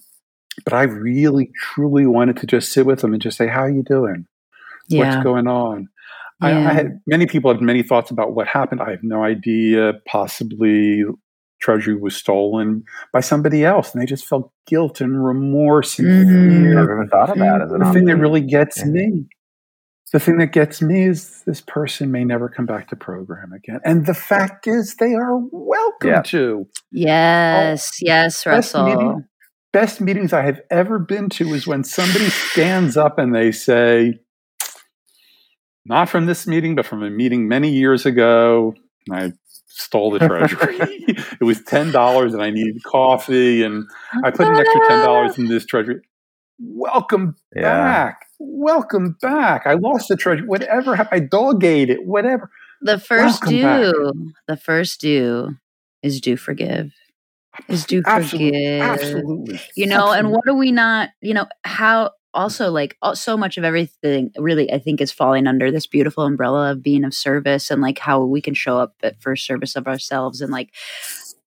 But 0.65 0.73
I 0.73 0.83
really, 0.83 1.51
truly 1.73 2.05
wanted 2.05 2.37
to 2.37 2.47
just 2.47 2.71
sit 2.73 2.85
with 2.85 3.01
them 3.01 3.13
and 3.13 3.21
just 3.21 3.37
say, 3.37 3.47
"How 3.47 3.61
are 3.61 3.69
you 3.71 3.83
doing? 3.83 4.25
Yeah. 4.87 5.09
What's 5.15 5.23
going 5.23 5.47
on?" 5.47 5.87
I, 6.41 6.51
Yeah. 6.51 6.69
I 6.69 6.73
had 6.73 6.99
many 7.07 7.25
people 7.25 7.51
had 7.53 7.61
many 7.61 7.83
thoughts 7.83 8.11
about 8.11 8.33
what 8.33 8.47
happened. 8.47 8.81
I 8.81 8.91
have 8.91 9.03
no 9.03 9.23
idea. 9.23 9.93
Possibly 10.07 11.03
treasury 11.61 11.95
was 11.97 12.15
stolen 12.15 12.83
by 13.11 13.19
somebody 13.19 13.65
else, 13.65 13.93
and 13.93 14.01
they 14.01 14.05
just 14.05 14.25
felt 14.25 14.49
guilt 14.65 15.01
and 15.01 15.21
remorse 15.25 15.99
and 15.99 16.07
Mhm. 16.07 16.61
fear. 16.61 16.75
Never 16.75 16.95
even 16.97 17.09
thought 17.09 17.29
about 17.35 17.59
it 17.61 17.65
as 17.65 17.71
an 17.73 17.79
The 17.79 17.91
thing 17.91 18.05
that 18.05 18.15
really 18.15 18.39
gets 18.39 18.77
Yeah. 18.79 18.85
me, 18.85 19.27
the 20.13 20.21
thing 20.21 20.37
that 20.37 20.53
gets 20.53 20.81
me 20.81 21.03
is 21.03 21.43
this 21.45 21.59
person 21.59 22.11
may 22.11 22.23
never 22.23 22.47
come 22.47 22.65
back 22.65 22.87
to 22.87 22.95
program 22.95 23.51
again. 23.51 23.81
And 23.83 24.05
the 24.05 24.13
fact 24.13 24.67
is, 24.67 24.95
they 24.95 25.13
are 25.15 25.37
welcome 25.51 26.09
Yeah. 26.11 26.21
to. 26.21 26.67
yes. 26.91 27.91
Yes, 28.01 28.45
Russell. 28.45 29.23
Meeting, 29.73 29.85
best 29.85 30.01
meetings 30.01 30.33
I 30.33 30.41
have 30.41 30.61
ever 30.69 30.99
been 30.99 31.29
to 31.31 31.53
is 31.53 31.67
when 31.67 31.83
somebody 31.83 32.29
stands 32.29 32.97
up 32.97 33.17
and 33.19 33.33
they 33.33 33.51
say, 33.51 34.19
not 35.85 36.09
from 36.09 36.25
this 36.25 36.45
meeting, 36.45 36.75
but 36.75 36.85
from 36.85 37.03
a 37.03 37.09
meeting 37.09 37.47
many 37.47 37.69
years 37.71 38.05
ago. 38.05 38.75
I 39.11 39.31
stole 39.67 40.11
the 40.11 40.19
treasury. 40.19 40.77
it 41.39 41.43
was 41.43 41.63
ten 41.63 41.91
dollars, 41.91 42.33
and 42.33 42.43
I 42.43 42.51
needed 42.51 42.83
coffee, 42.83 43.63
and 43.63 43.85
I 44.23 44.29
put 44.29 44.47
an 44.47 44.55
extra 44.55 44.87
ten 44.87 45.03
dollars 45.03 45.37
in 45.39 45.47
this 45.47 45.65
treasury. 45.65 46.01
Welcome 46.59 47.35
Yeah. 47.55 47.61
back. 47.63 48.25
Welcome 48.39 49.17
back. 49.21 49.65
I 49.65 49.73
lost 49.75 50.09
the 50.09 50.15
treasury. 50.17 50.45
Whatever 50.45 51.07
I 51.11 51.19
dog 51.19 51.63
ate 51.63 51.89
it. 51.89 52.05
Whatever. 52.05 52.51
The 52.81 52.99
first 52.99 53.41
Welcome 53.43 53.61
back. 53.61 53.81
due, 53.81 54.31
the 54.47 54.57
first 54.57 55.01
due 55.01 55.55
is 56.03 56.21
do 56.21 56.37
forgive. 56.37 56.91
Is 57.67 57.85
do 57.85 58.01
Absolutely. 58.05 58.59
forgive. 58.59 58.81
Absolutely. 58.81 59.59
You 59.75 59.87
know, 59.87 60.11
and 60.11 60.31
what 60.31 60.47
are 60.47 60.55
we 60.55 60.71
not, 60.71 61.09
you 61.21 61.33
know, 61.33 61.47
how 61.63 62.11
also 62.33 62.69
like 62.69 62.95
so 63.15 63.35
much 63.35 63.57
of 63.57 63.63
everything 63.63 64.31
really 64.37 64.71
I 64.71 64.79
think 64.79 65.01
is 65.01 65.11
falling 65.11 65.47
under 65.47 65.71
this 65.71 65.87
beautiful 65.87 66.23
umbrella 66.23 66.71
of 66.71 66.83
being 66.83 67.03
of 67.03 67.13
service 67.13 67.71
and 67.71 67.81
like 67.81 67.97
how 67.97 68.23
we 68.23 68.41
can 68.41 68.53
show 68.53 68.77
up 68.77 68.93
at 69.01 69.21
first 69.21 69.45
service 69.45 69.75
of 69.75 69.87
ourselves 69.87 70.41
and 70.41 70.51
like 70.51 70.69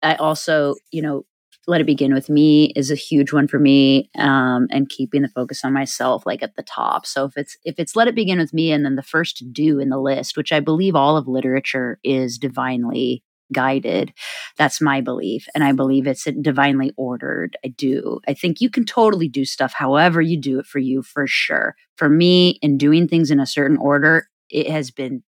I 0.02 0.16
also, 0.16 0.74
you 0.90 1.00
know, 1.00 1.24
let 1.68 1.80
it 1.80 1.86
begin 1.86 2.12
with 2.12 2.28
me 2.28 2.72
is 2.74 2.90
a 2.90 2.96
huge 2.96 3.32
one 3.32 3.46
for 3.46 3.58
me 3.58 4.10
um 4.18 4.66
and 4.70 4.88
keeping 4.88 5.22
the 5.22 5.28
focus 5.28 5.64
on 5.64 5.72
myself 5.72 6.26
like 6.26 6.42
at 6.42 6.56
the 6.56 6.62
top 6.62 7.06
so 7.06 7.24
if 7.24 7.36
it's 7.36 7.56
if 7.64 7.76
it's 7.78 7.94
let 7.94 8.08
it 8.08 8.14
begin 8.14 8.38
with 8.38 8.52
me 8.52 8.72
and 8.72 8.84
then 8.84 8.96
the 8.96 9.02
first 9.02 9.44
do 9.52 9.78
in 9.78 9.88
the 9.88 10.00
list 10.00 10.36
which 10.36 10.52
i 10.52 10.58
believe 10.58 10.96
all 10.96 11.16
of 11.16 11.28
literature 11.28 11.98
is 12.02 12.36
divinely 12.36 13.22
guided. 13.52 14.12
That's 14.56 14.80
my 14.80 15.00
belief. 15.00 15.46
And 15.54 15.62
I 15.64 15.72
believe 15.72 16.06
it's 16.06 16.24
divinely 16.40 16.92
ordered. 16.96 17.56
I 17.64 17.68
do. 17.68 18.20
I 18.26 18.34
think 18.34 18.60
you 18.60 18.70
can 18.70 18.84
totally 18.84 19.28
do 19.28 19.44
stuff 19.44 19.72
however 19.74 20.20
you 20.20 20.40
do 20.40 20.58
it 20.58 20.66
for 20.66 20.78
you, 20.78 21.02
for 21.02 21.26
sure. 21.26 21.76
For 21.96 22.08
me, 22.08 22.58
in 22.62 22.78
doing 22.78 23.08
things 23.08 23.30
in 23.30 23.40
a 23.40 23.46
certain 23.46 23.76
order, 23.76 24.28
it 24.50 24.68
has 24.70 24.90
been 24.90 25.22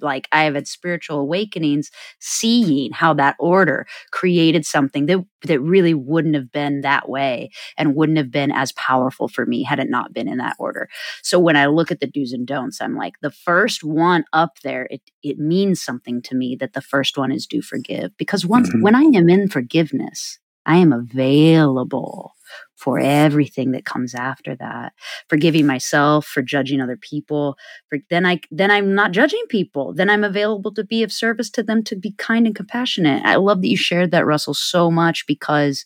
like 0.00 0.28
I 0.32 0.44
have 0.44 0.54
had 0.54 0.68
spiritual 0.68 1.18
awakenings, 1.18 1.90
seeing 2.20 2.92
how 2.92 3.14
that 3.14 3.36
order 3.38 3.86
created 4.12 4.64
something 4.64 5.06
that 5.06 5.24
that 5.42 5.60
really 5.60 5.94
wouldn't 5.94 6.34
have 6.34 6.50
been 6.50 6.80
that 6.80 7.08
way 7.08 7.50
and 7.76 7.94
wouldn't 7.94 8.18
have 8.18 8.30
been 8.30 8.50
as 8.52 8.72
powerful 8.72 9.28
for 9.28 9.46
me 9.46 9.62
had 9.62 9.78
it 9.78 9.88
not 9.88 10.12
been 10.12 10.28
in 10.28 10.38
that 10.38 10.56
order. 10.58 10.88
So 11.22 11.38
when 11.38 11.56
I 11.56 11.66
look 11.66 11.90
at 11.90 12.00
the 12.00 12.06
do's 12.06 12.32
and 12.32 12.46
don'ts, 12.46 12.80
I'm 12.80 12.96
like 12.96 13.14
the 13.22 13.30
first 13.30 13.84
one 13.84 14.24
up 14.32 14.58
there. 14.62 14.86
It 14.90 15.02
it 15.22 15.38
means 15.38 15.82
something 15.82 16.22
to 16.22 16.34
me 16.34 16.56
that 16.56 16.72
the 16.72 16.82
first 16.82 17.16
one 17.16 17.32
is 17.32 17.46
do 17.46 17.62
forgive 17.62 18.16
because 18.16 18.46
once 18.46 18.68
mm-hmm. 18.68 18.82
when 18.82 18.94
I 18.94 19.02
am 19.02 19.28
in 19.28 19.48
forgiveness, 19.48 20.38
I 20.64 20.76
am 20.76 20.92
available 20.92 22.35
for 22.76 22.98
everything 22.98 23.72
that 23.72 23.84
comes 23.84 24.14
after 24.14 24.54
that 24.56 24.92
forgiving 25.28 25.66
myself 25.66 26.26
for 26.26 26.42
judging 26.42 26.80
other 26.80 26.96
people 26.96 27.56
for 27.88 27.98
then 28.10 28.24
i 28.26 28.38
then 28.50 28.70
i'm 28.70 28.94
not 28.94 29.12
judging 29.12 29.44
people 29.48 29.92
then 29.94 30.10
i'm 30.10 30.24
available 30.24 30.72
to 30.72 30.84
be 30.84 31.02
of 31.02 31.12
service 31.12 31.50
to 31.50 31.62
them 31.62 31.82
to 31.82 31.96
be 31.96 32.12
kind 32.12 32.46
and 32.46 32.54
compassionate. 32.54 33.22
I 33.24 33.36
love 33.36 33.62
that 33.62 33.68
you 33.68 33.76
shared 33.76 34.10
that 34.10 34.26
russell 34.26 34.54
so 34.54 34.90
much 34.90 35.26
because 35.26 35.84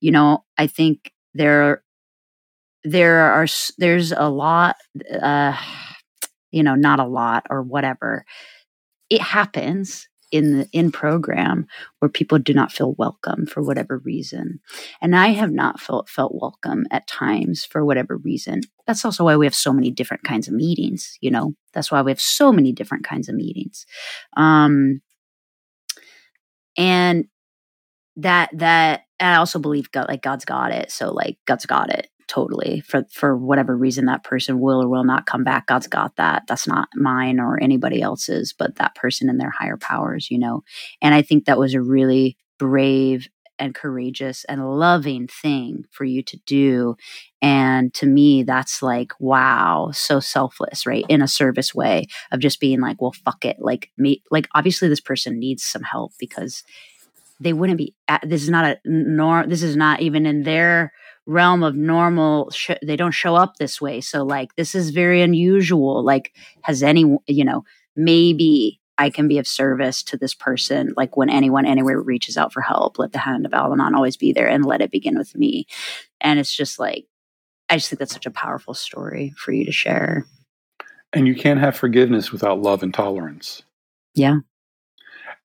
you 0.00 0.10
know 0.10 0.44
i 0.58 0.66
think 0.66 1.12
there 1.34 1.82
there 2.84 3.18
are 3.32 3.46
there's 3.78 4.12
a 4.12 4.28
lot 4.28 4.76
uh 5.20 5.56
you 6.52 6.62
know 6.62 6.74
not 6.74 7.00
a 7.00 7.06
lot 7.06 7.44
or 7.50 7.62
whatever. 7.62 8.24
It 9.10 9.20
happens 9.20 10.08
in 10.32 10.58
the 10.58 10.68
in 10.72 10.90
program 10.90 11.66
where 11.98 12.08
people 12.08 12.38
do 12.38 12.52
not 12.52 12.72
feel 12.72 12.94
welcome 12.94 13.46
for 13.46 13.62
whatever 13.62 13.98
reason. 13.98 14.60
And 15.00 15.14
i 15.16 15.28
have 15.28 15.52
not 15.52 15.80
felt 15.80 16.08
felt 16.08 16.34
welcome 16.34 16.86
at 16.90 17.06
times 17.06 17.64
for 17.64 17.84
whatever 17.84 18.16
reason. 18.16 18.60
That's 18.86 19.04
also 19.04 19.24
why 19.24 19.36
we 19.36 19.46
have 19.46 19.54
so 19.54 19.72
many 19.72 19.90
different 19.90 20.24
kinds 20.24 20.48
of 20.48 20.54
meetings 20.54 21.16
you 21.20 21.30
know? 21.30 21.54
That's 21.72 21.90
why 21.90 22.02
we 22.02 22.10
have 22.10 22.20
so 22.20 22.52
many 22.52 22.72
different 22.72 23.04
kinds 23.04 23.28
of 23.28 23.34
meetings. 23.34 23.86
Um 24.36 25.00
and 26.76 27.26
that 28.16 28.50
that 28.54 29.02
i 29.20 29.36
also 29.36 29.58
believe 29.58 29.90
god 29.92 30.08
like 30.08 30.22
god's 30.22 30.44
got 30.44 30.72
it. 30.72 30.90
So 30.90 31.12
like 31.12 31.38
god's 31.46 31.66
got 31.66 31.90
it 31.90 32.08
totally 32.28 32.80
for 32.80 33.04
for 33.10 33.36
whatever 33.36 33.76
reason 33.76 34.06
that 34.06 34.24
person 34.24 34.60
will 34.60 34.82
or 34.82 34.88
will 34.88 35.04
not 35.04 35.26
come 35.26 35.44
back 35.44 35.66
god's 35.66 35.86
got 35.86 36.16
that. 36.16 36.42
That's 36.48 36.66
not 36.66 36.88
mine 36.94 37.38
or 37.40 37.60
anybody 37.62 38.02
else's 38.02 38.52
but 38.52 38.76
that 38.76 38.94
person 38.94 39.28
and 39.28 39.40
their 39.40 39.50
higher 39.50 39.76
powers 39.76 40.30
you 40.30 40.38
know? 40.38 40.62
And 41.00 41.14
i 41.14 41.22
think 41.22 41.44
that 41.44 41.58
was 41.58 41.74
a 41.74 41.80
really 41.80 42.36
brave 42.58 43.28
and 43.58 43.74
courageous 43.74 44.44
and 44.44 44.78
loving 44.78 45.26
thing 45.28 45.84
for 45.90 46.04
you 46.04 46.22
to 46.22 46.38
do. 46.46 46.96
And 47.40 47.92
to 47.94 48.06
me 48.06 48.42
that's 48.42 48.82
like 48.82 49.12
wow 49.18 49.90
so 49.92 50.20
selfless 50.20 50.86
right? 50.86 51.04
In 51.08 51.22
a 51.22 51.28
service 51.28 51.74
way 51.74 52.06
of 52.32 52.40
just 52.40 52.60
being 52.60 52.80
like 52.80 53.00
well 53.00 53.14
fuck 53.24 53.44
it. 53.44 53.56
Like 53.58 53.90
me 53.96 54.22
like 54.30 54.48
obviously 54.54 54.88
this 54.88 55.00
person 55.00 55.38
needs 55.38 55.64
some 55.64 55.82
help 55.82 56.12
because 56.18 56.64
they 57.40 57.52
wouldn't 57.52 57.78
be 57.78 57.94
this 58.22 58.42
is 58.42 58.50
not 58.50 58.64
a 58.64 58.78
nor 58.84 59.46
this 59.46 59.62
is 59.62 59.76
not 59.76 60.00
even 60.00 60.26
in 60.26 60.42
their 60.42 60.92
realm 61.26 61.62
of 61.62 61.74
normal 61.74 62.50
sh- 62.50 62.70
they 62.82 62.96
don't 62.96 63.12
show 63.12 63.34
up 63.34 63.56
this 63.56 63.80
way. 63.80 64.00
So 64.00 64.24
like 64.24 64.54
this 64.54 64.74
is 64.74 64.90
very 64.90 65.20
unusual. 65.22 66.04
Like 66.04 66.32
has 66.62 66.82
any 66.82 67.02
you 67.26 67.44
know 67.44 67.64
maybe 67.96 68.80
i 68.98 69.10
can 69.10 69.26
be 69.26 69.38
of 69.38 69.46
service 69.46 70.02
to 70.02 70.16
this 70.16 70.34
person 70.34 70.92
like 70.96 71.16
when 71.16 71.30
anyone 71.30 71.66
anywhere 71.66 72.00
reaches 72.00 72.36
out 72.36 72.52
for 72.52 72.60
help 72.60 72.98
let 72.98 73.12
the 73.12 73.18
hand 73.18 73.46
of 73.46 73.54
al-anon 73.54 73.94
always 73.94 74.16
be 74.16 74.32
there 74.32 74.48
and 74.48 74.64
let 74.64 74.82
it 74.82 74.90
begin 74.90 75.16
with 75.16 75.34
me. 75.34 75.66
And 76.20 76.38
it's 76.38 76.54
just 76.54 76.78
like 76.78 77.06
i 77.68 77.76
just 77.76 77.88
think 77.88 77.98
that's 77.98 78.12
such 78.12 78.26
a 78.26 78.30
powerful 78.30 78.74
story 78.74 79.32
for 79.36 79.52
you 79.52 79.64
to 79.64 79.72
share. 79.72 80.26
And 81.12 81.26
you 81.26 81.34
can't 81.34 81.60
have 81.60 81.76
forgiveness 81.76 82.30
without 82.30 82.60
love 82.60 82.82
and 82.82 82.92
tolerance. 82.92 83.62
Yeah. 84.14 84.40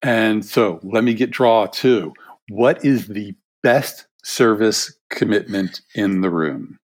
And 0.01 0.43
so 0.43 0.79
let 0.83 1.03
me 1.03 1.13
get 1.13 1.31
draw 1.31 1.67
too 1.67 2.13
what 2.49 2.83
is 2.83 3.07
the 3.07 3.33
best 3.63 4.07
service 4.23 4.93
commitment 5.09 5.81
in 5.95 6.21
the 6.21 6.29
room. 6.29 6.77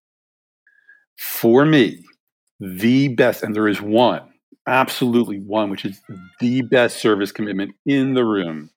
For 1.16 1.64
me, 1.64 2.04
the 2.60 3.08
best, 3.08 3.42
and 3.42 3.54
there 3.54 3.68
is 3.68 3.80
one, 3.80 4.22
absolutely 4.66 5.38
one, 5.38 5.70
which 5.70 5.84
is 5.84 6.00
the 6.40 6.62
best 6.62 6.98
service 6.98 7.32
commitment 7.32 7.74
in 7.86 8.14
the 8.14 8.24
room, 8.24 8.70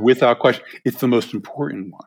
without 0.00 0.38
question. 0.38 0.64
It's 0.84 1.00
the 1.00 1.08
most 1.08 1.34
important 1.34 1.92
one 1.92 2.06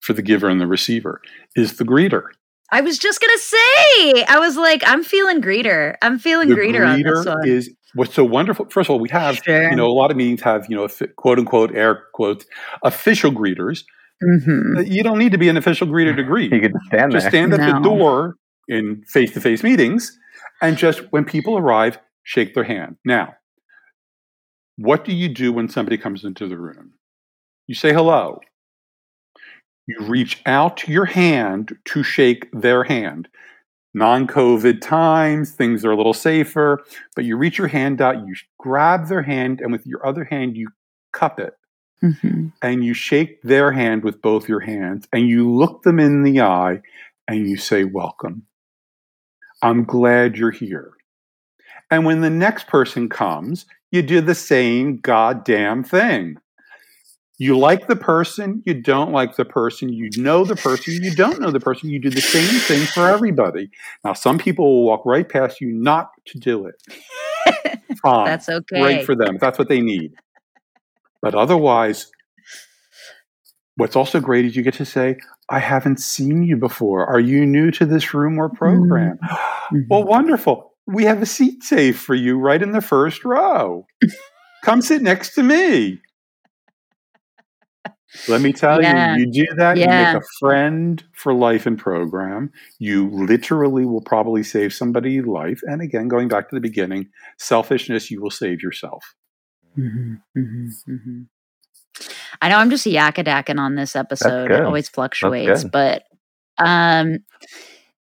for 0.00 0.14
the 0.14 0.22
giver 0.22 0.48
and 0.48 0.60
the 0.60 0.66
receiver, 0.66 1.20
is 1.56 1.76
the 1.76 1.84
greeter. 1.84 2.24
I 2.72 2.80
was 2.80 2.98
just 2.98 3.20
gonna 3.20 3.36
say, 3.38 4.24
I 4.24 4.38
was 4.38 4.56
like, 4.56 4.82
I'm 4.86 5.02
feeling 5.02 5.42
greeter. 5.42 5.96
I'm 6.02 6.18
feeling 6.18 6.48
the 6.48 6.54
greeter, 6.54 6.86
greeter 6.86 6.88
on 6.88 7.02
this 7.02 7.26
one. 7.26 7.48
Is 7.48 7.70
what's 7.94 8.14
so 8.14 8.24
wonderful. 8.24 8.66
First 8.70 8.86
of 8.86 8.92
all, 8.92 9.00
we 9.00 9.08
have, 9.10 9.36
sure. 9.36 9.68
you 9.68 9.76
know, 9.76 9.86
a 9.86 9.92
lot 9.92 10.10
of 10.10 10.16
meetings 10.16 10.40
have, 10.42 10.66
you 10.68 10.76
know, 10.76 10.88
quote 11.16 11.38
unquote, 11.38 11.74
air 11.74 12.04
quotes, 12.14 12.46
official 12.84 13.32
greeters 13.32 13.82
Mm-hmm. 14.22 14.76
Uh, 14.76 14.80
you 14.82 15.02
don't 15.02 15.18
need 15.18 15.32
to 15.32 15.38
be 15.38 15.48
an 15.48 15.56
official 15.56 15.86
greeter 15.86 16.14
to 16.14 16.22
greet. 16.22 16.52
You 16.52 16.60
can 16.60 16.72
just 16.72 16.86
stand 16.86 17.12
just 17.12 17.24
there. 17.24 17.30
stand 17.30 17.54
at 17.54 17.60
no. 17.60 17.72
the 17.72 17.80
door 17.80 18.36
in 18.68 19.02
face-to-face 19.08 19.62
meetings, 19.62 20.18
and 20.60 20.76
just 20.76 21.00
when 21.10 21.24
people 21.24 21.56
arrive, 21.56 21.98
shake 22.22 22.54
their 22.54 22.64
hand. 22.64 22.96
Now, 23.04 23.34
what 24.76 25.04
do 25.04 25.12
you 25.12 25.28
do 25.28 25.52
when 25.52 25.68
somebody 25.68 25.96
comes 25.96 26.24
into 26.24 26.46
the 26.48 26.58
room? 26.58 26.92
You 27.66 27.74
say 27.74 27.92
hello. 27.92 28.40
You 29.86 29.96
reach 30.06 30.40
out 30.46 30.86
your 30.86 31.06
hand 31.06 31.76
to 31.86 32.02
shake 32.02 32.46
their 32.52 32.84
hand. 32.84 33.28
Non 33.92 34.26
COVID 34.28 34.80
times, 34.80 35.52
things 35.52 35.84
are 35.84 35.90
a 35.90 35.96
little 35.96 36.14
safer, 36.14 36.84
but 37.16 37.24
you 37.24 37.36
reach 37.36 37.58
your 37.58 37.66
hand 37.66 38.00
out, 38.00 38.24
you 38.24 38.34
grab 38.58 39.08
their 39.08 39.22
hand, 39.22 39.60
and 39.60 39.72
with 39.72 39.84
your 39.84 40.06
other 40.06 40.24
hand, 40.24 40.56
you 40.56 40.68
cup 41.12 41.40
it 41.40 41.54
mm-hmm. 42.02 42.48
and 42.62 42.84
you 42.84 42.94
shake 42.94 43.42
their 43.42 43.72
hand 43.72 44.04
with 44.04 44.22
both 44.22 44.48
your 44.48 44.60
hands 44.60 45.06
and 45.12 45.28
you 45.28 45.50
look 45.50 45.82
them 45.82 45.98
in 45.98 46.22
the 46.22 46.40
eye 46.40 46.80
and 47.28 47.48
you 47.48 47.56
say, 47.56 47.84
Welcome. 47.84 48.46
I'm 49.62 49.84
glad 49.84 50.36
you're 50.36 50.50
here. 50.50 50.92
And 51.90 52.04
when 52.04 52.20
the 52.20 52.30
next 52.30 52.66
person 52.66 53.08
comes, 53.08 53.66
you 53.90 54.02
do 54.02 54.20
the 54.20 54.34
same 54.34 54.98
goddamn 54.98 55.84
thing. 55.84 56.38
You 57.38 57.58
like 57.58 57.88
the 57.88 57.96
person, 57.96 58.62
you 58.66 58.74
don't 58.74 59.12
like 59.12 59.36
the 59.36 59.46
person, 59.46 59.88
you 59.88 60.10
know 60.18 60.44
the 60.44 60.56
person, 60.56 61.02
you 61.02 61.14
don't 61.14 61.40
know 61.40 61.50
the 61.50 61.58
person, 61.58 61.88
you 61.88 61.98
do 61.98 62.10
the 62.10 62.20
same 62.20 62.60
thing 62.60 62.86
for 62.86 63.08
everybody. 63.08 63.70
Now, 64.04 64.12
some 64.12 64.36
people 64.36 64.66
will 64.66 64.84
walk 64.84 65.06
right 65.06 65.26
past 65.26 65.58
you 65.58 65.72
not 65.72 66.10
to 66.26 66.38
do 66.38 66.66
it. 66.66 67.80
Fine. 68.02 68.26
That's 68.26 68.48
okay. 68.48 68.80
Great 68.80 69.06
for 69.06 69.16
them. 69.16 69.38
That's 69.40 69.58
what 69.58 69.70
they 69.70 69.80
need. 69.80 70.12
But 71.22 71.34
otherwise, 71.34 72.10
what's 73.76 73.96
also 73.96 74.20
great 74.20 74.44
is 74.44 74.56
you 74.56 74.62
get 74.62 74.74
to 74.74 74.84
say, 74.84 75.18
I 75.50 75.58
haven't 75.58 76.00
seen 76.00 76.42
you 76.42 76.56
before. 76.56 77.06
Are 77.06 77.20
you 77.20 77.44
new 77.44 77.70
to 77.72 77.84
this 77.84 78.14
room 78.14 78.38
or 78.38 78.48
program? 78.48 79.18
Mm-hmm. 79.22 79.80
Well, 79.88 80.04
wonderful. 80.04 80.74
We 80.86 81.04
have 81.04 81.22
a 81.22 81.26
seat 81.26 81.62
safe 81.62 82.00
for 82.00 82.14
you 82.14 82.38
right 82.38 82.62
in 82.62 82.72
the 82.72 82.80
first 82.80 83.24
row. 83.24 83.86
Come 84.64 84.82
sit 84.82 85.02
next 85.02 85.34
to 85.34 85.42
me. 85.42 86.00
Let 88.28 88.40
me 88.40 88.52
tell 88.52 88.82
yeah. 88.82 89.16
you, 89.16 89.24
you 89.24 89.46
do 89.46 89.54
that, 89.56 89.76
yeah. 89.76 90.08
you 90.08 90.14
make 90.14 90.22
a 90.22 90.26
friend 90.40 91.02
for 91.12 91.32
life 91.32 91.66
in 91.66 91.76
program. 91.76 92.50
You 92.80 93.08
literally 93.10 93.86
will 93.86 94.00
probably 94.00 94.42
save 94.42 94.72
somebody's 94.72 95.24
life. 95.26 95.60
And 95.62 95.80
again, 95.80 96.08
going 96.08 96.26
back 96.26 96.48
to 96.48 96.56
the 96.56 96.60
beginning, 96.60 97.08
selfishness, 97.38 98.10
you 98.10 98.20
will 98.20 98.30
save 98.30 98.62
yourself. 98.62 99.14
Mm-hmm, 99.78 100.14
mm-hmm, 100.38 100.92
mm-hmm. 100.92 101.22
I 102.40 102.48
know 102.48 102.56
I'm 102.56 102.70
just 102.70 102.86
yakadacking 102.86 103.58
on 103.58 103.74
this 103.74 103.94
episode. 103.96 104.50
It 104.50 104.64
always 104.64 104.88
fluctuates, 104.88 105.64
but 105.64 106.04
um, 106.58 107.18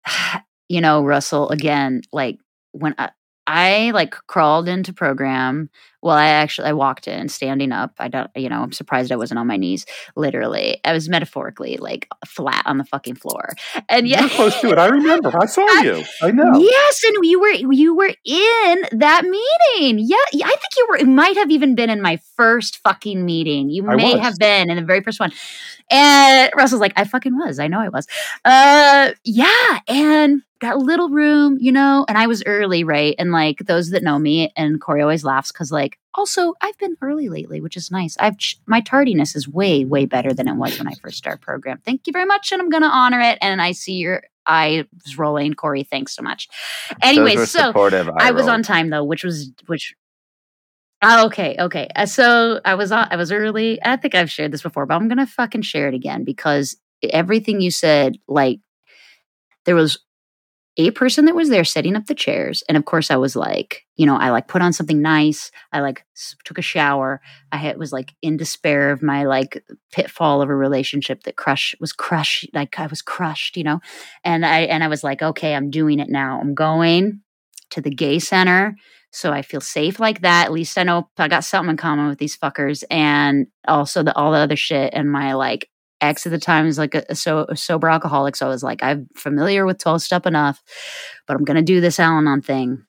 you 0.70 0.82
know, 0.82 1.04
Russell, 1.04 1.50
again, 1.50 2.02
like 2.12 2.40
when 2.72 2.96
I, 2.98 3.10
I 3.48 3.92
like 3.92 4.12
crawled 4.28 4.68
into 4.70 4.94
program. 4.94 5.70
Well, 6.02 6.16
I 6.16 6.28
actually 6.28 6.70
I 6.70 6.74
walked 6.74 7.08
in 7.08 7.28
standing 7.30 7.72
up. 7.72 7.94
I 8.00 8.08
don't, 8.08 8.30
you 8.36 8.48
know, 8.50 8.62
I'm 8.62 8.72
surprised 8.72 9.12
I 9.12 9.18
wasn't 9.18 9.40
on 9.40 9.48
my 9.48 9.58
knees. 9.58 9.86
Literally, 10.16 10.80
I 10.86 10.94
was 10.94 11.10
metaphorically 11.10 11.78
like 11.78 12.08
flat 12.26 12.64
on 12.66 12.78
the 12.78 12.86
fucking 12.86 13.16
floor. 13.16 13.54
And 13.90 14.08
yeah, 14.08 14.22
You're 14.22 14.30
close 14.30 14.60
to 14.62 14.72
it. 14.72 14.78
I 14.78 14.88
remember. 14.88 15.32
I 15.38 15.46
saw 15.46 15.62
I, 15.70 15.82
you. 15.84 16.04
I 16.22 16.32
know. 16.32 16.58
Yes, 16.60 17.04
and 17.04 17.18
you 17.24 17.40
were 17.42 17.50
you 17.50 17.96
were 17.96 18.14
in 18.26 18.84
that 18.92 19.24
meeting. 19.24 20.00
Yeah, 20.00 20.16
I 20.46 20.56
think 20.56 20.76
you 20.78 20.88
were. 20.90 20.98
It 20.98 21.08
might 21.08 21.36
have 21.36 21.52
even 21.52 21.76
been 21.76 21.90
in 21.90 22.02
my 22.02 22.20
first 22.36 22.78
fucking 22.78 23.26
meeting. 23.26 23.70
You 23.70 23.84
may 23.84 24.18
have 24.18 24.38
been 24.38 24.70
in 24.70 24.78
the 24.78 24.84
very 24.84 25.02
first 25.02 25.20
one. 25.20 25.32
And 25.92 26.52
Russell's 26.56 26.82
like, 26.82 26.94
I 26.96 27.04
fucking 27.04 27.36
was. 27.36 27.60
I 27.60 27.68
know 27.68 27.80
I 27.80 27.90
was. 27.90 28.08
Uh, 28.46 29.12
yeah, 29.24 29.80
and 29.88 30.44
that 30.62 30.78
little 30.78 31.10
room, 31.10 31.58
you 31.60 31.72
know, 31.72 32.06
and 32.08 32.18
I 32.18 32.28
was 32.28 32.44
early, 32.46 32.84
right? 32.84 33.16
And 33.18 33.32
like 33.32 33.60
those 33.66 33.92
that 33.92 34.04
know 34.04 34.20
me, 34.20 34.52
and 34.56 34.80
Corey 34.80 35.02
always 35.02 35.24
laughs 35.24 35.52
because, 35.52 35.72
like, 35.72 35.89
also 36.14 36.54
I've 36.62 36.78
been 36.78 36.96
early 37.02 37.30
lately, 37.30 37.62
which 37.62 37.78
is 37.78 37.92
nice. 37.92 38.16
I've 38.20 38.38
ch- 38.38 38.60
my 38.66 38.82
tardiness 38.82 39.36
is 39.36 39.48
way, 39.48 39.86
way 39.86 40.06
better 40.06 40.34
than 40.34 40.48
it 40.48 40.56
was 40.56 40.78
when 40.78 40.88
I 40.88 40.94
first 41.02 41.18
started 41.18 41.42
program. 41.42 41.82
Thank 41.86 42.08
you 42.08 42.14
very 42.14 42.26
much, 42.26 42.52
and 42.52 42.62
I'm 42.62 42.70
gonna 42.70 42.88
honor 42.88 43.20
it. 43.20 43.38
And 43.42 43.62
I 43.62 43.72
see 43.72 43.94
your 43.94 44.24
eyes 44.46 44.86
rolling, 45.18 45.54
Corey. 45.54 45.84
Thanks 45.84 46.16
so 46.16 46.22
much. 46.22 46.48
Anyways, 47.02 47.52
so 47.52 47.72
I 48.20 48.32
was 48.32 48.48
on 48.48 48.64
time 48.64 48.90
though, 48.90 49.04
which 49.04 49.24
was 49.24 49.52
which. 49.68 49.96
Oh, 51.02 51.28
okay, 51.28 51.56
okay. 51.58 51.88
Uh, 51.96 52.06
so 52.06 52.60
I 52.66 52.76
was 52.76 52.92
on, 52.92 53.08
I 53.10 53.16
was 53.16 53.32
early. 53.32 53.80
I 53.82 53.96
think 53.96 54.16
I've 54.16 54.30
shared 54.30 54.52
this 54.52 54.62
before, 54.62 54.86
but 54.86 54.96
I'm 54.96 55.08
gonna 55.08 55.28
fucking 55.28 55.62
share 55.62 55.88
it 55.88 55.94
again 55.94 56.24
because 56.26 56.76
everything 57.04 57.62
you 57.62 57.72
said, 57.72 58.18
like 58.28 58.60
there 59.66 59.76
was 59.76 60.00
a 60.80 60.92
person 60.92 61.26
that 61.26 61.36
was 61.36 61.50
there 61.50 61.66
setting 61.66 61.98
up 61.98 62.06
the 62.06 62.16
chairs. 62.16 62.64
And 62.68 62.78
of 62.78 62.86
course 62.86 63.12
i 63.12 63.18
was 63.18 63.36
like 63.36 63.86
you 63.98 64.06
know 64.06 64.16
i 64.16 64.30
like 64.30 64.48
put 64.48 64.62
on 64.62 64.74
something 64.74 65.02
nice. 65.02 65.52
I 65.74 65.82
like 65.82 66.06
took 66.46 66.58
a 66.58 66.64
shower. 66.64 67.22
I 67.52 67.58
had, 67.58 67.78
was 67.78 67.92
like 67.92 68.14
in 68.22 68.38
despair 68.38 68.92
of 68.92 69.04
my 69.04 69.26
like 69.26 69.64
pitfall 69.92 70.42
of 70.42 70.50
a 70.50 70.56
relationship 70.56 71.24
that 71.24 71.36
crush 71.36 71.76
was 71.80 71.94
crushed 71.94 72.50
like 72.54 72.80
i 72.80 72.88
was 72.88 73.02
crushed 73.02 73.58
you 73.58 73.64
know? 73.64 73.80
And 74.24 74.46
i 74.46 74.62
and 74.62 74.84
i 74.84 74.88
was 74.88 75.04
like 75.04 75.22
okay 75.22 75.54
i'm 75.54 75.70
doing 75.70 76.00
it 76.00 76.10
now. 76.10 76.40
I'm 76.40 76.56
going 76.56 77.22
to 77.72 77.82
the 77.82 77.92
gay 77.92 78.18
center 78.18 78.76
so 79.12 79.32
I 79.32 79.42
feel 79.42 79.62
safe 79.62 80.00
like 80.00 80.22
that. 80.22 80.46
At 80.46 80.52
least 80.52 80.78
I 80.78 80.84
know 80.84 81.10
I 81.18 81.28
got 81.28 81.44
something 81.44 81.72
in 81.72 81.78
common 81.78 82.10
with 82.10 82.20
these 82.20 82.38
fuckers, 82.38 82.84
and 82.92 83.48
also 83.68 84.04
the 84.04 84.16
all 84.16 84.32
the 84.32 84.38
other 84.38 84.56
shit 84.56 84.94
and 84.94 85.12
my 85.12 85.34
like 85.34 85.68
ex 86.02 86.26
at 86.26 86.32
the 86.32 86.40
time 86.40 86.66
was 86.66 86.78
like 86.78 86.96
a, 86.96 87.16
so, 87.16 87.46
a 87.50 87.56
sober 87.56 87.90
alcoholic. 87.90 88.36
So 88.36 88.46
I 88.46 88.50
was 88.50 88.64
like, 88.64 88.84
I'm 88.84 89.08
familiar 89.16 89.66
with 89.66 89.80
12 89.80 90.02
step 90.02 90.26
enough, 90.26 90.62
but 91.28 91.36
I'm 91.36 91.46
to 91.46 91.62
do 91.62 91.82
this 91.82 92.00
Al 92.00 92.18
Anon 92.18 92.42
thing. 92.42 92.86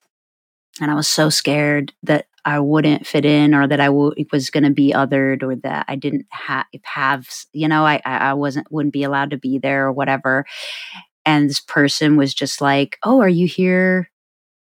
And 0.80 0.90
I 0.90 0.94
was 0.94 1.08
so 1.08 1.30
scared 1.30 1.92
that 2.02 2.26
I 2.44 2.58
wouldn't 2.58 3.06
fit 3.06 3.24
in 3.24 3.54
or 3.54 3.66
that 3.66 3.80
I 3.80 3.86
w- 3.86 4.14
was 4.32 4.50
going 4.50 4.64
to 4.64 4.70
be 4.70 4.92
othered 4.92 5.42
or 5.42 5.56
that 5.56 5.84
I 5.88 5.96
didn't 5.96 6.26
ha- 6.32 6.66
have, 6.84 7.28
you 7.52 7.68
know, 7.68 7.84
I, 7.84 8.00
I 8.04 8.34
wasn't, 8.34 8.70
wouldn't 8.72 8.94
be 8.94 9.02
allowed 9.02 9.30
to 9.30 9.36
be 9.36 9.58
there 9.58 9.86
or 9.86 9.92
whatever. 9.92 10.46
And 11.26 11.50
this 11.50 11.60
person 11.60 12.16
was 12.16 12.32
just 12.32 12.60
like, 12.60 12.98
Oh, 13.02 13.20
are 13.20 13.28
you 13.28 13.46
here 13.46 14.10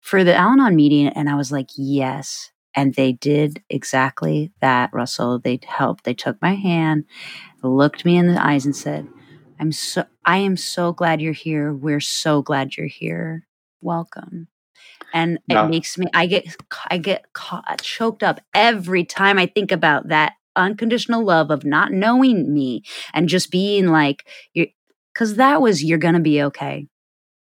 for 0.01 0.25
the 0.25 0.35
Al 0.35 0.53
Anon 0.53 0.75
meeting? 0.75 1.09
And 1.09 1.29
I 1.29 1.37
was 1.37 1.53
like, 1.53 1.69
Yes. 1.77 2.51
And 2.75 2.95
they 2.95 3.13
did 3.13 3.63
exactly 3.71 4.53
that, 4.61 4.91
Russell. 4.93 5.39
They 5.39 5.59
helped. 5.67 6.05
They 6.05 6.15
took 6.15 6.41
my 6.43 6.55
hand, 6.55 7.05
looked 7.63 8.05
me 8.05 8.17
in 8.17 8.29
the 8.33 8.45
eyes, 8.45 8.65
and 8.65 8.75
said, 8.75 9.09
I'm 9.61 9.73
so 9.73 10.05
I 10.25 10.39
am 10.39 10.57
so 10.57 10.93
glad 10.93 11.21
you're 11.21 11.33
here. 11.33 11.73
We're 11.73 12.01
so 12.01 12.43
glad 12.43 12.77
you're 12.77 12.87
here. 12.87 13.47
Welcome. 13.81 14.49
And 15.15 15.39
it 15.49 15.69
makes 15.69 15.97
me 15.97 16.07
I 16.13 16.27
get 16.27 16.57
I 16.91 16.99
get 16.99 17.33
caught, 17.33 17.81
choked 17.83 18.23
up 18.23 18.41
every 18.55 19.05
time 19.05 19.39
I 19.39 19.47
think 19.47 19.73
about 19.73 20.09
that 20.09 20.35
unconditional 20.55 21.25
love 21.25 21.51
of 21.51 21.65
not 21.65 21.93
knowing 21.93 22.53
me 22.53 22.83
and 23.15 23.29
just 23.29 23.51
being 23.51 23.89
like 23.89 24.27
you 24.53 24.67
cuz 25.15 25.37
that 25.37 25.63
was 25.63 25.83
you're 25.83 25.99
going 25.99 26.15
to 26.15 26.21
be 26.21 26.43
okay. 26.43 26.87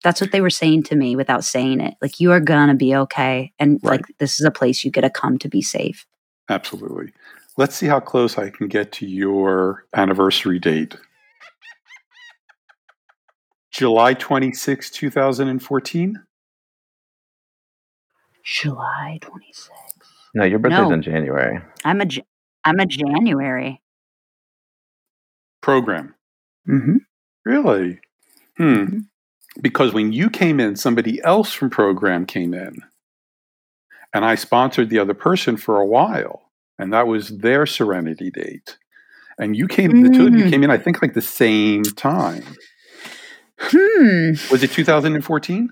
That's 0.02 0.20
what 0.20 0.32
they 0.32 0.40
were 0.40 0.50
saying 0.50 0.84
to 0.84 0.96
me 0.96 1.14
without 1.14 1.44
saying 1.44 1.80
it. 1.80 1.94
Like, 2.00 2.20
you 2.20 2.32
are 2.32 2.40
going 2.40 2.68
to 2.68 2.74
be 2.74 2.94
okay. 2.96 3.52
And 3.58 3.78
right. 3.82 4.00
like, 4.00 4.06
this 4.18 4.40
is 4.40 4.46
a 4.46 4.50
place 4.50 4.82
you 4.82 4.90
get 4.90 5.02
to 5.02 5.10
come 5.10 5.38
to 5.38 5.48
be 5.48 5.60
safe. 5.60 6.06
Absolutely. 6.48 7.12
Let's 7.60 7.76
see 7.76 7.88
how 7.88 8.00
close 8.00 8.38
I 8.38 8.48
can 8.48 8.68
get 8.68 8.90
to 8.92 9.06
your 9.06 9.84
anniversary 9.94 10.58
date. 10.58 10.96
July 13.70 14.14
26, 14.14 14.88
2014? 14.88 16.22
July 18.42 19.18
26. 19.20 19.70
No, 20.34 20.44
your 20.44 20.58
birthday's 20.58 20.88
no. 20.88 20.92
in 20.92 21.02
January. 21.02 21.60
I'm 21.84 22.00
a 22.00 22.06
I'm 22.64 22.80
a 22.80 22.86
January 22.86 23.82
program. 25.60 26.14
Mm-hmm. 26.66 26.96
Really? 27.44 28.00
Hmm. 28.56 28.62
Mm-hmm 28.62 28.98
because 29.60 29.92
when 29.92 30.12
you 30.12 30.30
came 30.30 30.60
in, 30.60 30.76
somebody 30.76 31.20
else 31.24 31.52
from 31.52 31.68
program 31.68 32.24
came 32.24 32.54
in. 32.54 32.76
And 34.14 34.24
I 34.24 34.36
sponsored 34.36 34.88
the 34.88 35.00
other 35.00 35.12
person 35.12 35.56
for 35.56 35.80
a 35.80 35.86
while. 35.86 36.49
And 36.80 36.92
that 36.94 37.06
was 37.06 37.28
their 37.28 37.66
serenity 37.66 38.30
date. 38.30 38.78
And 39.38 39.54
you 39.54 39.68
came, 39.68 39.92
mm. 39.92 40.02
the 40.02 40.16
two 40.16 40.26
of 40.26 40.34
you 40.34 40.44
mm. 40.44 40.50
came 40.50 40.64
in, 40.64 40.70
I 40.70 40.78
think, 40.78 41.02
like 41.02 41.12
the 41.12 41.20
same 41.20 41.82
time. 41.82 42.44
Hmm. 43.58 44.30
Was 44.50 44.62
it 44.62 44.70
2014? 44.70 45.70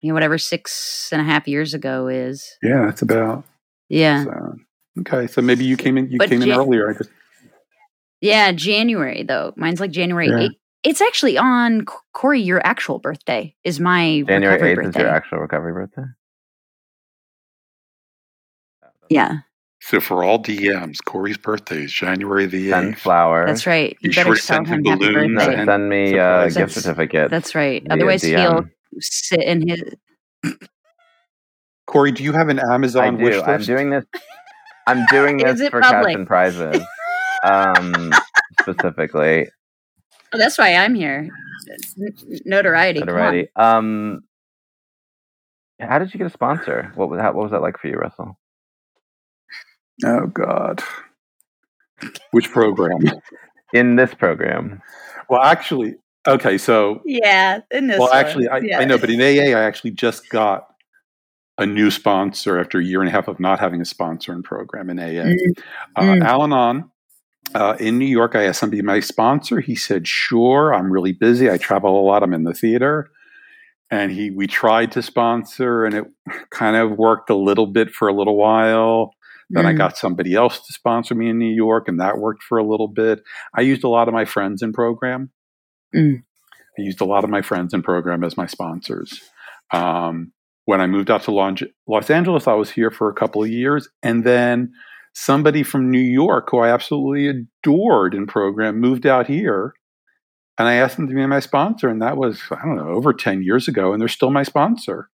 You 0.00 0.08
know, 0.08 0.14
whatever 0.14 0.38
six 0.38 1.08
and 1.10 1.20
a 1.20 1.24
half 1.24 1.48
years 1.48 1.74
ago 1.74 2.06
is. 2.06 2.46
Yeah, 2.62 2.84
that's 2.86 3.02
about. 3.02 3.44
Yeah. 3.88 4.24
So, 4.24 4.54
okay, 5.00 5.26
so 5.26 5.42
maybe 5.42 5.64
you 5.64 5.76
came 5.76 5.98
in. 5.98 6.08
You 6.10 6.18
but 6.18 6.28
came 6.28 6.40
Jan- 6.40 6.50
in 6.50 6.58
earlier. 6.60 6.90
I 6.90 6.92
just. 6.92 7.10
Yeah, 8.20 8.52
January 8.52 9.24
though. 9.24 9.52
Mine's 9.56 9.80
like 9.80 9.90
January 9.90 10.28
yeah. 10.28 10.48
8th. 10.48 10.54
It's 10.84 11.00
actually 11.00 11.36
on 11.36 11.84
Corey. 12.12 12.40
Your 12.40 12.64
actual 12.64 13.00
birthday 13.00 13.56
is 13.64 13.80
my 13.80 14.22
January 14.28 14.72
eighth 14.72 14.86
is 14.86 14.94
your 14.94 15.08
actual 15.08 15.38
recovery 15.38 15.72
birthday. 15.72 16.04
Yeah. 19.08 19.38
So 19.88 20.00
for 20.00 20.24
all 20.24 20.42
DMs, 20.42 20.96
Corey's 21.04 21.38
birthday 21.38 21.84
is 21.84 21.92
January 21.92 22.46
the 22.46 22.72
eighth. 22.72 22.98
flowers. 22.98 23.46
That's 23.46 23.66
right. 23.68 23.96
You 24.00 24.10
Be 24.10 24.14
better 24.16 24.34
sure 24.34 24.56
tell 24.56 24.64
him 24.64 24.84
happy 24.84 25.04
birthday. 25.04 25.64
send 25.64 25.88
me 25.88 26.18
uh, 26.18 26.44
a 26.46 26.50
gift 26.50 26.72
certificate. 26.72 27.30
That's 27.30 27.54
right. 27.54 27.86
Otherwise, 27.88 28.22
DM. 28.24 28.36
he'll 28.40 28.64
sit 29.00 29.42
in 29.44 29.68
his. 29.68 29.84
Corey, 31.86 32.10
do 32.10 32.24
you 32.24 32.32
have 32.32 32.48
an 32.48 32.58
Amazon 32.58 33.04
I 33.04 33.22
wish 33.22 33.36
list? 33.36 33.46
I'm 33.46 33.62
doing 33.62 33.90
this. 33.90 34.04
I'm 34.88 35.06
doing 35.06 35.36
this 35.44 35.60
for 35.68 35.80
public? 35.80 36.06
cash 36.06 36.14
and 36.16 36.26
prizes. 36.26 36.82
um, 37.44 38.12
specifically, 38.60 39.48
Oh, 40.32 40.38
that's 40.38 40.58
why 40.58 40.74
I'm 40.74 40.96
here. 40.96 41.28
Notoriety. 42.44 42.98
Notoriety. 42.98 43.48
Um, 43.54 44.22
how 45.80 46.00
did 46.00 46.12
you 46.12 46.18
get 46.18 46.26
a 46.26 46.30
sponsor? 46.30 46.90
What 46.96 47.08
was 47.08 47.20
that? 47.20 47.36
What 47.36 47.44
was 47.44 47.52
that 47.52 47.62
like 47.62 47.78
for 47.78 47.86
you, 47.86 47.94
Russell? 47.94 48.36
Oh 50.04 50.26
God, 50.26 50.82
which 52.30 52.50
program? 52.50 53.00
In 53.72 53.96
this 53.96 54.14
program. 54.14 54.80
Well, 55.28 55.42
actually, 55.42 55.96
okay. 56.26 56.56
So 56.58 57.00
yeah, 57.04 57.60
in 57.70 57.88
this. 57.88 57.98
Well, 57.98 58.08
one. 58.08 58.16
actually, 58.16 58.48
I, 58.48 58.58
yeah. 58.58 58.78
I 58.78 58.84
know, 58.84 58.98
but 58.98 59.10
in 59.10 59.20
AA, 59.20 59.56
I 59.56 59.64
actually 59.64 59.90
just 59.90 60.28
got 60.30 60.68
a 61.58 61.66
new 61.66 61.90
sponsor 61.90 62.58
after 62.58 62.78
a 62.78 62.84
year 62.84 63.00
and 63.00 63.08
a 63.08 63.12
half 63.12 63.28
of 63.28 63.40
not 63.40 63.58
having 63.58 63.80
a 63.80 63.84
sponsor 63.84 64.32
in 64.32 64.42
program 64.42 64.90
in 64.90 64.98
AA. 64.98 65.24
Mm. 65.24 65.58
Uh, 65.96 66.02
mm. 66.02 66.24
Al-Anon 66.24 66.90
uh, 67.54 67.76
in 67.80 67.98
New 67.98 68.06
York, 68.06 68.34
I 68.34 68.44
asked 68.44 68.60
somebody 68.60 68.82
my 68.82 69.00
sponsor. 69.00 69.60
He 69.60 69.74
said, 69.74 70.06
"Sure, 70.06 70.74
I'm 70.74 70.92
really 70.92 71.12
busy. 71.12 71.50
I 71.50 71.58
travel 71.58 71.98
a 72.00 72.04
lot. 72.04 72.22
I'm 72.22 72.34
in 72.34 72.44
the 72.44 72.54
theater." 72.54 73.10
And 73.90 74.10
he, 74.10 74.30
we 74.30 74.48
tried 74.48 74.92
to 74.92 75.02
sponsor, 75.02 75.84
and 75.84 75.94
it 75.94 76.04
kind 76.50 76.76
of 76.76 76.98
worked 76.98 77.30
a 77.30 77.36
little 77.36 77.66
bit 77.66 77.90
for 77.90 78.08
a 78.08 78.12
little 78.12 78.36
while. 78.36 79.12
Then 79.50 79.64
mm. 79.64 79.68
I 79.68 79.72
got 79.72 79.96
somebody 79.96 80.34
else 80.34 80.58
to 80.58 80.72
sponsor 80.72 81.14
me 81.14 81.28
in 81.28 81.38
New 81.38 81.54
York, 81.54 81.88
and 81.88 82.00
that 82.00 82.18
worked 82.18 82.42
for 82.42 82.58
a 82.58 82.66
little 82.66 82.88
bit. 82.88 83.22
I 83.54 83.60
used 83.60 83.84
a 83.84 83.88
lot 83.88 84.08
of 84.08 84.14
my 84.14 84.24
friends 84.24 84.62
in 84.62 84.72
program. 84.72 85.30
Mm. 85.94 86.22
I 86.78 86.82
used 86.82 87.00
a 87.00 87.04
lot 87.04 87.24
of 87.24 87.30
my 87.30 87.42
friends 87.42 87.72
in 87.72 87.82
program 87.82 88.24
as 88.24 88.36
my 88.36 88.46
sponsors. 88.46 89.20
Um, 89.72 90.32
when 90.64 90.80
I 90.80 90.86
moved 90.86 91.10
out 91.10 91.22
to 91.22 91.64
Los 91.86 92.10
Angeles, 92.10 92.48
I 92.48 92.54
was 92.54 92.70
here 92.70 92.90
for 92.90 93.08
a 93.08 93.14
couple 93.14 93.42
of 93.42 93.48
years, 93.48 93.88
and 94.02 94.24
then 94.24 94.72
somebody 95.16 95.62
from 95.62 95.90
New 95.90 95.98
York 95.98 96.48
who 96.50 96.58
I 96.58 96.68
absolutely 96.68 97.26
adored 97.28 98.14
in 98.14 98.26
program 98.26 98.78
moved 98.78 99.06
out 99.06 99.26
here. 99.26 99.72
And 100.58 100.68
I 100.68 100.74
asked 100.74 100.96
them 100.96 101.08
to 101.08 101.14
be 101.14 101.24
my 101.26 101.40
sponsor. 101.40 101.88
And 101.88 102.02
that 102.02 102.18
was, 102.18 102.42
I 102.50 102.62
don't 102.64 102.76
know, 102.76 102.88
over 102.88 103.14
10 103.14 103.42
years 103.42 103.66
ago. 103.66 103.92
And 103.92 104.00
they're 104.00 104.08
still 104.08 104.30
my 104.30 104.42
sponsor. 104.42 105.08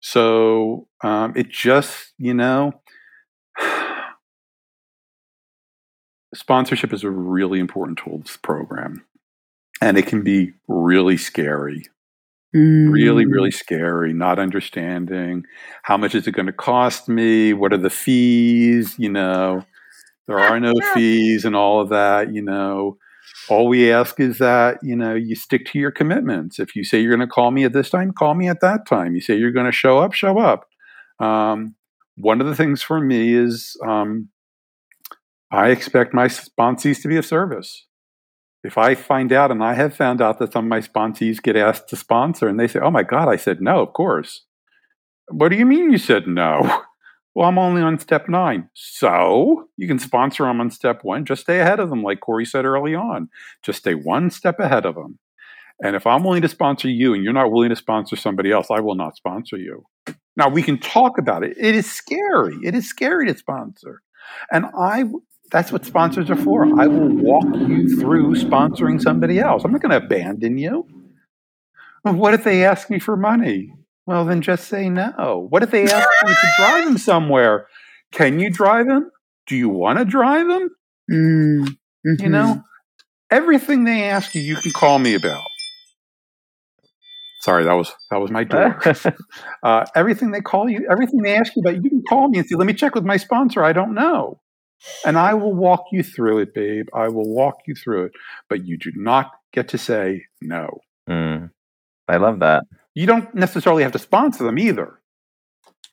So 0.00 0.88
um, 1.02 1.34
it 1.36 1.50
just, 1.50 2.14
you 2.16 2.32
know, 2.32 2.72
sponsorship 6.34 6.92
is 6.92 7.04
a 7.04 7.10
really 7.10 7.58
important 7.58 7.98
tool 7.98 8.18
this 8.18 8.36
program. 8.36 9.04
And 9.80 9.96
it 9.96 10.06
can 10.06 10.22
be 10.22 10.52
really 10.66 11.16
scary 11.16 11.84
Mm. 12.54 12.92
Really, 12.92 13.26
really 13.26 13.50
scary, 13.50 14.14
not 14.14 14.38
understanding 14.38 15.44
how 15.82 15.96
much 15.98 16.14
is 16.14 16.26
it 16.26 16.32
going 16.32 16.46
to 16.46 16.52
cost 16.52 17.08
me? 17.08 17.52
What 17.52 17.72
are 17.72 17.78
the 17.78 17.90
fees? 17.90 18.94
You 18.98 19.10
know, 19.10 19.64
there 20.26 20.38
are 20.38 20.58
no 20.58 20.72
fees 20.94 21.44
and 21.44 21.54
all 21.54 21.80
of 21.80 21.90
that. 21.90 22.32
You 22.32 22.40
know, 22.40 22.96
all 23.50 23.68
we 23.68 23.92
ask 23.92 24.18
is 24.18 24.38
that, 24.38 24.78
you 24.82 24.96
know, 24.96 25.14
you 25.14 25.34
stick 25.34 25.66
to 25.66 25.78
your 25.78 25.90
commitments. 25.90 26.58
If 26.58 26.74
you 26.74 26.84
say 26.84 27.00
you're 27.00 27.14
going 27.14 27.26
to 27.26 27.32
call 27.32 27.50
me 27.50 27.64
at 27.64 27.74
this 27.74 27.90
time, 27.90 28.12
call 28.12 28.34
me 28.34 28.48
at 28.48 28.60
that 28.62 28.86
time. 28.86 29.14
You 29.14 29.20
say 29.20 29.36
you're 29.36 29.52
going 29.52 29.66
to 29.66 29.72
show 29.72 29.98
up, 29.98 30.14
show 30.14 30.38
up. 30.38 30.64
Um, 31.20 31.74
one 32.16 32.40
of 32.40 32.46
the 32.46 32.56
things 32.56 32.80
for 32.80 32.98
me 32.98 33.34
is 33.34 33.76
um, 33.86 34.30
I 35.50 35.70
expect 35.70 36.14
my 36.14 36.26
sponsees 36.28 37.00
to 37.02 37.08
be 37.08 37.16
of 37.16 37.26
service. 37.26 37.86
If 38.64 38.76
I 38.76 38.94
find 38.94 39.32
out, 39.32 39.50
and 39.50 39.62
I 39.62 39.74
have 39.74 39.94
found 39.96 40.20
out 40.20 40.38
that 40.38 40.52
some 40.52 40.66
of 40.66 40.68
my 40.68 40.80
sponsees 40.80 41.42
get 41.42 41.56
asked 41.56 41.88
to 41.88 41.96
sponsor, 41.96 42.48
and 42.48 42.58
they 42.58 42.66
say, 42.68 42.80
"Oh 42.80 42.90
my 42.90 43.02
God," 43.02 43.28
I 43.28 43.36
said, 43.36 43.60
"No, 43.60 43.80
of 43.80 43.92
course." 43.92 44.44
What 45.30 45.50
do 45.50 45.56
you 45.56 45.66
mean 45.66 45.90
you 45.90 45.98
said 45.98 46.26
no? 46.26 46.82
Well, 47.34 47.46
I'm 47.46 47.58
only 47.58 47.82
on 47.82 48.00
step 48.00 48.28
nine. 48.28 48.68
So 48.74 49.68
you 49.76 49.86
can 49.86 50.00
sponsor 50.00 50.42
them 50.42 50.60
on 50.60 50.72
step 50.72 51.04
one. 51.04 51.24
Just 51.24 51.42
stay 51.42 51.60
ahead 51.60 51.78
of 51.78 51.88
them, 51.88 52.02
like 52.02 52.18
Corey 52.18 52.44
said 52.44 52.64
early 52.64 52.96
on. 52.96 53.28
Just 53.62 53.78
stay 53.78 53.94
one 53.94 54.30
step 54.30 54.58
ahead 54.58 54.84
of 54.84 54.96
them. 54.96 55.20
And 55.80 55.94
if 55.94 56.04
I'm 56.04 56.24
willing 56.24 56.42
to 56.42 56.48
sponsor 56.48 56.88
you 56.88 57.14
and 57.14 57.22
you're 57.22 57.32
not 57.32 57.52
willing 57.52 57.68
to 57.68 57.76
sponsor 57.76 58.16
somebody 58.16 58.50
else, 58.50 58.72
I 58.72 58.80
will 58.80 58.96
not 58.96 59.14
sponsor 59.14 59.56
you. 59.56 59.84
Now 60.36 60.48
we 60.48 60.64
can 60.64 60.78
talk 60.78 61.16
about 61.16 61.44
it. 61.44 61.56
It 61.56 61.76
is 61.76 61.88
scary. 61.88 62.56
It 62.64 62.74
is 62.74 62.88
scary 62.88 63.28
to 63.28 63.38
sponsor. 63.38 64.02
And 64.50 64.66
I 64.76 65.04
that's 65.50 65.72
what 65.72 65.84
sponsors 65.84 66.30
are 66.30 66.36
for. 66.36 66.64
I 66.80 66.86
will 66.86 67.08
walk 67.08 67.44
you 67.68 67.98
through 68.00 68.34
sponsoring 68.34 69.00
somebody 69.00 69.38
else. 69.40 69.64
I'm 69.64 69.72
not 69.72 69.80
going 69.82 69.98
to 69.98 70.04
abandon 70.04 70.58
you. 70.58 70.86
What 72.02 72.34
if 72.34 72.44
they 72.44 72.64
ask 72.64 72.88
me 72.90 72.98
for 72.98 73.16
money? 73.16 73.72
Well, 74.06 74.24
then 74.24 74.40
just 74.40 74.68
say 74.68 74.88
no. 74.88 75.46
What 75.50 75.62
if 75.62 75.70
they 75.70 75.82
ask 75.84 76.08
you 76.22 76.28
to 76.28 76.48
drive 76.58 76.84
them 76.84 76.98
somewhere? 76.98 77.66
Can 78.12 78.38
you 78.38 78.50
drive 78.50 78.86
them? 78.86 79.10
Do 79.46 79.56
you 79.56 79.68
want 79.68 79.98
to 79.98 80.04
drive 80.04 80.46
them? 80.48 80.68
Mm, 81.10 81.76
You 82.04 82.28
know, 82.28 82.62
everything 83.30 83.84
they 83.84 84.04
ask 84.04 84.34
you, 84.34 84.40
you 84.42 84.56
can 84.56 84.72
call 84.72 84.98
me 84.98 85.14
about. 85.14 85.42
Sorry, 87.40 87.64
that 87.64 87.72
was 87.74 87.92
that 88.10 88.18
was 88.20 88.30
my 88.30 88.44
door. 88.44 88.78
uh, 89.62 89.86
everything 89.94 90.30
they 90.32 90.40
call 90.40 90.68
you, 90.68 90.86
everything 90.90 91.22
they 91.22 91.36
ask 91.36 91.54
you 91.56 91.62
about, 91.64 91.82
you 91.82 91.88
can 91.88 92.02
call 92.08 92.28
me 92.28 92.38
and 92.38 92.46
say, 92.48 92.56
"Let 92.56 92.66
me 92.66 92.72
check 92.74 92.94
with 92.94 93.04
my 93.04 93.16
sponsor." 93.16 93.62
I 93.62 93.72
don't 93.72 93.94
know, 93.94 94.40
and 95.04 95.18
I 95.18 95.34
will 95.34 95.54
walk 95.54 95.86
you 95.92 96.02
through 96.02 96.38
it, 96.38 96.54
babe. 96.54 96.86
I 96.94 97.08
will 97.08 97.28
walk 97.28 97.60
you 97.66 97.74
through 97.74 98.04
it, 98.06 98.12
but 98.48 98.64
you 98.64 98.76
do 98.76 98.92
not 98.94 99.32
get 99.52 99.68
to 99.68 99.78
say 99.78 100.24
no. 100.40 100.80
Mm. 101.08 101.50
I 102.08 102.16
love 102.16 102.40
that. 102.40 102.64
You 102.94 103.06
don't 103.06 103.32
necessarily 103.34 103.82
have 103.82 103.92
to 103.92 103.98
sponsor 103.98 104.44
them 104.44 104.58
either. 104.58 104.98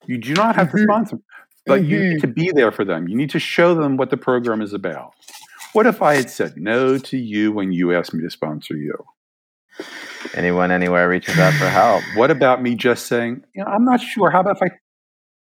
You 0.05 0.17
do 0.17 0.33
not 0.33 0.55
have 0.55 0.71
to 0.71 0.77
Mhm. 0.77 0.83
sponsor, 0.83 1.15
them, 1.17 1.23
but 1.65 1.83
you 1.83 1.97
Mhm. 1.99 2.09
need 2.13 2.21
to 2.21 2.27
be 2.27 2.51
there 2.51 2.71
for 2.71 2.85
them. 2.85 3.07
You 3.07 3.15
need 3.15 3.29
to 3.31 3.39
show 3.39 3.73
them 3.75 3.97
what 3.97 4.09
the 4.11 4.17
program 4.17 4.61
is 4.61 4.73
about. 4.73 5.13
What 5.73 5.85
if 5.87 6.01
I 6.01 6.15
had 6.15 6.29
said 6.29 6.55
no 6.57 6.97
to 6.97 7.17
you 7.17 7.51
when 7.51 7.71
you 7.73 7.93
asked 7.93 8.13
me 8.13 8.23
to 8.23 8.29
sponsor 8.29 8.75
you? 8.75 8.95
Anyone, 10.35 10.71
anywhere 10.71 11.09
reaches 11.09 11.37
out 11.37 11.53
for 11.53 11.67
help. 11.67 12.01
What 12.15 12.31
about 12.31 12.61
me 12.61 12.75
just 12.75 13.07
saying, 13.07 13.43
you 13.53 13.63
know, 13.63 13.69
I'm 13.69 13.83
not 13.83 13.99
sure. 13.99 14.29
How 14.31 14.39
about 14.39 14.57
if 14.57 14.63
I, 14.63 14.75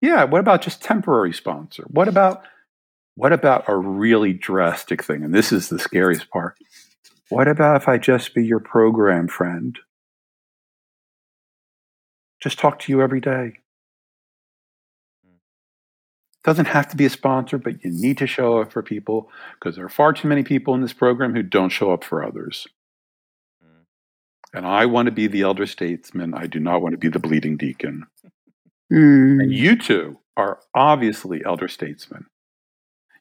yeah, 0.02 0.24
what 0.24 0.40
about 0.40 0.62
just 0.62 0.82
temporary 0.82 1.32
sponsor? 1.34 1.84
What 1.90 2.08
about, 2.08 2.44
what 3.16 3.34
about 3.34 3.66
a 3.68 3.76
really 3.76 4.34
drastic 4.34 5.03
thing? 5.03 5.24
And 5.24 5.34
this 5.34 5.51
is 5.51 5.70
the 5.70 5.80
scariest 5.80 6.30
part. 6.30 6.55
What 7.30 7.47
about 7.47 7.82
if 7.82 7.88
I 7.88 7.97
just 7.97 8.36
be 8.36 8.45
your 8.45 8.59
program 8.59 9.28
friend? 9.28 9.80
Just 12.41 12.59
talk 12.59 12.80
to 12.80 12.91
you 12.91 13.01
every 13.01 13.22
day. 13.22 13.53
Doesn't 16.43 16.68
have 16.68 16.88
to 16.89 16.95
be 16.95 17.05
a 17.05 17.09
sponsor, 17.09 17.57
but 17.57 17.84
you 17.84 17.89
need 17.91 18.20
to 18.20 18.28
show 18.28 18.61
up 18.61 18.72
for 18.72 18.84
people 18.84 19.32
because 19.59 19.76
there 19.76 19.86
are 19.86 19.89
far 19.89 20.13
too 20.13 20.28
many 20.28 20.43
people 20.43 20.76
in 20.76 20.82
this 20.82 20.93
program 20.93 21.34
who 21.34 21.41
don't 21.41 21.70
show 21.70 21.91
up 21.91 22.03
for 22.03 22.24
others. 22.24 22.68
And 24.53 24.66
I 24.66 24.86
want 24.86 25.07
to 25.07 25.11
be 25.11 25.28
the 25.28 25.41
elder 25.41 25.66
statesman. 25.66 26.34
I 26.34 26.47
do 26.47 26.59
not 26.59 26.82
want 26.82 26.93
to 26.93 26.97
be 26.97 27.09
the 27.09 27.20
bleeding 27.20 27.57
deacon. 27.57 28.05
Mm. 28.93 29.41
And 29.41 29.53
you 29.53 29.76
two 29.78 30.20
are 30.38 30.59
obviously 30.74 31.43
elder 31.43 31.68
statesmen. 31.68 32.28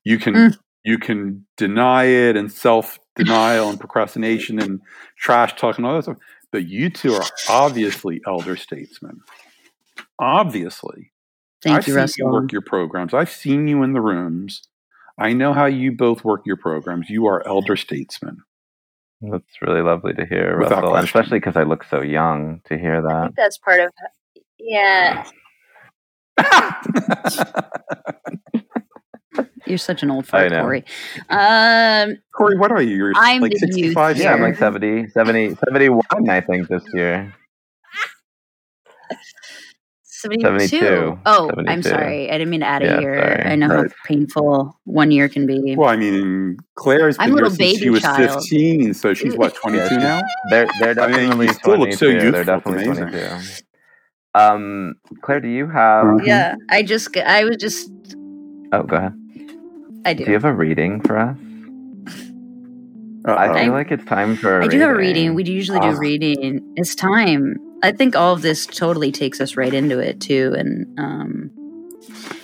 You 0.04 0.18
can 0.18 0.34
Mm. 0.34 0.58
you 0.84 0.98
can 0.98 1.46
deny 1.56 2.04
it 2.04 2.36
and 2.36 2.52
self 2.52 2.98
denial 3.16 3.70
and 3.70 3.80
procrastination 3.80 4.60
and 4.60 4.80
trash 5.18 5.54
talk 5.56 5.78
and 5.78 5.86
all 5.86 5.94
that 5.96 6.02
stuff, 6.02 6.18
but 6.52 6.66
you 6.66 6.90
two 6.90 7.14
are 7.14 7.24
obviously 7.48 8.20
elder 8.26 8.56
statesmen. 8.56 9.20
Obviously, 10.18 11.12
Thank 11.62 11.78
I've 11.78 11.88
you, 11.88 12.06
seen 12.06 12.26
you 12.26 12.32
work 12.32 12.52
your 12.52 12.60
programs. 12.62 13.14
I've 13.14 13.30
seen 13.30 13.66
you 13.68 13.82
in 13.82 13.92
the 13.94 14.00
rooms. 14.00 14.62
I 15.18 15.32
know 15.32 15.52
how 15.52 15.66
you 15.66 15.92
both 15.92 16.24
work 16.24 16.42
your 16.44 16.56
programs. 16.56 17.08
You 17.08 17.26
are 17.26 17.46
elder 17.46 17.76
statesmen. 17.76 18.38
That's 19.22 19.62
really 19.62 19.80
lovely 19.80 20.12
to 20.14 20.26
hear, 20.26 20.58
Without 20.58 20.82
Russell, 20.82 20.96
and 20.96 21.08
question. 21.08 21.20
especially 21.20 21.38
because 21.38 21.56
I 21.56 21.62
look 21.62 21.84
so 21.84 22.02
young 22.02 22.60
to 22.66 22.76
hear 22.76 22.96
I 22.96 23.00
that. 23.00 23.22
think 23.22 23.36
that's 23.36 23.58
part 23.58 23.80
of 23.80 23.90
yeah. 24.58 25.24
You're 29.66 29.78
such 29.78 30.02
an 30.02 30.10
old 30.10 30.26
fart. 30.26 30.52
Corey. 30.52 30.84
Um, 31.30 32.16
Corey, 32.34 32.56
what 32.58 32.70
are 32.70 32.82
you? 32.82 32.96
You're 32.96 33.12
I'm 33.16 33.40
like 33.40 33.56
65? 33.56 34.18
Yeah, 34.18 34.34
I'm 34.34 34.42
like 34.42 34.56
70, 34.56 35.08
70, 35.08 35.54
71, 35.54 36.02
I 36.28 36.40
think, 36.40 36.68
this 36.68 36.82
year. 36.92 37.32
72. 40.02 40.68
72. 40.68 41.18
Oh, 41.26 41.50
I'm 41.66 41.82
sorry. 41.82 42.30
I 42.30 42.32
didn't 42.38 42.48
mean 42.50 42.60
to 42.60 42.66
add 42.66 42.82
a 42.82 42.86
Yeah, 42.86 43.00
year. 43.00 43.18
sorry. 43.18 43.52
I 43.52 43.56
know 43.56 43.68
Right. 43.68 43.90
how 43.90 43.94
painful 44.06 44.80
one 44.84 45.10
year 45.10 45.28
can 45.28 45.46
be. 45.46 45.74
Well, 45.76 45.88
I 45.88 45.96
mean, 45.96 46.56
Claire's 46.76 47.16
I'm 47.18 47.26
been 47.30 47.32
a 47.32 47.36
here 47.36 47.44
little 47.44 47.56
since 47.56 47.70
she 47.70 47.76
baby 47.78 47.90
was 47.90 48.02
child. 48.02 48.30
15, 48.42 48.94
so 48.94 49.12
she's 49.14 49.36
what, 49.36 49.54
22 49.62 49.98
now? 49.98 50.22
They're 50.50 50.66
they're 50.80 50.98
I 51.00 51.06
mean, 51.08 51.16
definitely 51.16 51.46
you 51.46 51.52
still 51.54 51.78
look 51.78 51.92
so 51.94 52.06
22. 52.06 52.30
They're 52.32 52.44
definitely 52.44 52.86
amazing. 52.86 53.08
22. 53.10 53.62
Um, 54.36 54.94
Claire, 55.22 55.40
do 55.40 55.48
you 55.48 55.68
have? 55.68 56.04
Mhm. 56.06 56.26
Yeah, 56.26 56.54
I 56.70 56.82
just, 56.82 57.12
g- 57.14 57.20
I 57.20 57.44
was 57.44 57.56
just, 57.56 57.90
Oh, 58.72 58.82
go 58.82 58.96
ahead. 58.96 59.12
I 60.04 60.14
Do 60.14 60.24
you 60.24 60.32
have 60.34 60.44
a 60.44 60.52
reading 60.52 61.00
for 61.00 61.18
us? 61.18 61.36
I 63.26 63.48
Uh-oh. 63.48 63.54
feel 63.58 63.72
like 63.72 63.90
it's 63.90 64.04
time 64.04 64.36
for. 64.36 64.60
a 64.60 64.64
I 64.64 64.68
do 64.68 64.78
have 64.80 64.90
a 64.90 64.94
reading. 64.96 65.34
We 65.34 65.44
usually 65.44 65.80
do 65.80 65.86
Ah. 65.86 65.98
reading. 65.98 66.60
It's 66.76 66.94
time. 66.94 67.56
I 67.82 67.90
think 67.92 68.14
all 68.14 68.34
of 68.34 68.42
this 68.42 68.66
totally 68.66 69.10
takes 69.12 69.40
us 69.40 69.56
right 69.56 69.72
into 69.72 69.98
it 69.98 70.20
too. 70.20 70.54
And 70.58 70.86
um, 70.98 71.50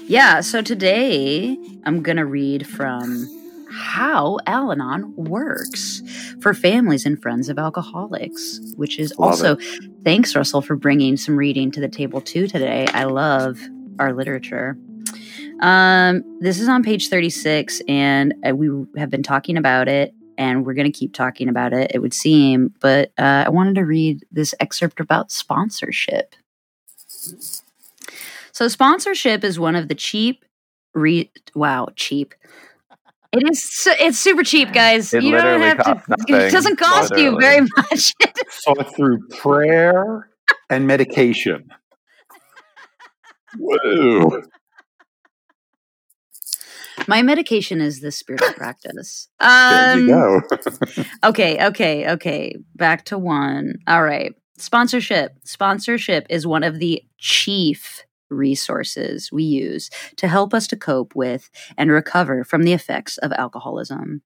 yeah, 0.06 0.40
so 0.40 0.62
today 0.62 1.58
I'm 1.84 2.02
gonna 2.02 2.24
read 2.24 2.66
from 2.66 3.28
how 3.70 4.38
Al-Anon 4.46 5.14
works 5.16 6.02
for 6.40 6.54
families 6.54 7.04
and 7.06 7.20
friends 7.20 7.48
of 7.50 7.58
alcoholics, 7.58 8.58
which 8.76 8.98
is 8.98 9.12
Love 9.18 9.30
also 9.32 9.56
thanks 10.02 10.34
Russell 10.34 10.62
for 10.62 10.76
bringing 10.76 11.16
some 11.18 11.36
reading 11.36 11.70
to 11.72 11.80
the 11.80 11.88
table 11.88 12.20
too 12.22 12.46
today. 12.48 12.86
I 12.94 13.04
love 13.04 13.60
our 13.98 14.12
literature. 14.14 14.76
Um, 15.60 16.38
this 16.40 16.58
is 16.58 16.68
on 16.68 16.82
page 16.82 17.08
36, 17.08 17.82
and 17.88 18.34
uh, 18.48 18.54
we 18.54 18.68
have 18.98 19.10
been 19.10 19.22
talking 19.22 19.56
about 19.56 19.88
it 19.88 20.14
and 20.40 20.64
we're 20.64 20.72
going 20.74 20.90
to 20.90 20.98
keep 20.98 21.12
talking 21.12 21.48
about 21.50 21.74
it, 21.74 21.90
it 21.94 21.98
would 21.98 22.14
seem. 22.14 22.72
But 22.80 23.12
uh, 23.18 23.44
I 23.46 23.50
wanted 23.50 23.74
to 23.74 23.82
read 23.82 24.24
this 24.32 24.54
excerpt 24.58 24.98
about 24.98 25.30
sponsorship. 25.30 26.34
So, 28.52 28.66
sponsorship 28.68 29.44
is 29.44 29.60
one 29.60 29.76
of 29.76 29.88
the 29.88 29.94
cheap, 29.94 30.44
re- 30.94 31.30
wow, 31.54 31.88
cheap. 31.94 32.34
It 33.32 33.48
is. 33.50 33.62
su- 33.62 33.92
It's 34.00 34.18
super 34.18 34.42
cheap, 34.42 34.72
guys. 34.72 35.12
It 35.12 35.22
you 35.22 35.32
don't 35.32 35.44
literally 35.44 35.64
have 35.66 35.84
to. 35.84 36.02
nothing. 36.08 36.16
It 36.36 36.50
doesn't 36.50 36.76
cost 36.76 37.14
you 37.16 37.38
very 37.38 37.60
much. 37.76 38.14
Sought 38.48 38.96
through 38.96 39.28
prayer 39.28 40.30
and 40.70 40.86
medication. 40.86 41.68
Whoa. 43.58 44.42
My 47.08 47.22
medication 47.22 47.80
is 47.80 48.00
this 48.00 48.16
spiritual 48.16 48.52
practice. 48.54 49.28
There 49.40 49.98
you 49.98 50.14
Um, 50.14 50.40
go. 50.48 51.04
Okay, 51.24 51.64
okay, 51.66 52.10
okay. 52.12 52.56
Back 52.76 53.04
to 53.06 53.18
one. 53.18 53.74
All 53.86 54.02
right. 54.02 54.32
Sponsorship. 54.58 55.32
Sponsorship 55.44 56.26
is 56.30 56.46
one 56.46 56.62
of 56.62 56.78
the 56.78 57.02
chief 57.18 58.04
resources 58.28 59.30
we 59.32 59.42
use 59.42 59.90
to 60.16 60.28
help 60.28 60.54
us 60.54 60.66
to 60.68 60.76
cope 60.76 61.14
with 61.16 61.50
and 61.76 61.90
recover 61.90 62.44
from 62.44 62.62
the 62.62 62.72
effects 62.72 63.18
of 63.18 63.32
alcoholism. 63.32 64.22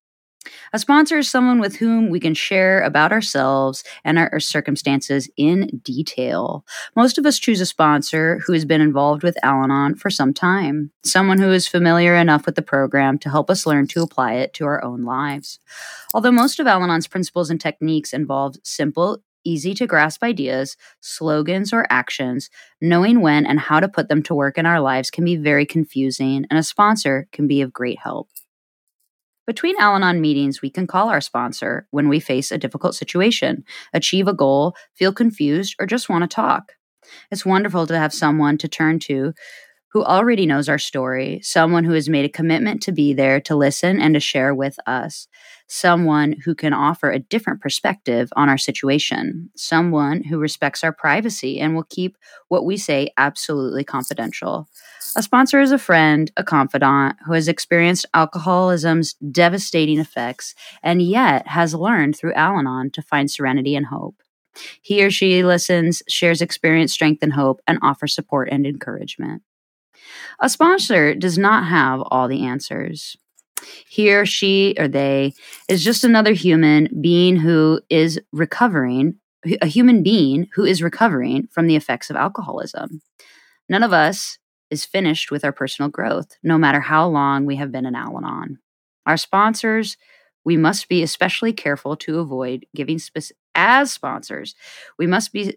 A 0.72 0.78
sponsor 0.78 1.18
is 1.18 1.30
someone 1.30 1.61
with 1.61 1.76
whom 1.76 2.11
we 2.11 2.20
can 2.20 2.34
share 2.34 2.82
about 2.82 3.12
ourselves 3.12 3.84
and 4.05 4.18
our, 4.18 4.40
circumstances 4.40 5.28
in 5.36 5.80
detail. 5.82 6.64
Most 6.97 7.18
of 7.18 7.26
us 7.26 7.38
choose 7.38 7.61
a 7.61 7.66
sponsor 7.66 8.40
who 8.45 8.53
has 8.53 8.64
been 8.64 8.80
involved 8.80 9.22
with 9.22 9.38
Al 9.42 9.62
Anon 9.62 9.95
for 9.95 10.11
some 10.11 10.34
time, 10.34 10.90
someone 11.05 11.38
who 11.38 11.51
is 11.51 11.68
familiar 11.68 12.14
enough 12.14 12.47
with 12.47 12.57
the 12.57 12.62
program 12.62 13.18
to 13.18 13.30
help 13.30 13.51
us 13.51 13.66
learn 13.66 13.86
to 13.88 14.03
apply 14.03 14.34
it 14.34 14.53
to 14.55 14.66
our 14.66 14.82
own 14.84 15.05
lives. 15.05 15.61
Although 16.12 16.32
most 16.32 16.61
of 16.61 16.66
Al 16.66 16.82
Anon's 16.82 17.07
principles 17.07 17.51
and 17.51 17.61
techniques 17.61 18.12
involve 18.12 18.57
simple, 18.62 19.22
easy 19.45 19.74
to 19.74 19.86
grasp 19.86 20.22
ideas, 20.22 20.76
slogans, 21.01 21.72
or 21.72 21.86
actions, 21.90 22.51
knowing 22.80 23.20
when 23.20 23.47
and 23.47 23.61
how 23.61 23.80
to 23.80 23.88
put 23.88 24.09
them 24.09 24.22
to 24.24 24.34
work 24.34 24.59
in 24.59 24.66
our 24.66 24.80
lives 24.80 25.11
can 25.11 25.24
be 25.24 25.36
very 25.36 25.66
confusing, 25.66 26.47
and 26.51 26.59
a 26.59 26.62
sponsor 26.62 27.28
can 27.32 27.47
be 27.47 27.61
of 27.61 27.72
great 27.72 27.99
help. 27.99 28.28
Between 29.47 29.76
Al 29.78 29.95
Anon 29.95 30.20
meetings, 30.20 30.62
we 30.62 30.70
can 30.70 30.86
call 30.86 31.11
our 31.11 31.20
sponsor 31.20 31.86
when 31.90 32.09
we 32.09 32.18
face 32.18 32.51
a 32.51 32.59
difficult 32.59 32.95
situation, 32.95 33.64
achieve 33.92 34.26
a 34.26 34.32
goal, 34.32 34.74
feel 34.95 35.12
confused, 35.12 35.76
or 35.78 35.86
just 35.86 36.09
want 36.09 36.22
to 36.22 36.34
talk. 36.34 36.72
It's 37.30 37.45
wonderful 37.45 37.86
to 37.86 37.99
have 37.99 38.14
someone 38.14 38.57
to 38.59 38.68
turn 38.68 38.99
to 39.01 39.34
who 39.92 40.03
already 40.03 40.45
knows 40.45 40.68
our 40.68 40.78
story, 40.78 41.40
someone 41.42 41.84
who 41.84 41.92
has 41.92 42.09
made 42.09 42.24
a 42.24 42.28
commitment 42.28 42.82
to 42.82 42.90
be 42.90 43.12
there 43.12 43.40
to 43.42 43.55
listen 43.55 44.01
and 44.01 44.14
to 44.14 44.20
share 44.20 44.53
with 44.53 44.76
us, 44.86 45.28
someone 45.68 46.34
who 46.45 46.55
can 46.55 46.72
offer 46.72 47.12
a 47.12 47.20
different 47.20 47.61
perspective 47.61 48.28
on 48.34 48.49
our 48.49 48.59
situation, 48.59 49.51
someone 49.55 50.24
who 50.24 50.38
respects 50.38 50.82
our 50.82 50.92
privacy 50.92 51.61
and 51.61 51.76
will 51.76 51.86
keep 51.90 52.18
what 52.49 52.64
we 52.64 52.76
say 52.76 53.11
absolutely 53.16 53.84
confidential. 53.84 54.68
A 55.16 55.22
sponsor 55.22 55.60
is 55.60 55.70
a 55.70 55.78
friend, 55.78 56.32
a 56.36 56.42
confidant 56.42 57.16
who 57.24 57.34
has 57.34 57.46
experienced 57.46 58.06
alcoholism's 58.14 59.14
devastating 59.14 60.00
effects 60.00 60.54
and 60.82 61.00
yet 61.00 61.46
has 61.46 61.72
learned 61.72 62.16
through 62.16 62.34
Al 62.34 62.58
Anon 62.58 62.90
to 62.90 63.02
find 63.02 63.30
serenity 63.30 63.76
and 63.76 63.86
hope. 63.86 64.16
He 64.82 65.04
or 65.04 65.10
she 65.10 65.44
listens, 65.44 66.02
shares 66.08 66.40
experience, 66.40 66.92
strength, 66.92 67.22
and 67.22 67.32
hope, 67.32 67.60
and 67.66 67.78
offers 67.80 68.14
support 68.14 68.48
and 68.50 68.66
encouragement. 68.66 69.42
A 70.40 70.48
sponsor 70.48 71.14
does 71.14 71.38
not 71.38 71.66
have 71.66 72.02
all 72.06 72.26
the 72.26 72.44
answers. 72.44 73.16
He 73.88 74.12
or 74.12 74.26
she 74.26 74.74
or 74.78 74.88
they 74.88 75.34
is 75.68 75.84
just 75.84 76.02
another 76.02 76.32
human 76.32 76.88
being 77.00 77.36
who 77.36 77.80
is 77.88 78.20
recovering, 78.32 79.16
a 79.62 79.66
human 79.66 80.02
being 80.02 80.48
who 80.54 80.64
is 80.64 80.82
recovering 80.82 81.48
from 81.52 81.68
the 81.68 81.76
effects 81.76 82.10
of 82.10 82.16
alcoholism. 82.16 83.00
None 83.68 83.82
of 83.82 83.92
us 83.92 84.38
is 84.70 84.84
finished 84.84 85.30
with 85.30 85.44
our 85.44 85.52
personal 85.52 85.90
growth, 85.90 86.36
no 86.42 86.58
matter 86.58 86.80
how 86.80 87.06
long 87.08 87.46
we 87.46 87.56
have 87.56 87.72
been 87.72 87.86
in 87.86 87.94
Al 87.94 88.16
Anon. 88.16 88.58
Our 89.06 89.16
sponsors, 89.16 89.96
we 90.44 90.56
must 90.56 90.88
be 90.88 91.02
especially 91.02 91.52
careful 91.52 91.96
to 91.96 92.18
avoid 92.18 92.66
giving 92.74 92.98
as 93.54 93.92
sponsors, 93.92 94.54
we 94.98 95.06
must 95.06 95.32
be 95.32 95.56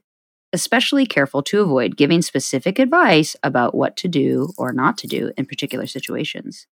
especially 0.53 1.05
careful 1.05 1.43
to 1.43 1.62
avoid 1.62 1.97
giving 1.97 2.22
specific 2.22 2.80
advice 2.80 3.36
about 3.43 3.76
what 3.76 3.97
to 3.97 4.08
do 4.08 4.53
or 4.58 4.72
not 4.72 4.97
to 4.97 5.08
do 5.08 5.32
in 5.38 5.45
particular 5.45 5.86
situations. 5.86 6.68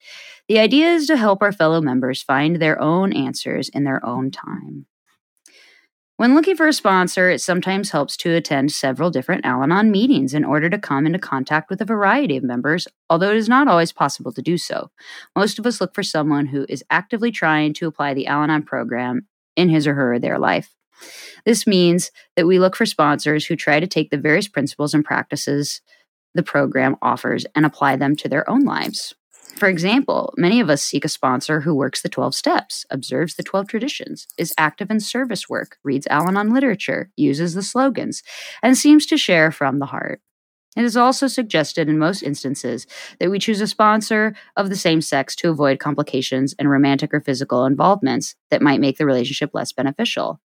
The 0.47 0.59
idea 0.59 0.93
is 0.93 1.07
to 1.07 1.17
help 1.17 1.41
our 1.41 1.51
fellow 1.51 1.81
members 1.81 2.21
find 2.21 2.57
their 2.57 2.79
own 2.79 3.13
answers 3.13 3.69
in 3.69 3.84
their 3.84 4.05
own 4.05 4.29
time. 4.29 4.86
When 6.18 6.36
looking 6.36 6.55
for 6.55 6.68
a 6.68 6.74
sponsor, 6.74 7.32
it 7.32 7.41
sometimes 7.41 7.89
helps 7.89 8.16
to 8.18 8.36
attend 8.36 8.72
several 8.72 9.09
different 9.09 9.45
Al 9.45 9.64
Anon 9.64 9.89
meetings 9.89 10.36
in 10.36 10.45
order 10.45 10.70
to 10.70 10.78
come 10.78 11.07
into 11.07 11.18
contact 11.18 11.72
with 11.72 11.82
a 11.82 11.86
variety 11.86 12.38
of 12.38 12.43
members, 12.43 12.88
although 13.09 13.32
it 13.32 13.38
is 13.38 13.49
not 13.49 13.68
always 13.68 13.91
possible 13.91 14.32
to 14.34 14.41
do 14.41 14.55
so. 14.55 14.91
Most 15.36 15.57
of 15.57 15.66
us 15.66 15.82
look 15.82 15.95
for 15.95 16.03
someone 16.03 16.45
who 16.45 16.68
is 16.70 16.84
actively 16.91 17.32
trying 17.32 17.74
to 17.74 17.88
apply 17.88 18.14
the 18.14 18.28
Al 18.28 18.43
Anon 18.43 18.61
program 18.61 19.28
in 19.55 19.70
his 19.70 19.88
or 19.88 19.95
her 19.95 20.14
or 20.14 20.20
their 20.20 20.38
life. 20.38 20.76
This 21.45 21.66
means 21.66 22.11
that 22.36 22.45
we 22.45 22.59
look 22.59 22.76
for 22.76 22.86
sponsors 22.86 23.47
who 23.47 23.55
try 23.55 23.80
to 23.80 23.88
take 23.88 24.11
the 24.11 24.18
various 24.18 24.47
principles 24.47 24.93
and 24.93 25.03
practices 25.03 25.82
the 26.36 26.43
program 26.43 26.95
offers 27.01 27.45
and 27.55 27.66
apply 27.66 27.95
them 27.95 28.16
to 28.18 28.30
their 28.30 28.47
own 28.47 28.64
lives. 28.64 29.16
For 29.55 29.69
example, 29.69 30.33
many 30.35 30.59
of 30.59 30.69
us 30.69 30.83
seek 30.83 31.05
a 31.05 31.09
sponsor 31.09 31.61
who 31.61 31.75
works 31.75 32.01
the 32.01 32.09
12 32.09 32.35
steps, 32.35 32.85
observes 32.89 33.35
the 33.35 33.43
12 33.43 33.67
traditions, 33.67 34.27
is 34.37 34.53
active 34.57 34.91
in 34.91 34.99
service 34.99 35.47
work, 35.47 35.77
reads 35.83 36.07
Al 36.07 36.27
Anon 36.27 36.53
literature, 36.53 37.11
uses 37.15 37.53
the 37.53 37.63
slogans, 37.63 38.23
and 38.61 38.77
seems 38.77 39.05
to 39.05 39.17
share 39.17 39.51
from 39.51 39.79
the 39.79 39.85
heart. 39.85 40.21
It 40.75 40.83
is 40.83 40.97
also 40.97 41.27
suggested 41.27 41.87
in 41.87 41.99
most 41.99 42.23
instances 42.23 42.87
that 43.19 43.29
we 43.29 43.37
choose 43.37 43.61
a 43.61 43.67
sponsor 43.67 44.35
of 44.57 44.69
the 44.69 44.75
same 44.75 45.01
sex 45.01 45.35
to 45.37 45.49
avoid 45.49 45.79
complications 45.79 46.55
and 46.57 46.69
romantic 46.69 47.13
or 47.13 47.21
physical 47.21 47.65
involvements 47.65 48.35
that 48.49 48.61
might 48.61 48.79
make 48.79 48.97
the 48.97 49.05
relationship 49.05 49.51
less 49.53 49.71
beneficial. 49.71 50.41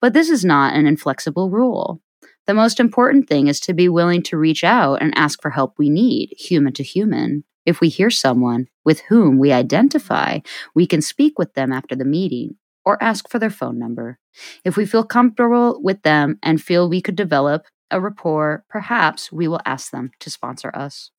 But 0.00 0.14
this 0.14 0.30
is 0.30 0.44
not 0.44 0.74
an 0.74 0.86
inflexible 0.86 1.50
rule. 1.50 2.00
The 2.46 2.54
most 2.54 2.80
important 2.80 3.28
thing 3.28 3.48
is 3.48 3.60
to 3.60 3.74
be 3.74 3.88
willing 3.88 4.22
to 4.24 4.38
reach 4.38 4.64
out 4.64 5.02
and 5.02 5.16
ask 5.16 5.42
for 5.42 5.50
help 5.50 5.74
we 5.78 5.90
need, 5.90 6.32
human 6.38 6.72
to 6.74 6.82
human. 6.82 7.44
If 7.66 7.80
we 7.80 7.88
hear 7.88 8.10
someone 8.10 8.68
with 8.84 9.00
whom 9.00 9.38
we 9.38 9.52
identify, 9.52 10.38
we 10.74 10.86
can 10.86 11.02
speak 11.02 11.38
with 11.38 11.54
them 11.54 11.72
after 11.72 11.96
the 11.96 12.04
meeting 12.04 12.56
or 12.84 13.02
ask 13.02 13.28
for 13.28 13.40
their 13.40 13.50
phone 13.50 13.78
number. 13.78 14.18
If 14.64 14.76
we 14.76 14.86
feel 14.86 15.04
comfortable 15.04 15.80
with 15.82 16.02
them 16.02 16.38
and 16.42 16.62
feel 16.62 16.88
we 16.88 17.02
could 17.02 17.16
develop 17.16 17.66
a 17.90 18.00
rapport, 18.00 18.64
perhaps 18.68 19.32
we 19.32 19.48
will 19.48 19.60
ask 19.66 19.90
them 19.90 20.12
to 20.20 20.30
sponsor 20.30 20.70
us. 20.74 21.10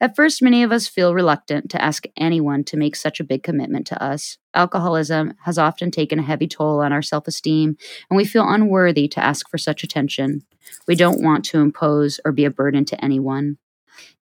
At 0.00 0.16
first, 0.16 0.40
many 0.40 0.62
of 0.62 0.72
us 0.72 0.88
feel 0.88 1.14
reluctant 1.14 1.70
to 1.70 1.82
ask 1.82 2.04
anyone 2.16 2.64
to 2.64 2.78
make 2.78 2.96
such 2.96 3.20
a 3.20 3.24
big 3.24 3.42
commitment 3.42 3.86
to 3.88 4.02
us. 4.02 4.38
Alcoholism 4.54 5.34
has 5.44 5.58
often 5.58 5.90
taken 5.90 6.18
a 6.18 6.22
heavy 6.22 6.48
toll 6.48 6.80
on 6.80 6.90
our 6.90 7.02
self 7.02 7.28
esteem, 7.28 7.76
and 8.08 8.16
we 8.16 8.24
feel 8.24 8.48
unworthy 8.48 9.08
to 9.08 9.22
ask 9.22 9.50
for 9.50 9.58
such 9.58 9.84
attention. 9.84 10.40
We 10.88 10.94
don't 10.94 11.22
want 11.22 11.44
to 11.46 11.58
impose 11.58 12.18
or 12.24 12.32
be 12.32 12.46
a 12.46 12.50
burden 12.50 12.86
to 12.86 13.04
anyone. 13.04 13.58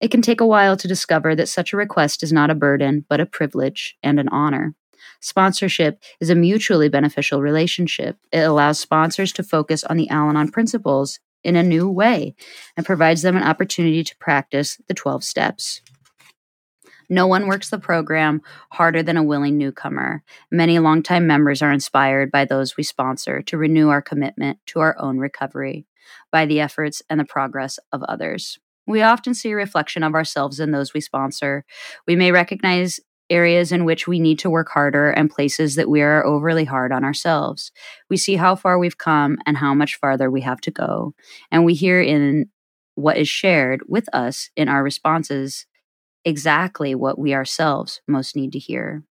It 0.00 0.10
can 0.10 0.22
take 0.22 0.40
a 0.40 0.46
while 0.46 0.76
to 0.76 0.88
discover 0.88 1.34
that 1.34 1.48
such 1.48 1.72
a 1.72 1.76
request 1.76 2.22
is 2.22 2.32
not 2.32 2.50
a 2.50 2.54
burden, 2.54 3.04
but 3.08 3.20
a 3.20 3.26
privilege 3.26 3.96
and 4.02 4.18
an 4.18 4.28
honor. 4.28 4.74
Sponsorship 5.20 6.02
is 6.20 6.30
a 6.30 6.34
mutually 6.34 6.88
beneficial 6.88 7.40
relationship. 7.40 8.18
It 8.32 8.40
allows 8.40 8.78
sponsors 8.78 9.32
to 9.32 9.42
focus 9.42 9.84
on 9.84 9.96
the 9.96 10.08
Al 10.10 10.28
Anon 10.28 10.50
principles 10.50 11.18
in 11.42 11.56
a 11.56 11.62
new 11.62 11.88
way 11.88 12.34
and 12.76 12.86
provides 12.86 13.22
them 13.22 13.36
an 13.36 13.42
opportunity 13.42 14.04
to 14.04 14.16
practice 14.18 14.80
the 14.86 14.94
12 14.94 15.24
steps. 15.24 15.80
No 17.10 17.26
one 17.26 17.46
works 17.46 17.70
the 17.70 17.78
program 17.78 18.42
harder 18.72 19.02
than 19.02 19.16
a 19.16 19.22
willing 19.22 19.56
newcomer. 19.56 20.22
Many 20.50 20.78
longtime 20.78 21.26
members 21.26 21.62
are 21.62 21.72
inspired 21.72 22.30
by 22.30 22.44
those 22.44 22.76
we 22.76 22.82
sponsor 22.82 23.40
to 23.42 23.56
renew 23.56 23.88
our 23.88 24.02
commitment 24.02 24.58
to 24.66 24.80
our 24.80 24.94
own 24.98 25.18
recovery 25.18 25.86
by 26.30 26.44
the 26.44 26.60
efforts 26.60 27.02
and 27.08 27.18
the 27.18 27.24
progress 27.24 27.78
of 27.92 28.02
others. 28.02 28.58
We 28.88 29.02
often 29.02 29.34
see 29.34 29.50
a 29.50 29.56
reflection 29.56 30.02
of 30.02 30.14
ourselves 30.14 30.58
in 30.58 30.70
those 30.70 30.94
we 30.94 31.02
sponsor. 31.02 31.64
We 32.06 32.16
may 32.16 32.32
recognize 32.32 32.98
areas 33.30 33.70
in 33.70 33.84
which 33.84 34.08
we 34.08 34.18
need 34.18 34.38
to 34.38 34.50
work 34.50 34.70
harder 34.70 35.10
and 35.10 35.30
places 35.30 35.74
that 35.74 35.90
we 35.90 36.00
are 36.00 36.24
overly 36.24 36.64
hard 36.64 36.90
on 36.90 37.04
ourselves. 37.04 37.70
We 38.08 38.16
see 38.16 38.36
how 38.36 38.56
far 38.56 38.78
we've 38.78 38.96
come 38.96 39.36
and 39.46 39.58
how 39.58 39.74
much 39.74 39.96
farther 39.96 40.30
we 40.30 40.40
have 40.40 40.62
to 40.62 40.70
go. 40.70 41.12
And 41.50 41.66
we 41.66 41.74
hear 41.74 42.00
in 42.00 42.46
what 42.94 43.18
is 43.18 43.28
shared 43.28 43.82
with 43.86 44.08
us 44.14 44.48
in 44.56 44.68
our 44.68 44.82
responses 44.82 45.66
exactly 46.24 46.94
what 46.94 47.18
we 47.18 47.34
ourselves 47.34 48.00
most 48.08 48.34
need 48.34 48.52
to 48.52 48.58
hear. 48.58 49.04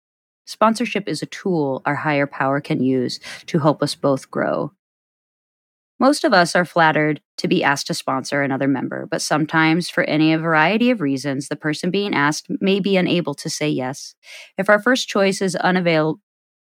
Sponsorship 0.47 1.07
is 1.07 1.23
a 1.23 1.27
tool 1.27 1.83
our 1.85 1.97
higher 1.97 2.27
power 2.27 2.61
can 2.61 2.83
use 2.83 3.21
to 3.47 3.59
help 3.59 3.83
us 3.83 3.95
both 3.95 4.31
grow. 4.31 4.73
Most 5.99 6.25
of 6.25 6.33
us 6.35 6.55
are 6.55 6.65
flattered 6.67 7.21
to 7.39 7.49
be 7.49 7.65
asked 7.65 7.87
to 7.87 7.95
sponsor 7.95 8.43
another 8.43 8.69
member, 8.69 9.07
but 9.11 9.23
sometimes, 9.23 9.89
for 9.89 10.05
any 10.05 10.35
variety 10.37 10.91
of 10.91 11.01
reasons, 11.01 11.49
the 11.49 11.57
person 11.57 11.91
being 11.91 12.15
asked 12.15 12.47
may 12.61 12.81
be 12.81 12.97
unable 12.97 13.35
to 13.35 13.49
say 13.49 13.69
yes. 13.69 14.15
If 14.59 14.69
our 14.69 14.79
first 14.81 15.09
choice 15.09 15.41
is 15.41 15.57
unavail- 15.57 16.21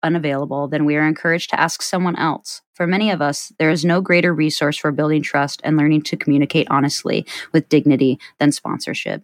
unavailable, 0.01 0.69
then 0.69 0.85
we 0.85 0.95
are 0.95 1.05
encouraged 1.05 1.49
to 1.49 1.59
ask 1.59 1.81
someone 1.81 2.15
else. 2.15 2.61
For 2.73 2.87
many 2.87 3.11
of 3.11 3.21
us, 3.21 3.51
there 3.59 3.69
is 3.69 3.83
no 3.83 3.99
greater 3.99 4.33
resource 4.33 4.77
for 4.77 4.91
building 4.93 5.23
trust 5.23 5.59
and 5.63 5.75
learning 5.75 6.03
to 6.03 6.17
communicate 6.17 6.67
honestly 6.69 7.25
with 7.51 7.67
dignity 7.67 8.19
than 8.39 8.53
sponsorship. 8.53 9.23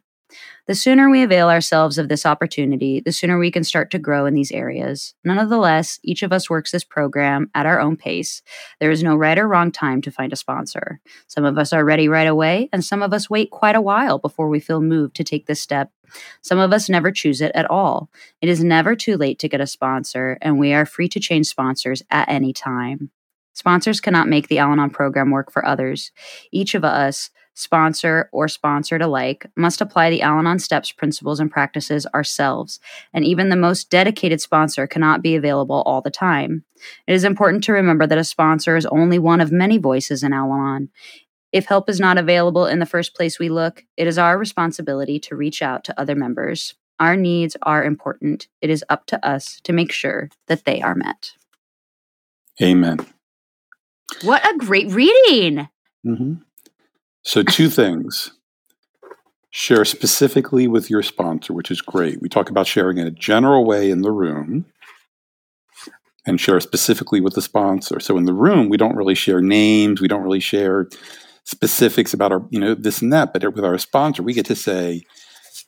The 0.67 0.75
sooner 0.75 1.09
we 1.09 1.23
avail 1.23 1.49
ourselves 1.49 1.97
of 1.97 2.09
this 2.09 2.25
opportunity, 2.25 2.99
the 2.99 3.11
sooner 3.11 3.37
we 3.37 3.51
can 3.51 3.63
start 3.63 3.91
to 3.91 3.99
grow 3.99 4.25
in 4.25 4.33
these 4.33 4.51
areas. 4.51 5.13
Nonetheless, 5.23 5.99
each 6.03 6.23
of 6.23 6.31
us 6.31 6.49
works 6.49 6.71
this 6.71 6.83
program 6.83 7.49
at 7.53 7.65
our 7.65 7.79
own 7.79 7.97
pace. 7.97 8.41
There 8.79 8.91
is 8.91 9.03
no 9.03 9.15
right 9.15 9.37
or 9.37 9.47
wrong 9.47 9.71
time 9.71 10.01
to 10.03 10.11
find 10.11 10.31
a 10.31 10.37
sponsor. 10.37 11.01
Some 11.27 11.45
of 11.45 11.57
us 11.57 11.73
are 11.73 11.83
ready 11.83 12.07
right 12.07 12.27
away, 12.27 12.69
and 12.71 12.83
some 12.83 13.01
of 13.01 13.13
us 13.13 13.29
wait 13.29 13.51
quite 13.51 13.75
a 13.75 13.81
while 13.81 14.19
before 14.19 14.47
we 14.47 14.59
feel 14.59 14.81
moved 14.81 15.15
to 15.17 15.23
take 15.23 15.45
this 15.45 15.61
step. 15.61 15.91
Some 16.41 16.59
of 16.59 16.71
us 16.71 16.89
never 16.89 17.11
choose 17.11 17.41
it 17.41 17.51
at 17.55 17.69
all. 17.69 18.09
It 18.41 18.49
is 18.49 18.63
never 18.63 18.95
too 18.95 19.17
late 19.17 19.39
to 19.39 19.49
get 19.49 19.61
a 19.61 19.67
sponsor, 19.67 20.37
and 20.41 20.59
we 20.59 20.73
are 20.73 20.85
free 20.85 21.09
to 21.09 21.19
change 21.19 21.47
sponsors 21.47 22.01
at 22.09 22.29
any 22.29 22.53
time. 22.53 23.11
Sponsors 23.53 24.01
cannot 24.01 24.27
make 24.27 24.47
the 24.47 24.57
Al 24.57 24.71
Anon 24.71 24.89
program 24.89 25.29
work 25.29 25.51
for 25.51 25.65
others. 25.65 26.11
Each 26.51 26.73
of 26.73 26.83
us 26.83 27.29
sponsor, 27.53 28.29
or 28.31 28.47
sponsored 28.47 29.01
alike, 29.01 29.45
must 29.55 29.81
apply 29.81 30.09
the 30.09 30.21
Al 30.21 30.39
Anon 30.39 30.59
Steps 30.59 30.91
principles 30.91 31.39
and 31.39 31.51
practices 31.51 32.05
ourselves, 32.13 32.79
and 33.13 33.23
even 33.23 33.49
the 33.49 33.55
most 33.55 33.89
dedicated 33.89 34.41
sponsor 34.41 34.87
cannot 34.87 35.21
be 35.21 35.35
available 35.35 35.83
all 35.85 36.01
the 36.01 36.09
time. 36.09 36.63
It 37.07 37.13
is 37.13 37.23
important 37.23 37.63
to 37.65 37.73
remember 37.73 38.07
that 38.07 38.17
a 38.17 38.23
sponsor 38.23 38.75
is 38.75 38.85
only 38.87 39.19
one 39.19 39.41
of 39.41 39.51
many 39.51 39.77
voices 39.77 40.23
in 40.23 40.33
Al 40.33 40.51
Anon. 40.51 40.89
If 41.51 41.65
help 41.65 41.89
is 41.89 41.99
not 41.99 42.17
available 42.17 42.65
in 42.65 42.79
the 42.79 42.85
first 42.85 43.15
place 43.15 43.37
we 43.37 43.49
look, 43.49 43.85
it 43.95 44.07
is 44.07 44.17
our 44.17 44.37
responsibility 44.37 45.19
to 45.19 45.35
reach 45.35 45.61
out 45.61 45.83
to 45.83 45.99
other 45.99 46.15
members. 46.15 46.73
Our 46.99 47.15
needs 47.15 47.55
are 47.61 47.83
important. 47.83 48.47
It 48.61 48.69
is 48.69 48.83
up 48.89 49.05
to 49.07 49.25
us 49.25 49.59
to 49.63 49.73
make 49.73 49.91
sure 49.91 50.29
that 50.47 50.65
they 50.65 50.81
are 50.81 50.95
met. 50.95 51.33
Amen. 52.61 52.99
What 54.23 54.45
a 54.45 54.57
great 54.57 54.91
reading! 54.91 55.67
Mm-hmm. 56.05 56.33
So, 57.23 57.41
two 57.41 57.69
things 57.69 58.31
share 59.49 59.85
specifically 59.85 60.67
with 60.67 60.89
your 60.89 61.03
sponsor, 61.03 61.53
which 61.53 61.71
is 61.71 61.81
great. 61.81 62.21
We 62.21 62.27
talk 62.27 62.49
about 62.49 62.67
sharing 62.67 62.97
in 62.97 63.07
a 63.07 63.11
general 63.11 63.65
way 63.65 63.91
in 63.91 64.01
the 64.01 64.11
room 64.11 64.65
and 66.25 66.39
share 66.39 66.59
specifically 66.59 67.21
with 67.21 67.35
the 67.35 67.41
sponsor. 67.41 67.99
So, 67.99 68.17
in 68.17 68.25
the 68.25 68.33
room, 68.33 68.67
we 68.67 68.77
don't 68.77 68.95
really 68.95 69.15
share 69.15 69.41
names, 69.41 70.01
we 70.01 70.07
don't 70.07 70.23
really 70.23 70.41
share 70.41 70.89
specifics 71.45 72.13
about 72.13 72.31
our, 72.31 72.45
you 72.49 72.59
know, 72.59 72.73
this 72.73 73.01
and 73.01 73.11
that. 73.13 73.31
But 73.31 73.53
with 73.55 73.63
our 73.63 73.77
sponsor, 73.77 74.21
we 74.21 74.33
get 74.33 74.45
to 74.47 74.55
say, 74.55 75.03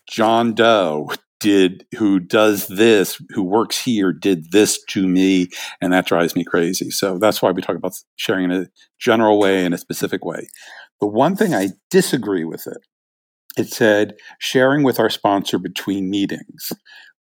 John 0.08 0.54
Doe 0.54 1.10
did, 1.46 1.86
who 2.00 2.20
does 2.20 2.68
this, 2.70 3.22
who 3.30 3.44
works 3.44 3.80
here, 3.80 4.12
did 4.12 4.52
this 4.52 4.84
to 4.86 5.08
me, 5.08 5.48
and 5.80 5.94
that 5.94 6.08
drives 6.08 6.36
me 6.36 6.44
crazy. 6.44 6.90
So 6.90 7.20
that's 7.20 7.40
why 7.40 7.52
we 7.52 7.62
talk 7.62 7.76
about 7.76 7.94
sharing 8.16 8.46
in 8.46 8.52
a 8.52 8.68
general 9.00 9.38
way 9.38 9.64
and 9.64 9.72
a 9.72 9.78
specific 9.78 10.26
way. 10.26 10.48
The 11.02 11.08
one 11.08 11.36
thing 11.36 11.54
I 11.54 11.70
disagree 11.92 12.46
with 12.46 12.66
it, 12.66 12.80
it 13.60 13.68
said 13.68 14.16
sharing 14.40 14.82
with 14.82 15.00
our 15.00 15.12
sponsor 15.12 15.60
between 15.60 16.10
meetings. 16.10 16.72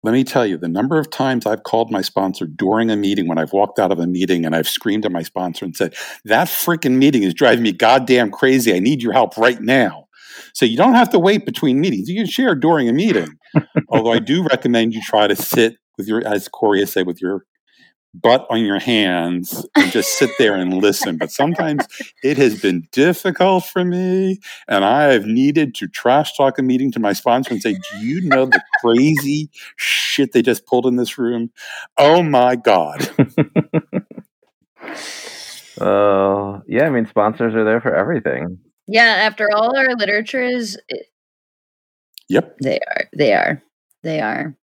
Let 0.01 0.13
me 0.13 0.23
tell 0.23 0.45
you, 0.45 0.57
the 0.57 0.67
number 0.67 0.97
of 0.97 1.11
times 1.11 1.45
I've 1.45 1.61
called 1.61 1.91
my 1.91 2.01
sponsor 2.01 2.47
during 2.47 2.89
a 2.89 2.95
meeting 2.95 3.27
when 3.27 3.37
I've 3.37 3.53
walked 3.53 3.77
out 3.77 3.91
of 3.91 3.99
a 3.99 4.07
meeting 4.07 4.43
and 4.43 4.55
I've 4.55 4.67
screamed 4.67 5.05
at 5.05 5.11
my 5.11 5.21
sponsor 5.21 5.65
and 5.65 5.75
said, 5.75 5.93
That 6.25 6.47
freaking 6.47 6.97
meeting 6.97 7.21
is 7.21 7.35
driving 7.35 7.63
me 7.63 7.73
goddamn 7.73 8.31
crazy. 8.31 8.73
I 8.73 8.79
need 8.79 9.03
your 9.03 9.13
help 9.13 9.37
right 9.37 9.61
now. 9.61 10.04
So 10.53 10.65
you 10.65 10.77
don't 10.77 10.93
have 10.95 11.09
to 11.11 11.19
wait 11.19 11.45
between 11.45 11.79
meetings. 11.79 12.09
You 12.09 12.15
can 12.15 12.27
share 12.27 12.55
during 12.55 12.89
a 12.89 12.93
meeting. 12.93 13.37
Although 13.89 14.11
I 14.11 14.19
do 14.19 14.43
recommend 14.43 14.93
you 14.93 15.01
try 15.01 15.27
to 15.27 15.35
sit 15.35 15.77
with 15.97 16.07
your, 16.07 16.25
as 16.27 16.47
Corey 16.47 16.79
has 16.79 16.91
said, 16.91 17.07
with 17.07 17.21
your 17.21 17.45
butt 18.13 18.47
on 18.49 18.63
your 18.63 18.79
hands 18.79 19.65
and 19.75 19.91
just 19.91 20.17
sit 20.17 20.29
there 20.37 20.55
and 20.55 20.73
listen. 20.73 21.17
But 21.17 21.31
sometimes 21.31 21.85
it 22.23 22.37
has 22.37 22.59
been 22.59 22.87
difficult 22.91 23.65
for 23.65 23.83
me, 23.83 24.39
and 24.67 24.85
I 24.85 25.13
have 25.13 25.25
needed 25.25 25.75
to 25.75 25.87
trash 25.87 26.35
talk 26.35 26.57
a 26.57 26.61
meeting 26.61 26.91
to 26.93 26.99
my 26.99 27.13
sponsor 27.13 27.51
and 27.53 27.61
say, 27.61 27.73
Do 27.73 27.99
you 27.99 28.21
know 28.21 28.45
the 28.45 28.61
crazy 28.81 29.49
shit 29.75 30.31
they 30.31 30.41
just 30.41 30.65
pulled 30.65 30.85
in 30.85 30.95
this 30.95 31.17
room? 31.17 31.51
Oh 31.97 32.23
my 32.23 32.55
God. 32.55 33.09
Oh, 35.77 36.61
yeah. 36.67 36.85
I 36.85 36.89
mean, 36.89 37.05
sponsors 37.05 37.53
are 37.53 37.65
there 37.65 37.81
for 37.81 37.93
everything. 37.93 38.59
Yeah, 38.87 39.03
after 39.27 39.49
all 39.51 39.75
our 39.77 39.95
literature 39.95 40.43
is 40.43 40.77
Yep. 42.29 42.57
they 42.61 42.79
are 42.79 43.05
they 43.15 43.33
are 43.33 43.61
they 44.03 44.19
are 44.19 44.55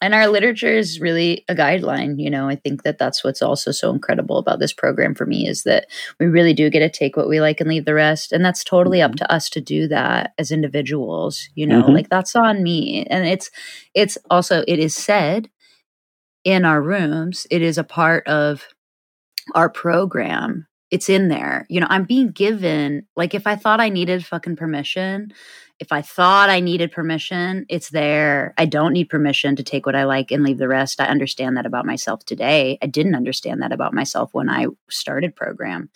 and 0.00 0.14
our 0.14 0.28
literature 0.28 0.72
is 0.72 1.00
really 1.00 1.44
a 1.48 1.54
guideline 1.54 2.20
you 2.20 2.30
know 2.30 2.48
i 2.48 2.54
think 2.56 2.82
that 2.84 2.98
that's 2.98 3.24
what's 3.24 3.42
also 3.42 3.72
so 3.72 3.90
incredible 3.90 4.38
about 4.38 4.60
this 4.60 4.72
program 4.72 5.14
for 5.14 5.26
me 5.26 5.48
is 5.48 5.64
that 5.64 5.86
we 6.20 6.26
really 6.26 6.54
do 6.54 6.70
get 6.70 6.80
to 6.80 6.90
take 6.90 7.16
what 7.16 7.28
we 7.28 7.40
like 7.40 7.60
and 7.60 7.68
leave 7.70 7.84
the 7.86 7.94
rest 7.94 8.32
and 8.32 8.44
that's 8.44 8.62
totally 8.64 9.02
up 9.02 9.16
to 9.16 9.30
us 9.32 9.50
to 9.50 9.60
do 9.60 9.88
that 9.88 10.32
as 10.38 10.52
individuals 10.52 11.48
you 11.56 11.66
know 11.66 11.82
Mhm. 11.82 11.94
like 11.94 12.08
that's 12.08 12.36
on 12.36 12.62
me 12.62 13.04
and 13.10 13.26
it's 13.26 13.50
it's 13.94 14.18
also 14.30 14.62
it 14.68 14.78
is 14.78 14.94
said 14.94 15.50
in 16.44 16.64
our 16.64 16.82
rooms 16.82 17.46
it 17.50 17.62
is 17.62 17.78
a 17.78 17.84
part 17.84 18.26
of 18.28 18.68
our 19.54 19.68
program 19.70 20.66
it's 20.90 21.08
in 21.08 21.28
there 21.28 21.66
you 21.68 21.80
know 21.80 21.86
i'm 21.90 22.04
being 22.04 22.28
given 22.30 23.06
like 23.16 23.34
if 23.34 23.46
i 23.46 23.56
thought 23.56 23.80
i 23.80 23.88
needed 23.88 24.24
fucking 24.24 24.56
permission 24.56 25.32
if 25.78 25.92
I 25.92 26.00
thought 26.00 26.48
I 26.48 26.60
needed 26.60 26.90
permission, 26.90 27.66
it's 27.68 27.90
there. 27.90 28.54
I 28.56 28.64
don't 28.64 28.92
need 28.94 29.10
permission 29.10 29.56
to 29.56 29.62
take 29.62 29.84
what 29.84 29.94
I 29.96 30.04
like 30.04 30.30
and 30.30 30.42
leave 30.42 30.58
the 30.58 30.68
rest. 30.68 31.00
I 31.00 31.06
understand 31.06 31.56
that 31.56 31.66
about 31.66 31.84
myself 31.84 32.24
today. 32.24 32.78
I 32.80 32.86
didn't 32.86 33.14
understand 33.14 33.60
that 33.62 33.72
about 33.72 33.92
myself 33.92 34.32
when 34.32 34.48
I 34.48 34.66
started 34.88 35.36
program. 35.36 35.90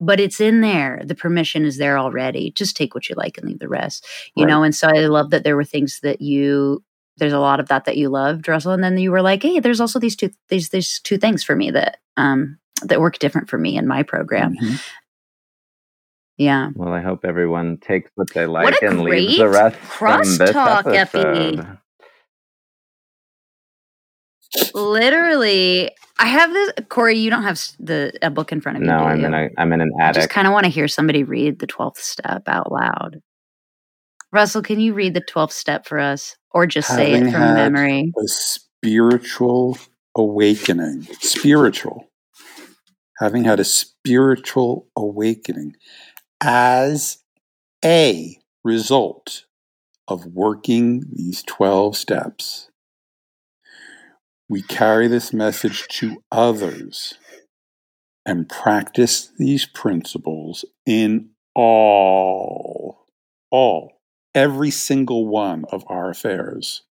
But 0.00 0.20
it's 0.20 0.40
in 0.40 0.62
there. 0.62 1.02
The 1.04 1.14
permission 1.14 1.66
is 1.66 1.76
there 1.76 1.98
already. 1.98 2.50
Just 2.52 2.76
take 2.76 2.94
what 2.94 3.10
you 3.10 3.14
like 3.14 3.36
and 3.36 3.46
leave 3.46 3.58
the 3.58 3.68
rest. 3.68 4.06
You 4.34 4.44
Right. 4.46 4.50
know, 4.50 4.62
and 4.62 4.74
so 4.74 4.88
I 4.88 5.00
love 5.06 5.30
that 5.30 5.44
there 5.44 5.56
were 5.56 5.64
things 5.64 6.00
that 6.02 6.20
you 6.22 6.82
there's 7.18 7.32
a 7.34 7.38
lot 7.38 7.60
of 7.60 7.68
that 7.68 7.84
that 7.84 7.98
you 7.98 8.08
loved, 8.08 8.48
Russell, 8.48 8.72
and 8.72 8.82
then 8.82 8.96
you 8.96 9.10
were 9.10 9.20
like, 9.20 9.42
"Hey, 9.42 9.60
there's 9.60 9.80
also 9.80 9.98
these 9.98 10.16
two 10.16 10.30
these 10.48 10.70
these 10.70 11.00
two 11.00 11.18
things 11.18 11.44
for 11.44 11.54
me 11.54 11.70
that 11.70 11.98
um 12.16 12.58
that 12.84 13.00
work 13.00 13.18
different 13.18 13.48
for 13.50 13.58
me 13.58 13.76
in 13.76 13.86
my 13.86 14.02
program." 14.02 14.56
Mhm. 14.56 14.82
Yeah. 16.36 16.70
Well, 16.74 16.92
I 16.94 17.00
hope 17.00 17.24
everyone 17.24 17.76
takes 17.78 18.10
what 18.14 18.32
they 18.32 18.46
like 18.46 18.80
a 18.82 18.86
and 18.86 19.02
leaves 19.02 19.36
the 19.36 19.44
great 19.44 19.52
rest 19.52 19.76
from 19.76 20.20
this 20.22 20.38
crosstalk, 20.40 20.94
Effie. 20.94 21.60
literally 24.74 25.90
i 26.18 26.26
have 26.26 26.52
this 26.52 26.72
corey 26.88 27.16
you 27.16 27.30
don't 27.30 27.44
have 27.44 27.60
the 27.78 28.12
a 28.22 28.30
book 28.30 28.50
in 28.52 28.60
front 28.60 28.76
of 28.78 28.82
you 28.82 28.88
No, 28.88 28.98
do 28.98 29.04
I'm 29.04 29.20
you? 29.20 29.26
in 29.26 29.34
a 29.34 29.48
I'm 29.58 29.72
in 29.72 29.80
an 29.80 29.90
i 30.00 30.10
just 30.12 30.28
kind 30.30 30.46
of 30.46 30.52
want 30.52 30.64
to 30.64 30.70
hear 30.70 30.88
somebody 30.88 31.22
read 31.22 31.58
the 31.60 31.66
12th 31.68 31.98
step 31.98 32.42
out 32.48 32.72
loud 32.72 33.20
russell 34.32 34.62
can 34.62 34.80
you 34.80 34.92
read 34.92 35.14
the 35.14 35.20
12th 35.20 35.52
step 35.52 35.86
for 35.86 35.98
us 36.00 36.36
or 36.52 36.66
just 36.66 36.88
say 36.88 37.12
it 37.12 37.20
from 37.30 37.30
had 37.30 37.54
memory 37.54 38.12
A 38.18 38.26
spiritual 38.26 39.78
awakening. 40.16 41.02
Spiritual. 41.20 42.09
Having 43.20 43.44
had 43.44 43.60
a 43.60 43.64
spiritual 43.64 44.88
awakening 44.96 45.76
as 46.40 47.18
a 47.84 48.38
result 48.64 49.44
of 50.08 50.26
working 50.26 51.04
these 51.12 51.42
12 51.42 51.96
steps. 51.96 52.70
We 54.48 54.62
carry 54.62 55.06
this 55.06 55.32
message 55.32 55.86
to 55.98 56.22
others 56.32 57.14
and 58.26 58.48
practice 58.48 59.30
these 59.38 59.66
principles 59.66 60.64
in 60.86 61.30
all, 61.54 63.06
all, 63.50 64.00
every 64.34 64.70
single 64.70 65.28
one 65.28 65.64
of 65.70 65.84
our 65.88 66.10
affairs. 66.10 66.82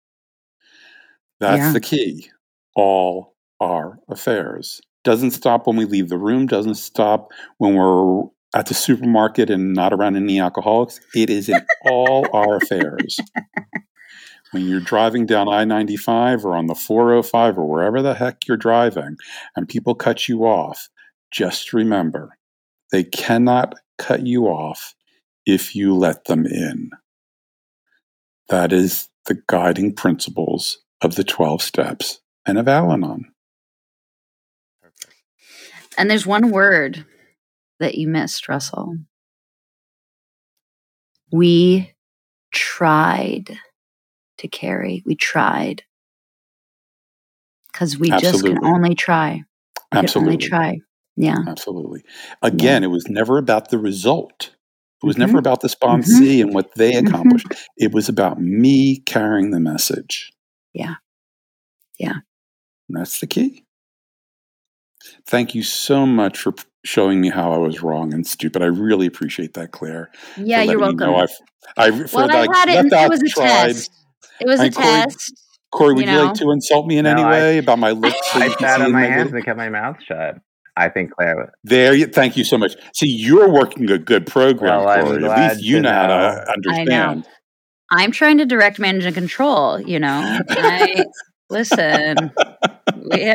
That's 1.41 1.59
Yeah. 1.59 1.73
the 1.73 1.81
key. 1.81 2.31
All 2.77 3.35
our 3.61 3.99
affairs. 4.09 4.81
Doesn't 5.09 5.31
stop 5.31 5.67
when 5.67 5.77
we 5.77 5.87
leave 5.87 6.11
the 6.11 6.19
room, 6.19 6.47
doesn't 6.47 6.75
stop 6.75 7.33
when 7.57 7.75
we're 7.75 8.25
at 8.55 8.67
the 8.67 8.75
supermarket 8.75 9.49
and 9.49 9.73
not 9.73 9.95
around 9.95 10.17
any 10.17 10.39
alcoholics. 10.39 11.01
It 11.15 11.31
is 11.31 11.49
in 11.49 11.63
all 11.87 12.27
our 12.35 12.57
affairs. 12.57 13.19
When 14.51 14.69
you're 14.69 14.81
driving 14.81 15.25
down 15.25 15.49
I 15.49 15.65
95 15.65 16.45
or 16.45 16.55
on 16.55 16.67
the 16.67 16.75
405 16.75 17.57
or 17.57 17.65
wherever 17.65 18.03
the 18.03 18.17
heck 18.17 18.47
you're 18.47 18.59
driving 18.59 19.17
and 19.57 19.67
people 19.67 19.95
cut 19.95 20.29
you 20.29 20.45
off, 20.45 20.91
just 21.31 21.73
remember 21.73 22.37
they 22.93 23.05
cannot 23.05 23.77
cut 23.97 24.27
you 24.27 24.45
off 24.45 24.95
if 25.47 25.75
you 25.75 25.95
let 25.95 26.27
them 26.27 26.45
in. 26.45 26.91
That 28.51 28.75
is 28.75 29.09
the 29.25 29.41
guiding 29.47 29.95
principles 29.95 30.81
of 31.01 31.15
the 31.15 31.25
12 31.25 31.63
steps 31.63 32.21
and 32.45 32.59
of 32.59 32.69
Al 32.69 32.93
Anon. 32.93 33.33
And 35.99 36.11
there's 36.11 36.27
one 36.27 36.51
word 36.51 37.05
that 37.81 37.97
you 37.97 38.09
missed 38.09 38.49
russell 38.49 38.97
we 41.33 41.93
tried 42.53 43.59
to 44.39 44.49
carry 44.49 45.03
we 45.05 45.15
tried 45.15 45.83
because 47.73 47.99
we 47.99 48.11
just 48.11 48.45
can 48.45 48.65
only 48.65 48.95
try 48.95 49.43
we 49.93 49.99
can 50.01 50.11
only 50.17 50.37
Absolutely. 50.37 50.49
try 50.49 50.79
yeah 51.17 51.39
Absolutely. 51.47 52.05
Again, 52.43 52.85
it 52.85 52.89
was 52.89 53.09
never 53.09 53.39
about 53.39 53.71
the 53.71 53.79
result. 53.79 54.51
It 55.03 55.07
was 55.07 55.19
never 55.19 55.35
Mhm. 55.35 55.41
about 55.41 55.61
the 55.61 55.69
sponsee 55.69 56.41
and 56.41 56.55
what 56.55 56.75
they 56.77 56.93
Mhm. 56.93 57.09
accomplished. 57.09 57.47
It 57.77 57.93
was 57.93 58.09
about 58.09 58.41
me 58.41 58.99
carrying 59.01 59.51
the 59.51 59.61
message. 59.61 60.33
Yeah. 60.73 60.95
Yeah. 61.99 62.19
And 62.89 62.97
that's 62.99 63.21
the 63.21 63.27
key. 63.27 63.65
Thank 65.27 65.55
you 65.55 65.63
so 65.63 66.07
much 66.07 66.39
for 66.39 66.55
showing 66.85 67.21
me 67.21 67.29
how 67.31 67.53
I 67.53 67.59
was 67.59 67.83
wrong 67.83 68.15
and 68.15 68.27
stupid. 68.27 68.63
I 68.63 68.67
really 68.67 69.07
appreciate 69.07 69.55
that, 69.55 69.73
Claire. 69.73 70.11
yeah 70.37 70.63
you're 70.63 70.79
letting 70.79 70.97
me 70.97 71.05
welcome 71.05 71.07
know 71.07 71.17
I've, 71.17 71.31
I, 71.77 71.91
for 72.07 72.17
well, 72.19 72.31
I 72.31 72.47
that, 72.47 72.55
had 72.69 72.87
it. 72.87 72.93
It 72.93 73.11
was 73.11 73.23
a 73.23 73.29
tried. 73.29 73.47
test. 73.47 73.91
It 74.41 74.47
was 74.47 74.61
a 74.61 74.65
And 74.65 74.75
Corey- 74.75 74.87
test. 74.87 75.33
Corey, 75.71 75.95
would 75.95 76.07
you 76.07 76.13
you, 76.13 76.19
like 76.23 76.35
to 76.35 76.51
insult 76.51 76.87
me 76.87 76.97
in 76.97 77.05
No, 77.05 77.11
any 77.11 77.23
I- 77.23 77.31
way 77.31 77.59
about 77.59 77.79
my 77.79 77.91
lips? 77.91 78.17
I 78.35 78.49
sat 78.57 78.81
on 78.81 78.87
in 78.87 78.93
my 78.93 79.05
hands 79.07 79.33
and 79.33 79.45
kept 79.45 79.59
my 79.59 79.69
mouth 79.69 79.97
shut. 80.03 80.39
I 80.77 80.89
think 80.89 81.11
Claire. 81.11 81.53
There, 81.65 81.93
you, 81.93 82.07
thank 82.07 82.37
you 82.37 82.45
so 82.45 82.57
much. 82.57 82.73
See, 82.95 83.09
you're 83.09 83.51
working 83.51 83.91
a 83.91 83.99
good 83.99 84.27
program, 84.27 84.85
Well, 84.85 85.05
Corey. 85.05 85.25
At 85.25 85.51
least 85.57 85.65
you 85.65 85.77
to 85.77 85.83
know 85.83 85.93
how 85.93 86.07
to 86.07 86.53
understand. 86.53 87.27
I'm 87.91 88.13
trying 88.13 88.39
to 88.39 88.47
direct, 88.47 88.79
manage, 88.79 89.05
and 89.05 89.15
control. 89.15 89.81
You 89.81 89.99
know, 89.99 90.41
I 90.49 91.05
listen. 91.51 92.31
We, 93.11 93.35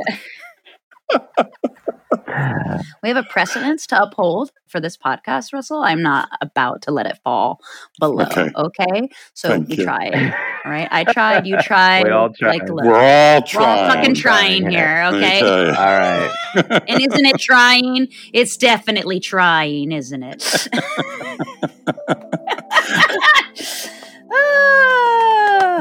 we 3.02 3.10
have 3.10 3.18
a 3.18 3.24
precedence 3.24 3.86
to 3.88 4.02
uphold 4.02 4.52
for 4.68 4.80
this 4.80 4.98
podcast, 4.98 5.54
Russell. 5.54 5.82
I'm 5.84 6.02
not 6.02 6.30
about 6.42 6.82
to 6.84 6.92
let 6.92 7.06
it 7.06 7.20
fall 7.24 7.60
below. 8.00 8.24
Okay. 8.26 8.50
Okay, 8.56 9.10
so 9.34 9.50
Thank 9.50 9.70
we 9.70 9.78
you. 9.78 9.84
tried. 9.84 10.14
All 10.66 10.72
right, 10.72 10.88
I 10.92 11.04
tried. 11.04 11.46
You 11.46 11.58
tried. 11.62 12.06
We 12.06 12.12
all 12.12 12.28
Like, 12.28 12.36
tried. 12.38 12.70
look, 12.70 12.86
We're 12.86 12.94
all 12.96 13.42
trying. 13.42 13.66
we're 13.66 13.68
all 13.68 13.76
trying. 13.78 13.92
fucking 13.92 14.16
trying 14.16 14.62
trying 14.64 14.72
here. 14.72 15.12
here. 15.12 15.18
Okay. 15.18 15.42
All 15.42 15.74
right. 15.76 16.32
And 16.88 17.02
isn't 17.02 17.26
it 17.26 17.40
trying? 17.40 18.08
It's 18.32 18.58
definitely 18.58 19.20
trying, 19.20 19.92
isn't 19.92 20.22
it? 20.24 20.68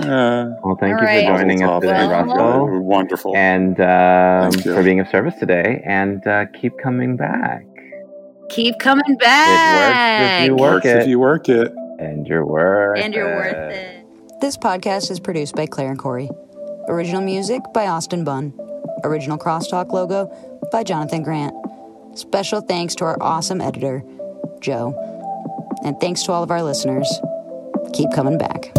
Uh, 0.09 0.51
Well, 0.65 0.77
thank 0.81 1.01
you 1.01 1.07
right. 1.07 1.27
for 1.27 1.37
joining 1.39 1.63
us 1.63 1.81
today, 1.81 1.93
tov. 1.95 2.27
Well, 2.27 2.67
Russell, 2.67 2.83
Wonderful. 2.83 3.37
and 3.37 3.81
um, 3.81 4.53
for 4.53 4.83
being 4.83 5.01
of 5.01 5.09
service 5.09 5.35
today. 5.39 5.83
And 5.87 6.27
uh, 6.27 6.47
keep 6.61 6.73
coming 6.83 7.17
back. 7.17 7.65
Keep 8.51 8.79
coming 8.81 9.05
It 9.09 9.19
back. 9.19 9.79
works 9.79 10.43
if 10.43 10.47
you 10.49 10.57
work 10.57 10.73
Works 10.75 10.87
if 10.87 11.03
it, 11.03 11.09
you 11.09 11.19
work 11.19 11.49
it. 11.49 11.73
and 11.99 12.27
you're 12.27 12.45
worth 12.47 12.99
and 12.99 13.15
you're 13.15 13.35
worth 13.37 13.55
it. 13.73 14.05
This 14.41 14.57
podcast 14.59 15.11
is 15.11 15.21
produced 15.21 15.55
by 15.55 15.67
Claire 15.67 15.91
and 15.91 15.99
Corey. 15.99 16.29
Original 16.89 17.23
music 17.23 17.63
by 17.73 17.87
Austin 17.87 18.25
Bunn. 18.25 18.53
Original 19.05 19.39
crosstalk 19.39 19.93
logo 19.93 20.27
by 20.73 20.83
Jonathan 20.83 21.23
Grant. 21.23 21.55
Special 22.19 22.61
thanks 22.61 22.95
to 22.97 23.05
our 23.05 23.17
awesome 23.23 23.61
editor, 23.61 24.03
Joe. 24.61 24.95
And 25.85 25.99
thanks 26.01 26.23
to 26.25 26.33
all 26.33 26.43
of 26.43 26.51
our 26.51 26.63
listeners. 26.63 27.09
Keep 27.95 28.13
coming 28.13 28.37
back. 28.37 28.71